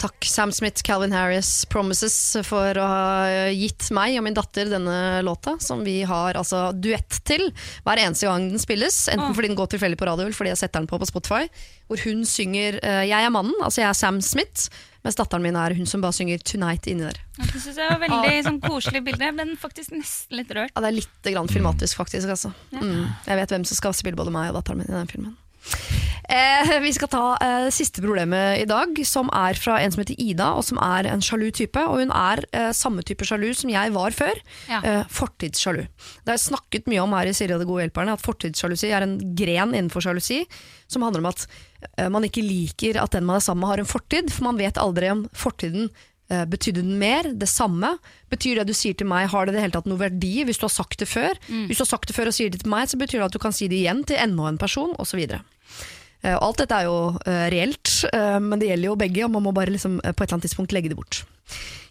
[0.00, 2.14] Takk Sam Smith, Calvin Harris, Promises
[2.48, 7.18] for å ha gitt meg og min datter denne låta, som vi har altså duett
[7.28, 7.50] til
[7.84, 9.02] hver eneste gang den spilles.
[9.12, 11.50] Enten fordi den går tilfeldig på radio, eller fordi jeg setter den på på Spotify.
[11.90, 14.70] Hvor hun synger eh, 'Jeg er mannen', altså jeg er Sam Smith,
[15.04, 17.20] mens datteren min er hun som bare synger 'Tonight' inni der.
[17.36, 19.24] Det synes jeg var veldig sånn, koselig bilde.
[19.24, 20.72] Jeg ble faktisk nesten litt rørt.
[20.72, 22.28] Ja, det er litt filmatisk, faktisk.
[22.28, 22.54] Altså.
[22.72, 23.12] Mm.
[23.26, 25.36] Jeg vet hvem som skal spille både meg og datteren min i den filmen.
[26.30, 30.18] Eh, vi skal ta eh, siste problemet i dag, som er fra en som heter
[30.22, 31.82] Ida, og som er en sjalu type.
[31.82, 34.38] Og hun er eh, samme type sjalu som jeg var før.
[34.70, 34.78] Ja.
[34.86, 35.82] Eh, fortidssjalu.
[36.26, 39.06] Det er snakket mye om her i Siri og de gode hjelperne at fortidssjalusi er
[39.06, 40.44] en gren innenfor sjalusi
[40.90, 41.46] som handler om at
[41.96, 44.60] eh, man ikke liker at den man er sammen med har en fortid, for man
[44.60, 45.90] vet aldri om fortiden
[46.50, 47.26] Betydde den mer?
[47.34, 47.96] Det samme?
[48.30, 50.66] Betyr det du sier til meg, har det det hele tatt noe verdi hvis du
[50.68, 51.34] har sagt det før?
[51.66, 53.34] Hvis du har sagt det før og sier det til meg, så betyr det at
[53.34, 55.24] du kan si det igjen til enda en person, osv.
[55.26, 59.42] Eh, Alt dette er jo eh, reelt, eh, men det gjelder jo begge, og man
[59.48, 61.22] må bare liksom, eh, på et eller annet tidspunkt legge det bort.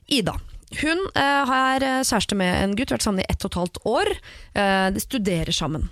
[0.07, 0.35] Ida.
[0.79, 3.81] Hun eh, er eh, kjæreste med en gutt, vært sammen i ett og et halvt
[3.89, 4.11] år.
[4.53, 5.89] Eh, de studerer sammen.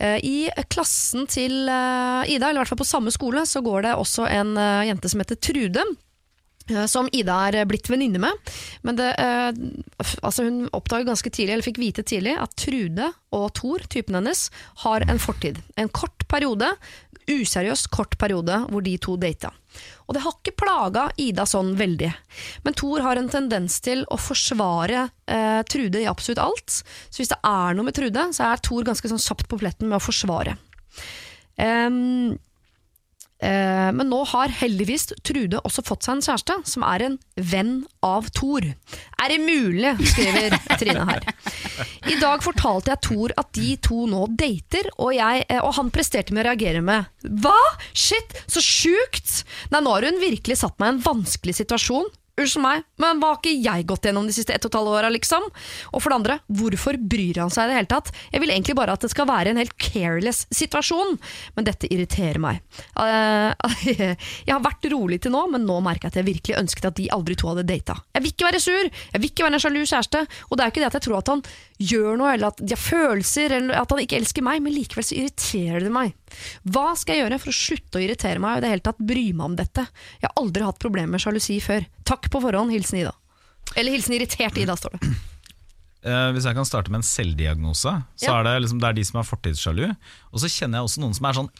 [0.00, 0.36] Eh, I
[0.72, 4.26] klassen til eh, Ida, eller i hvert fall på samme skole, så går det også
[4.32, 5.84] en eh, jente som heter Trude.
[6.70, 8.52] Eh, Som Ida er blitt venninne med.
[8.86, 9.50] Men det, eh,
[10.22, 14.48] altså hun oppdaget ganske tidlig, eller fikk vite tidlig, at Trude og Thor, typen hennes,
[14.84, 15.60] har en fortid.
[15.76, 16.70] En kort periode,
[17.28, 19.52] useriøs kort periode, hvor de to data.
[20.08, 22.08] Og det har ikke plaga Ida sånn veldig.
[22.64, 26.80] Men Thor har en tendens til å forsvare eh, Trude i absolutt alt.
[26.80, 29.90] Så hvis det er noe med Trude, så er Thor ganske sånn kjapt på pletten
[29.90, 30.56] med å forsvare.
[31.60, 31.90] Eh,
[33.38, 38.26] men nå har heldigvis Trude også fått seg en kjæreste, som er en venn av
[38.34, 38.66] Thor.
[39.22, 41.26] Er det mulig, skriver Trine her.
[42.10, 45.92] I dag fortalte jeg Thor at de to nå dater, og, jeg, eh, og han
[45.94, 47.06] presterte med å reagere med
[47.44, 47.56] Hva?!
[47.92, 49.42] Shit, så sjukt!
[49.72, 52.10] Nei, nå har hun virkelig satt meg i en vanskelig situasjon.
[52.38, 54.92] Unnskyld meg, men hva har ikke jeg gått gjennom de siste ett og et halvt
[54.94, 55.46] åra, liksom?
[55.92, 58.12] Og for det andre, hvorfor bryr han seg i det hele tatt?
[58.32, 61.16] Jeg vil egentlig bare at det skal være en helt careless situasjon,
[61.56, 62.60] men dette irriterer meg.
[63.00, 63.78] Eh,
[64.46, 66.98] jeg har vært rolig til nå, men nå merker jeg at jeg virkelig ønsket at
[67.00, 67.98] de aldri to hadde data.
[68.14, 70.72] Jeg vil ikke være sur, jeg vil ikke være en sjalu kjæreste, og det er
[70.74, 71.44] ikke det at jeg tror at han
[71.78, 75.06] gjør noe, eller at de har følelser, eller at han ikke elsker meg, men likevel
[75.06, 76.14] så irriterer det meg.
[76.68, 79.00] Hva skal jeg gjøre for å slutte å irritere meg og i det hele tatt
[79.12, 79.86] bry meg om dette?
[80.20, 81.88] Jeg har aldri hatt problemer med sjalusi før.
[82.08, 83.14] Takk på forhånd, hilsen Ida.
[83.76, 85.12] Eller hilsen irritert Ida, står det.
[86.08, 88.38] Eh, hvis jeg kan starte med en selvdiagnose, så Ja.
[88.40, 89.84] er det, liksom, det er de som er fortidssjalu.
[90.32, 91.50] Og så kjenner jeg også noen som er sånn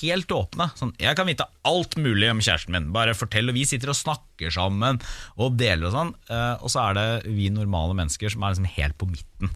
[0.00, 0.68] helt åpne.
[0.78, 2.92] Sånn, jeg kan vite alt mulig om kjæresten min.
[2.92, 3.48] Bare fortell.
[3.50, 5.00] Og vi sitter og snakker sammen
[5.36, 6.14] og deler og sånn.
[6.30, 9.50] Eh, og så er det vi normale mennesker som er liksom helt på midten.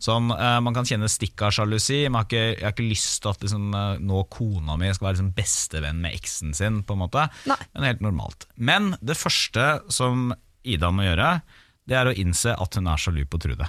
[0.00, 2.04] Sånn, eh, man kan kjenne stikk av sjalusi.
[2.08, 5.08] Man har ikke, jeg har ikke lyst til at liksom, eh, nå kona mi skal
[5.08, 6.82] være liksom bestevenn med eksen sin.
[6.82, 7.56] på en måte Nei.
[7.74, 8.46] Men helt normalt.
[8.56, 10.32] Men det første som
[10.64, 11.42] Ida må gjøre,
[11.86, 13.68] det er å innse at hun er sjalu på Trude.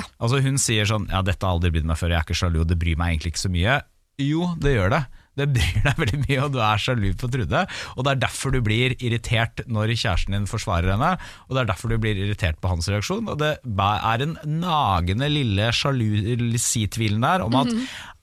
[0.00, 0.04] Ja.
[0.18, 2.60] Altså Hun sier sånn Ja, dette har aldri brydd meg før, jeg er ikke sjalu,
[2.64, 3.80] og det bryr meg egentlig ikke så mye.
[4.20, 5.00] Jo, det gjør det.
[5.40, 7.62] Det bryr deg veldig mye, og du er sjalu på Trude.
[7.96, 11.12] Og det er derfor du blir irritert når kjæresten din forsvarer henne,
[11.46, 13.28] og det er derfor du blir irritert på hans reaksjon.
[13.30, 17.72] Og det er en nagende lille sjalusitvilen der om at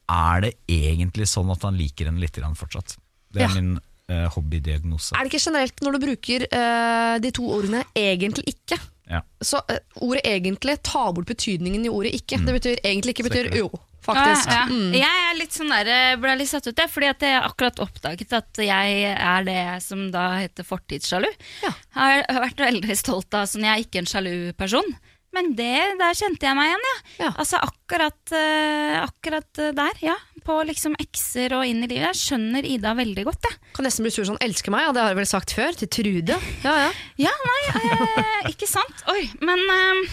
[0.08, 2.98] er det egentlig sånn at han liker henne litt fortsatt?
[3.34, 3.56] Det er Ja.
[3.56, 5.16] min eh, hobbydiagnose.
[5.16, 8.80] Er det ikke generelt når du bruker eh, de to ordene 'egentlig ikke'?
[9.08, 9.22] Ja.
[9.42, 12.46] Så uh, ordet 'egentlig' tar bort betydningen i ordet 'ikke'.
[12.46, 13.70] Det betyr egentlig ikke betyr jo,
[14.04, 14.50] faktisk.
[14.52, 14.66] Ja, ja.
[14.68, 14.94] Mm.
[14.94, 17.80] Jeg er litt sånn der, eh, ble litt satt ut, der, fordi jeg har akkurat
[17.80, 21.30] oppdaget at jeg er det som da heter fortidssjalu.
[21.64, 21.74] Ja.
[21.96, 24.98] Har, vært veldig stolt av sånn, jeg er ikke en sjalu person.
[25.36, 26.98] Men det, der kjente jeg meg igjen, ja.
[27.28, 27.32] Ja.
[27.38, 30.16] Altså akkurat, eh, akkurat der, ja.
[30.48, 32.06] På liksom ekser og inn i livet.
[32.14, 33.58] Jeg skjønner Ida veldig godt, jeg.
[33.76, 35.92] Kan nesten bli sur sånn 'elsker meg', ja, det har jeg vel sagt før, til
[35.92, 36.38] Trude.
[36.64, 36.92] Ja, ja.
[37.28, 39.04] Ja, nei, eh, ikke sant?
[39.12, 40.08] Oi, men eh,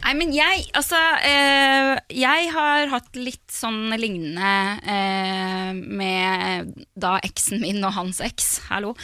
[0.00, 0.96] Nei, men jeg, altså
[1.28, 8.62] eh, Jeg har hatt litt sånn lignende eh, med da eksen min og hans eks.
[8.70, 8.94] Hallo.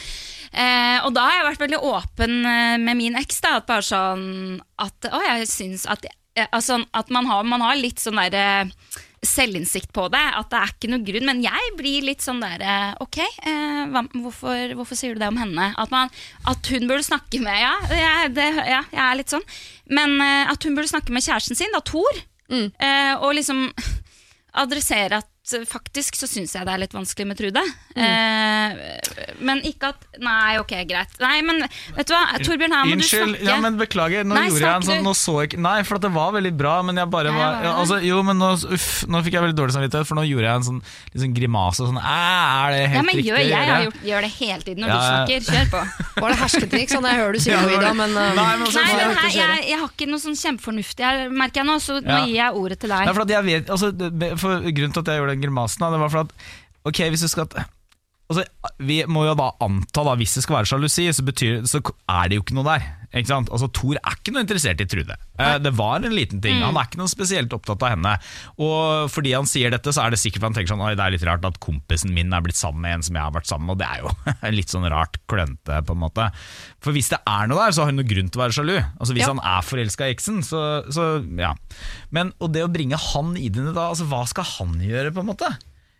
[0.51, 3.43] Eh, og da har jeg vært veldig åpen eh, med min eks.
[3.45, 7.61] da, At bare sånn at Å, jeg syns at eh, altså, At man har, man
[7.61, 8.71] har litt sånn derre
[9.25, 11.27] selvinnsikt på det, at det er ikke noe grunn.
[11.29, 15.29] Men jeg blir litt sånn der eh, Ok, eh, hva, hvorfor, hvorfor sier du det
[15.31, 15.71] om henne?
[15.77, 16.11] At, man,
[16.49, 19.45] at hun burde snakke med Ja, jeg, det, ja, jeg er litt sånn.
[19.89, 22.21] Men eh, at hun burde snakke med kjæresten sin, da, Thor.
[22.47, 23.65] Eh, og liksom
[24.63, 25.31] adressere at
[25.69, 27.61] faktisk så syns jeg det er litt vanskelig med Trude.
[27.95, 31.11] Eh, men ikke at Nei, ok, greit.
[31.21, 31.59] Nei, men
[31.93, 33.43] vet du hva, Torbjørn, her må du snakke.
[33.45, 34.23] ja, men beklager.
[34.25, 35.03] Nå Nei, gjorde jeg en sånn?
[35.05, 37.59] Nå så jeg ikke Nei, for at det var veldig bra, men jeg bare var
[37.63, 40.47] ja, altså, Jo, men nå, uff, nå fikk jeg veldig dårlig samvittighet, for nå gjorde
[40.49, 40.81] jeg en sånn
[41.13, 41.85] liksom grimase.
[41.91, 44.61] Sånn, er det helt Ja, men riktig gjør, jeg gjøre?» har gjort, gjør det hele
[44.67, 45.47] tiden når Ja, du snakker.
[45.47, 45.83] Kjør på.
[46.21, 46.95] Var det hersketriks?
[46.97, 49.63] Sånn, jeg hører du sier noe, Ida, men Nei, men så- Nei, men her, jeg,
[49.69, 52.19] jeg har ikke noe sånn kjempefornuftig her, merker jeg nå, så nå Ja.
[52.25, 53.13] gir jeg ordet til Nei, deg.
[53.13, 53.93] for at jeg vet, altså,
[54.41, 56.33] for Grunnen til at jeg gjorde den grimasen, det var for at
[56.87, 57.49] Ok, hvis du skal
[58.29, 58.43] altså,
[58.83, 62.29] Vi må jo da anta, da, hvis det skal være sjalusi, så, betyr, så er
[62.31, 62.93] det jo ikke noe der.
[63.15, 63.47] Ikke sant?
[63.55, 65.15] Altså, Thor er ikke noe interessert i Trude.
[65.39, 66.59] Eh, det var en liten ting.
[66.59, 68.11] Han er ikke noe spesielt opptatt av henne.
[68.61, 71.05] Og fordi han sier dette, så er det sikkert for han tenker sånn Oi, det
[71.05, 73.47] er litt rart at kompisen min er blitt sammen med en som jeg har vært
[73.49, 76.27] sammen med, og det er jo litt sånn rart klønete, på en måte.
[76.83, 78.75] For hvis det er noe der, så har hun noe grunn til å være sjalu.
[78.99, 79.31] Altså Hvis Ja.
[79.31, 81.07] han er forelska i eksen, så, så
[81.39, 81.55] ja.
[82.11, 85.15] Men og det å bringe han inn i det da, altså hva skal han gjøre,
[85.15, 85.49] på en måte?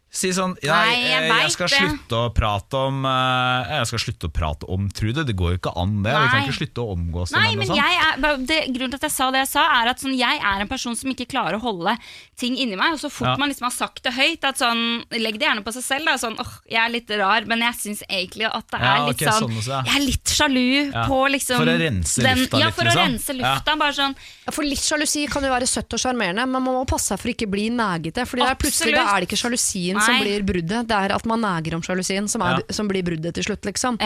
[0.10, 1.78] Si sånn ja, Nei, jeg jeg, jeg skal det.
[1.84, 5.26] slutte å prate om eh, Jeg skal slutte å prate om Trude.
[5.28, 6.14] Det går jo ikke an, det.
[6.16, 9.14] Vi kan ikke slutte å omgås Nei, men jeg er, det, Grunnen til at jeg
[9.18, 11.62] sa det jeg sa, er at sånn, jeg er en person som ikke klarer å
[11.62, 11.98] holde
[12.40, 12.96] ting inni meg.
[12.96, 13.36] Og så fort Ja.
[13.42, 16.06] man liksom har sagt det høyt, at sånn, legg det gjerne på seg selv.
[16.08, 19.06] Da, sånn, åh, jeg er litt rar, men jeg syns egentlig at det er Ja,
[19.12, 19.82] litt sånn, sånn også, ja.
[19.92, 21.04] Jeg er litt sjalu Ja.
[21.12, 23.04] på liksom For å rense den, lufta Ja, litt, for å liksom.
[23.12, 23.78] rense lufta.
[23.84, 24.16] Bare sånn
[24.48, 27.20] Ja, For litt sjalusi kan jo være søtt og sjarmerende, men man må passe seg
[27.20, 28.24] for ikke bli negete.
[28.26, 31.76] For plutselig da er det ikke sjalusien som blir bruddet, det er at man neger
[31.76, 33.64] om sjalusien som, er, som blir bruddet til slutt.
[33.66, 33.98] liksom.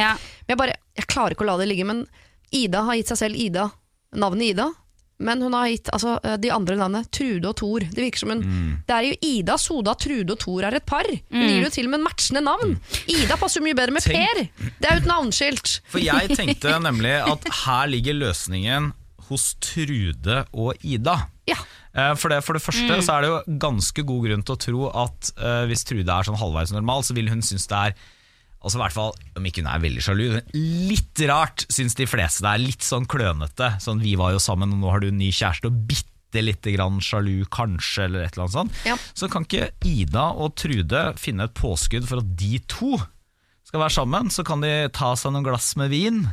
[0.48, 1.86] Jeg, bare, jeg klarer ikke å la det ligge.
[1.86, 2.06] Men
[2.52, 3.70] Ida har gitt seg selv Ida,
[4.16, 4.70] navnet Ida.
[5.22, 7.80] Men hun har gitt altså, de andre navnene Trude og Thor.
[7.86, 8.70] Det virker som hun Mm.
[8.88, 11.06] Det er jo Ida, Soda, Trude og Thor er et par.
[11.06, 12.74] Hun gir jo til og med matchende navn.
[13.08, 14.72] Ida passer jo mye bedre med Tenk- Per.
[14.82, 15.76] Det er jo et navneskilt.
[15.94, 18.94] For jeg tenkte nemlig at her ligger løsningen
[19.30, 21.20] hos Trude og Ida.
[21.52, 21.60] Ja.
[21.94, 23.04] Eh, For det, for det første Mm.
[23.04, 26.24] så er det jo ganske god grunn til å tro at uh, hvis Trude er
[26.28, 27.96] sånn halvveis normal, så vil hun synes det er
[28.62, 32.44] Altså i hvert fall, Om ikke hun er veldig sjalu, litt rart syns de fleste
[32.46, 32.62] det er.
[32.62, 33.72] Litt sånn klønete.
[33.82, 36.72] Sånn 'vi var jo sammen, og nå har du en ny kjæreste', og bitte lite
[36.78, 38.86] grann sjalu, kanskje, eller et eller annet sånt.
[38.86, 38.96] Ja.
[39.18, 43.02] Så kan ikke Ida og Trude finne et påskudd for at de to
[43.66, 44.30] skal være sammen?
[44.30, 46.30] Så kan de ta seg noen glass med vin.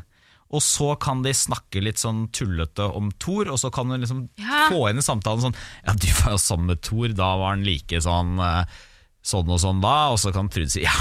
[0.50, 4.28] Og så kan de snakke litt sånn tullete om Thor, og så kan hun liksom
[4.40, 4.68] Ja.
[4.72, 7.64] få inn i samtalen sånn Ja, du var jo sammen med Thor, da var han
[7.68, 8.64] like sånn eh,
[9.28, 10.94] Sånn og sånn da, og så kan Trude si ja,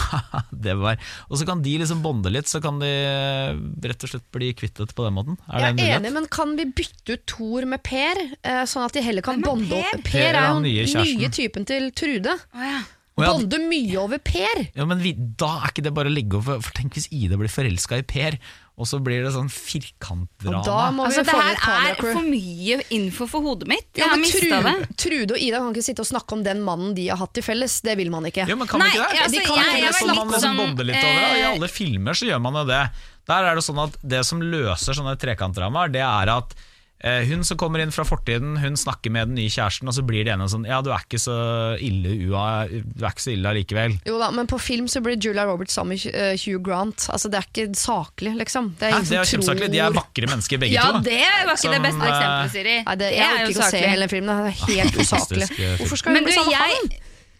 [0.51, 0.97] det var
[1.29, 3.53] Og så kan de liksom bonde litt, så kan de eh,
[3.87, 5.37] rett og slett bli kvittet på den måten.
[5.47, 8.97] Er Jeg er enig, men kan vi bytte ut Thor med Per, eh, sånn at
[8.97, 9.95] de heller kan bonde Per?
[9.95, 12.35] opp Per Per er jo nye nye typen til Trude.
[12.51, 12.81] Oh, ja.
[13.17, 14.59] Ja, Bonde mye over Per.
[14.75, 17.33] ja, men vi, Da er ikke det bare å legge over For tenk hvis Ida
[17.39, 18.35] blir forelska i Per,
[18.77, 21.07] og så blir det sånn firkantdrama.
[21.07, 23.87] Altså, det her er for mye info for hodet mitt.
[23.97, 24.75] Jeg Ja, har mista det.
[25.01, 27.43] Trude og Ida kan ikke sitte og snakke om den mannen de har hatt til
[27.43, 27.79] felles.
[27.81, 28.45] Det vil man ikke.
[28.47, 29.19] Ja, men kan Nei, ikke det?
[29.23, 31.29] altså, De kan jeg- jeg man liksom bonder litt over det.
[31.31, 32.83] og I eh, alle filmer så gjør man jo det.
[33.27, 36.53] Der er det sånn at det som løser sånne trekantdramaer, det er at
[37.03, 40.25] hun som kommer inn fra fortiden, hun snakker med den nye kjæresten, og så blir
[40.25, 41.35] det ene sånn Ja, du er ikke så
[41.83, 43.99] ille ua, du er ikke så ille allikevel.
[44.07, 47.05] Jo da, Men på film så blir Julia Roberts sammen med eh, Hugh Grant.
[47.13, 48.71] Altså Det er ikke saklig, liksom.
[48.79, 49.69] Det er Hæ, ingen det er kjempesaklig.
[49.75, 51.03] De er vakre mennesker begge Ja, to.
[51.05, 52.77] det var ikke Som, det beste eh, eksempelet, Siri.
[52.89, 54.41] Nei, det, Jeg er orker ikke å se hele filmen.
[54.41, 55.43] Det er helt usaklig.
[55.45, 55.77] Eh, film.
[55.83, 56.91] Hvorfor skal hun bli sammen med han?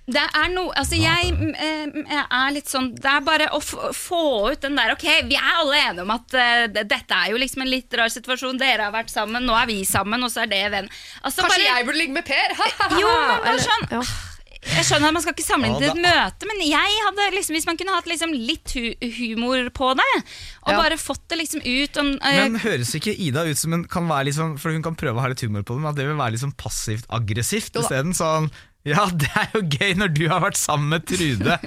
[0.08, 4.22] Det er noe, altså jeg, eh, jeg er litt sånn Det er bare å få
[4.54, 7.66] ut den der Ok, vi er alle enige om at uh, dette er jo liksom
[7.66, 8.56] en litt rar situasjon.
[8.62, 10.88] Dere har vært sammen, nå er vi sammen, og så er det venn.
[11.22, 12.56] Altså, Kanskje bare, jeg burde ligge med Per?
[13.02, 14.02] Jo, men bare sånn ja.
[14.68, 17.56] Jeg skjønner at man skal ikke samle inn til et møte, men jeg hadde liksom,
[17.56, 20.08] hvis man kunne hatt liksom litt hu humor på det,
[20.66, 20.80] og Ja.
[20.82, 24.08] bare fått det liksom ut om, uh, Men høres ikke Ida ut som hun kan
[24.10, 26.08] være sånn For hun kan prøve å ha litt humor på det, men at det
[26.10, 28.52] vil være sånn passivt aggressivt isteden sånn
[28.88, 31.58] ja, det er jo gøy når du har vært sammen med Trude.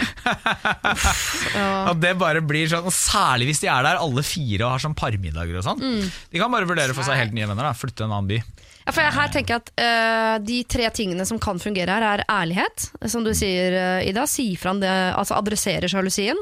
[1.90, 4.82] At det bare blir sånn, og Særlig hvis de er der alle fire og har
[4.84, 5.84] sånn parmiddager og sånn.
[6.30, 7.70] De kan bare vurdere for seg helt nye venner.
[7.70, 8.40] da Flytte en annen by.
[8.80, 12.06] Ja, for jeg, her tenker jeg at uh, De tre tingene som kan fungere her,
[12.06, 12.88] er ærlighet.
[13.12, 14.24] Som du sier, uh, Ida.
[14.30, 16.38] Si fra om det, altså adressere sjalusien.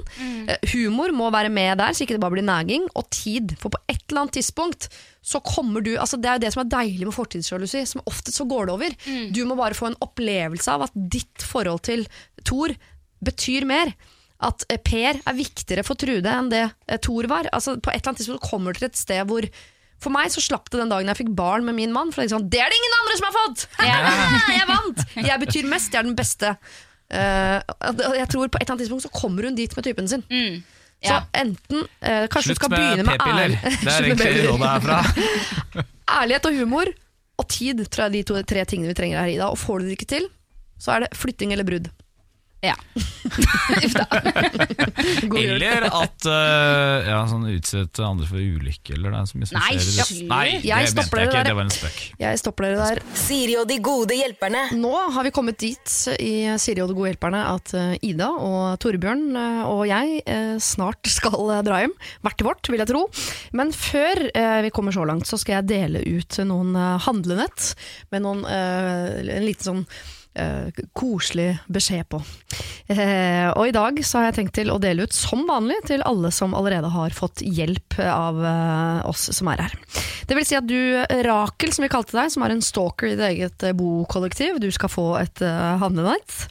[0.48, 2.86] Eh, humor må være med der, så ikke det bare blir naging.
[2.96, 3.56] Og tid.
[3.60, 4.88] For på et eller annet tidspunkt
[5.28, 7.82] så kommer du altså Det er jo det som er deilig med fortidssjalusi.
[7.90, 8.94] Som ofte så går det over.
[9.34, 12.06] Du må bare få en opplevelse av at ditt forhold til
[12.48, 12.72] Thor
[13.24, 13.92] betyr mer.
[14.44, 17.50] At eh, Per er viktigere for Trude enn det eh, Thor var.
[17.52, 19.48] Altså På et eller annet tidspunkt kommer du til et sted hvor
[19.98, 22.12] for meg så slapp det den dagen jeg fikk barn med min mann.
[22.14, 23.64] For sånn, det er det ingen andre som har fått!
[24.60, 25.00] jeg vant!
[25.26, 26.54] Jeg betyr mest, jeg er den beste.
[27.08, 27.58] Uh,
[28.14, 30.22] jeg tror På et eller annet tidspunkt så kommer hun dit med typen sin.
[30.28, 30.58] mm,
[30.98, 31.18] Så ja.
[31.38, 33.52] enten eh, Kanskje du Slutt skal med begynne med p-piller.
[33.54, 34.96] ærlig- Det er egentlig rådet herfra.
[36.22, 36.90] ærlighet og humor
[37.38, 39.46] og tid tror jeg er de to, tre tingene vi trenger her, Ida.
[39.52, 40.26] Og får du det ikke til,
[40.82, 41.86] så er det flytting eller brudd.
[42.64, 42.74] Ja.
[45.38, 49.58] Eller at uh, ja, sånn utsette andre for ulykke, eller det er så mye som
[49.60, 50.26] Nei, skjer i det.
[50.30, 51.48] Nei, Jeg det mente stopper jeg dere ikke, der.
[51.48, 52.00] det var en spøk.
[52.24, 53.00] Jeg stopper dere der.
[53.22, 54.64] Siri og de gode hjelperne.
[54.78, 58.78] Nå har vi kommet dit i Siri og de gode hjelperne at eh, Ida og
[58.82, 61.94] Torbjørn eh, og jeg eh, snart skal eh, dra hjem.
[62.26, 63.04] Hvert til vårt, vil jeg tro.
[63.58, 67.72] Men før eh, vi kommer så langt, så skal jeg dele ut noen eh, handlenett
[68.14, 69.84] med noen, eh, en liten sånn
[70.38, 72.20] eh, koselig beskjed på.
[72.88, 76.04] Eh, og i dag så har jeg tenkt til å dele ut som vanlig til
[76.08, 79.78] alle som allerede har fått hjelp av eh, oss som er her.
[80.28, 80.78] Det vil si at du,
[81.26, 84.70] Rakel som vi kalte deg, som er en stalker i ditt eget eh, bokollektiv, du
[84.74, 86.46] skal få et uh, handlenett.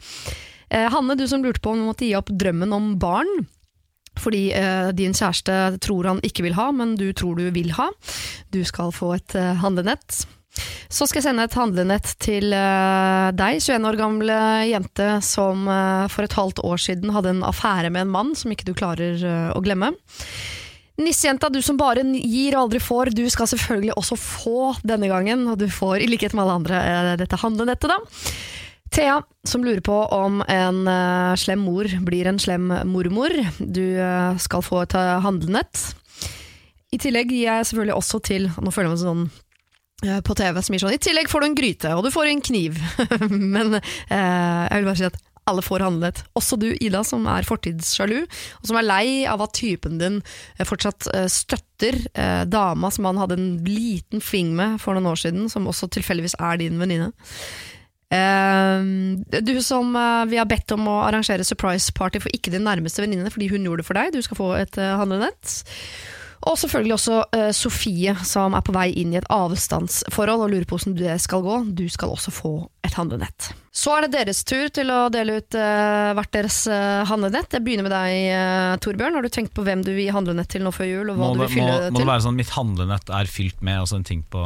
[0.69, 3.47] Eh, Hanne, du som lurte på om du måtte gi opp drømmen om barn.
[4.17, 7.91] Fordi eh, din kjæreste tror han ikke vil ha, men du tror du vil ha.
[8.53, 10.25] Du skal få et eh, handlenett.
[10.87, 14.37] Så skal jeg sende et handlenett til eh, deg, 21 år gamle
[14.69, 18.53] jente som eh, for et halvt år siden hadde en affære med en mann som
[18.53, 19.91] ikke du klarer eh, å glemme.
[20.97, 25.43] Nissejenta, du som bare gir og aldri får, du skal selvfølgelig også få denne gangen,
[25.51, 27.99] og du får i likhet med alle andre dette handlenettet, da.
[28.95, 30.87] Thea, som lurer på om en
[31.37, 33.35] slem mor blir en slem mormor.
[33.59, 33.83] Du
[34.41, 35.83] skal få et handlenett.
[36.95, 39.27] I tillegg gir jeg selvfølgelig også til Nå føler jeg meg sånn
[39.97, 42.43] på TV som gir sånn I tillegg får du en gryte, og du får en
[42.45, 42.77] kniv.
[43.31, 43.81] Men eh,
[44.13, 45.17] jeg vil bare si at
[45.47, 46.23] alle får handlet.
[46.37, 48.19] Også du, Ida, som er fortidssjalu,
[48.59, 50.19] og som er lei av at typen din
[50.57, 55.09] eh, fortsatt eh, støtter eh, dama som han hadde en liten fling med for noen
[55.13, 57.13] år siden, som også tilfeldigvis er din venninne.
[58.11, 62.67] Eh, du som eh, vi har bedt om å arrangere surprise party for ikke din
[62.67, 64.13] nærmeste venninne, fordi hun gjorde det for deg.
[64.15, 65.61] Du skal få et handlenett.
[66.45, 70.67] Og selvfølgelig også uh, Sofie, som er på vei inn i et avstandsforhold og lurer
[70.69, 71.57] på hvordan det skal gå.
[71.77, 72.53] Du skal også få
[72.85, 73.51] et handlenett.
[73.77, 77.57] Så er det deres tur til å dele ut uh, hvert deres uh, handlenett.
[77.57, 79.17] Jeg begynner med deg, Torbjørn.
[79.17, 81.31] Har du tenkt på hvem du vil gi handlenett til nå før jul, og hva
[81.31, 83.81] Må du vil må, fylle det må det være sånn mitt handlenett er fylt med
[83.83, 84.43] altså en ting på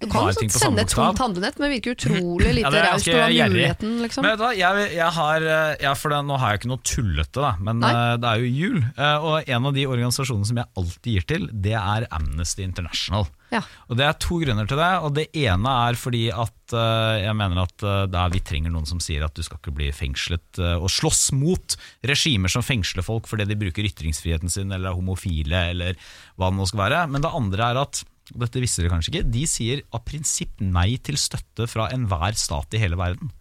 [0.00, 3.94] Du kan jo ting sende et tomt handlenett, men virker utrolig lite ja, raust muligheten.
[4.02, 4.24] Liksom.
[4.26, 5.48] Men vet du hva, jeg, jeg har,
[5.80, 7.92] jeg, for det, Nå har jeg ikke noe tullete, da, men Nei.
[7.94, 8.82] eh, det er jo jul.
[8.96, 13.28] eh, Og en av de organisasjonene som jeg alltid gir til, det er Amnesty International.
[13.54, 13.60] Ja.
[13.88, 14.92] Og Det er to grunner til det.
[15.04, 19.02] og Det ene er fordi at uh, jeg mener at uh, vi trenger noen som
[19.02, 21.76] sier at du skal ikke bli fengslet uh, og slåss mot
[22.06, 26.00] regimer som fengsler folk fordi de bruker ytringsfriheten sin eller er homofile eller
[26.34, 27.04] hva det nå skal være.
[27.12, 28.02] Men det andre er at
[28.32, 32.72] dette visste dere kanskje ikke, de sier av prinsipp nei til støtte fra enhver stat
[32.76, 33.32] i hele verden.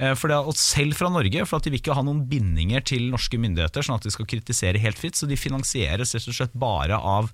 [0.00, 2.82] Eh, For det, og selv fra Norge, for at de vil ikke ha noen bindinger
[2.86, 6.36] til norske myndigheter, sånn at de skal kritisere helt fritt, så de finansieres rett og
[6.36, 7.28] slett bare av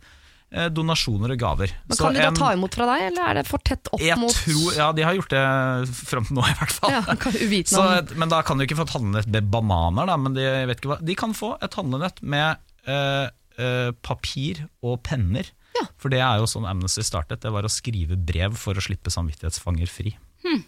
[0.51, 1.73] eh, donasjoner og gaver.
[1.87, 4.03] Men Så Kan de da ta imot fra deg, eller er det for tett opp
[4.05, 6.97] jeg mot tror, ja, de har gjort det fram til nå, i hvert fall.
[6.99, 7.03] Ja,
[7.73, 7.87] Så,
[8.19, 10.47] men da kan du ikke få et handlenett med bananer, da, men de,
[10.85, 11.01] hva.
[11.01, 12.59] de kan få et handlenett med
[12.91, 15.49] eh, eh, papir og penner.
[15.77, 15.87] Ja.
[16.01, 19.13] For det er jo sånn Amnesty startet, det var å skrive brev for å slippe
[19.13, 20.15] samvittighetsfanger fri.
[20.47, 20.63] Hmm.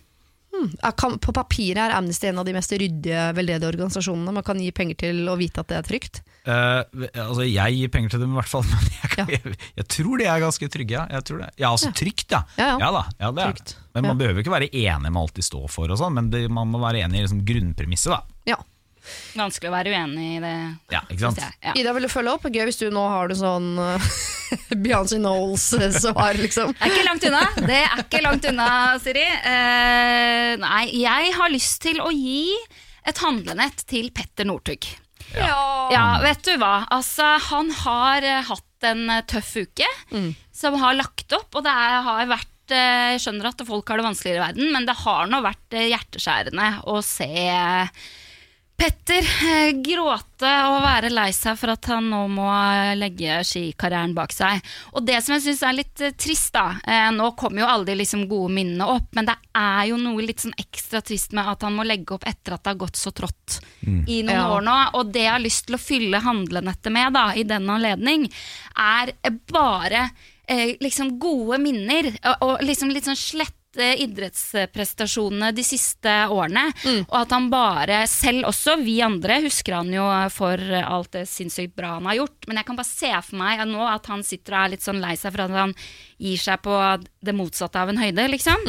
[0.98, 4.72] kan, På papiret er Amnesty en av de mest ryddige, veldedige organisasjonene man kan gi
[4.74, 6.22] penger til og vite at det er trygt.
[6.48, 6.80] Uh,
[7.20, 9.38] altså Jeg gir penger til dem i hvert fall, men jeg, kan, Ja.
[9.38, 10.96] jeg, jeg tror de er ganske trygge.
[10.96, 11.50] Ja, jeg tror det.
[11.60, 12.42] ja altså trygt, ja.
[12.58, 12.90] Ja, ja.
[12.96, 14.18] da, ja det er Men man Ja.
[14.24, 16.80] behøver ikke være enig med alt de står for, og sånn, men det, man må
[16.82, 18.16] være enig i liksom grunnpremisset.
[18.16, 18.58] da Ja.
[19.38, 20.54] Vanskelig å være uenig i det.
[20.94, 21.40] Ja, ikke sant?
[21.42, 21.56] jeg.
[21.64, 21.74] Ja.
[21.80, 22.46] Ida, vil du følge opp?
[22.48, 24.10] Gøy hvis du nå har det sånn uh,
[24.84, 28.70] Beyoncé Knowles-svar, liksom Det er ikke langt unna, det er ikke langt unna,
[29.02, 29.24] Siri.
[29.24, 32.54] Uh, nei, jeg har lyst til å gi
[33.08, 34.88] et handlenett til Petter Northug.
[35.36, 36.18] Ja.
[36.22, 36.86] vet du hva?
[36.94, 39.88] Altså, han har eh, hatt en eh, tøff uke
[40.54, 44.00] som har lagt opp, og det er, har vært eh, Jeg skjønner at folk har
[44.00, 47.28] det vanskeligere i verden, men det har nå vært eh, hjerteskjærende å se
[48.78, 54.12] Petter eh, gråte og være lei seg for at han nå må eh, legge skikarrieren
[54.14, 54.62] bak seg.
[54.94, 57.88] Og det som jeg syns er litt eh, trist, da eh, Nå kommer jo alle
[57.88, 61.50] de liksom gode minnene opp, men det er jo noe litt sånn ekstra trist med
[61.50, 64.46] at han må legge opp etter at det har gått så trått i noen Ja.
[64.54, 64.78] år nå.
[65.00, 68.28] Og det jeg har lyst til å fylle handlenettet med da, i den anledning,
[68.78, 69.10] er
[69.50, 70.06] bare
[70.46, 73.57] eh, liksom gode minner, og, og liksom litt sånn slett
[74.04, 76.66] idrettsprestasjonene de siste årene.
[77.06, 81.76] Og at han bare, selv også vi andre, husker han jo for alt det sinnssykt
[81.78, 82.48] bra han har gjort.
[82.48, 85.02] Men jeg kan bare se for meg nå at han sitter og er litt sånn
[85.02, 85.76] lei seg for at han
[86.18, 86.80] gir seg på
[87.24, 88.66] det motsatte av en høyde, liksom.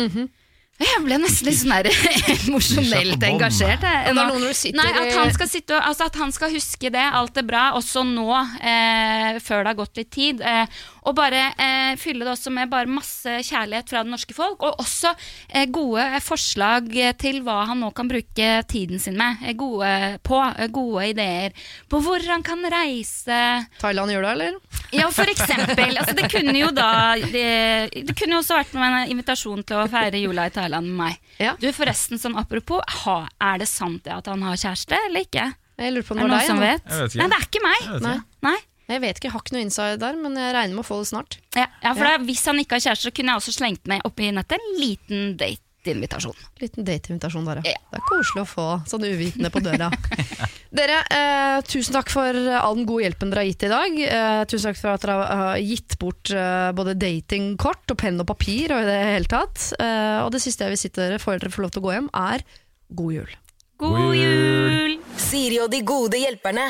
[0.80, 1.74] Jeg ble nesten litt sånn
[2.48, 3.82] emosjonelt engasjert.
[3.84, 4.14] det er
[4.78, 8.06] Nei, at han skal sitte altså at han skal huske det, alt er bra, også
[8.08, 8.30] nå,
[8.64, 10.40] eh, før det har gått litt tid.
[10.40, 14.64] Eh, Og bare eh, fylle det også med bare masse kjærlighet fra det norske folk.
[14.68, 15.14] Og også
[15.48, 19.44] eh, gode forslag eh, til hva han nå kan bruke tiden sin med.
[19.46, 19.92] Eh, gode,
[20.26, 21.56] på, eh, gode ideer
[21.90, 23.40] på hvor han kan reise.
[23.80, 24.60] Thailand i jula, eller?
[24.96, 25.98] Ja, for eksempel.
[26.00, 26.90] Altså, det kunne jo da
[27.22, 27.48] det,
[27.94, 30.98] det kunne jo også vært med en invitasjon til å feire jula i Thailand med
[31.06, 31.20] meg.
[31.40, 31.56] Ja.
[31.62, 33.22] Du, forresten, sånn apropos, ha,
[33.52, 35.46] er det sant det at han har kjæreste, eller ikke?
[35.80, 36.74] Jeg lurer på om det det var noen som deg.
[36.74, 36.90] vet?
[36.92, 37.20] Jeg vet ikke.
[37.22, 37.80] Nei, det er ikke meg.
[37.80, 38.16] Jeg vet Nei.
[38.18, 38.48] ikke.
[38.50, 38.58] Nei.
[38.90, 41.00] Jeg vet ikke, jeg har ikke noe inside der, men jeg regner med å få
[41.04, 41.38] det snart.
[41.54, 44.06] Ja, ja for da, Hvis han ikke har kjæreste, så kunne jeg også slengt med
[44.08, 46.40] oppi nettet en liten dateinvitasjon.
[46.64, 47.76] Liten dateinvitasjon der, ja.
[47.78, 49.92] Det er koselig å få sånn uvitende på døra.
[50.80, 54.02] Dere, eh, tusen takk for all den gode hjelpen dere har gitt i dag.
[54.06, 58.30] Eh, tusen takk for at dere har gitt bort eh, både datingkort og penn og
[58.30, 59.70] papir og i det hele tatt.
[59.78, 61.88] Eh, og det siste jeg vil si til dere før dere får lov til å
[61.88, 62.46] gå hjem, er
[63.02, 63.34] god jul.
[63.80, 65.02] God jul!
[65.30, 66.70] Siri og de gode hjelperne.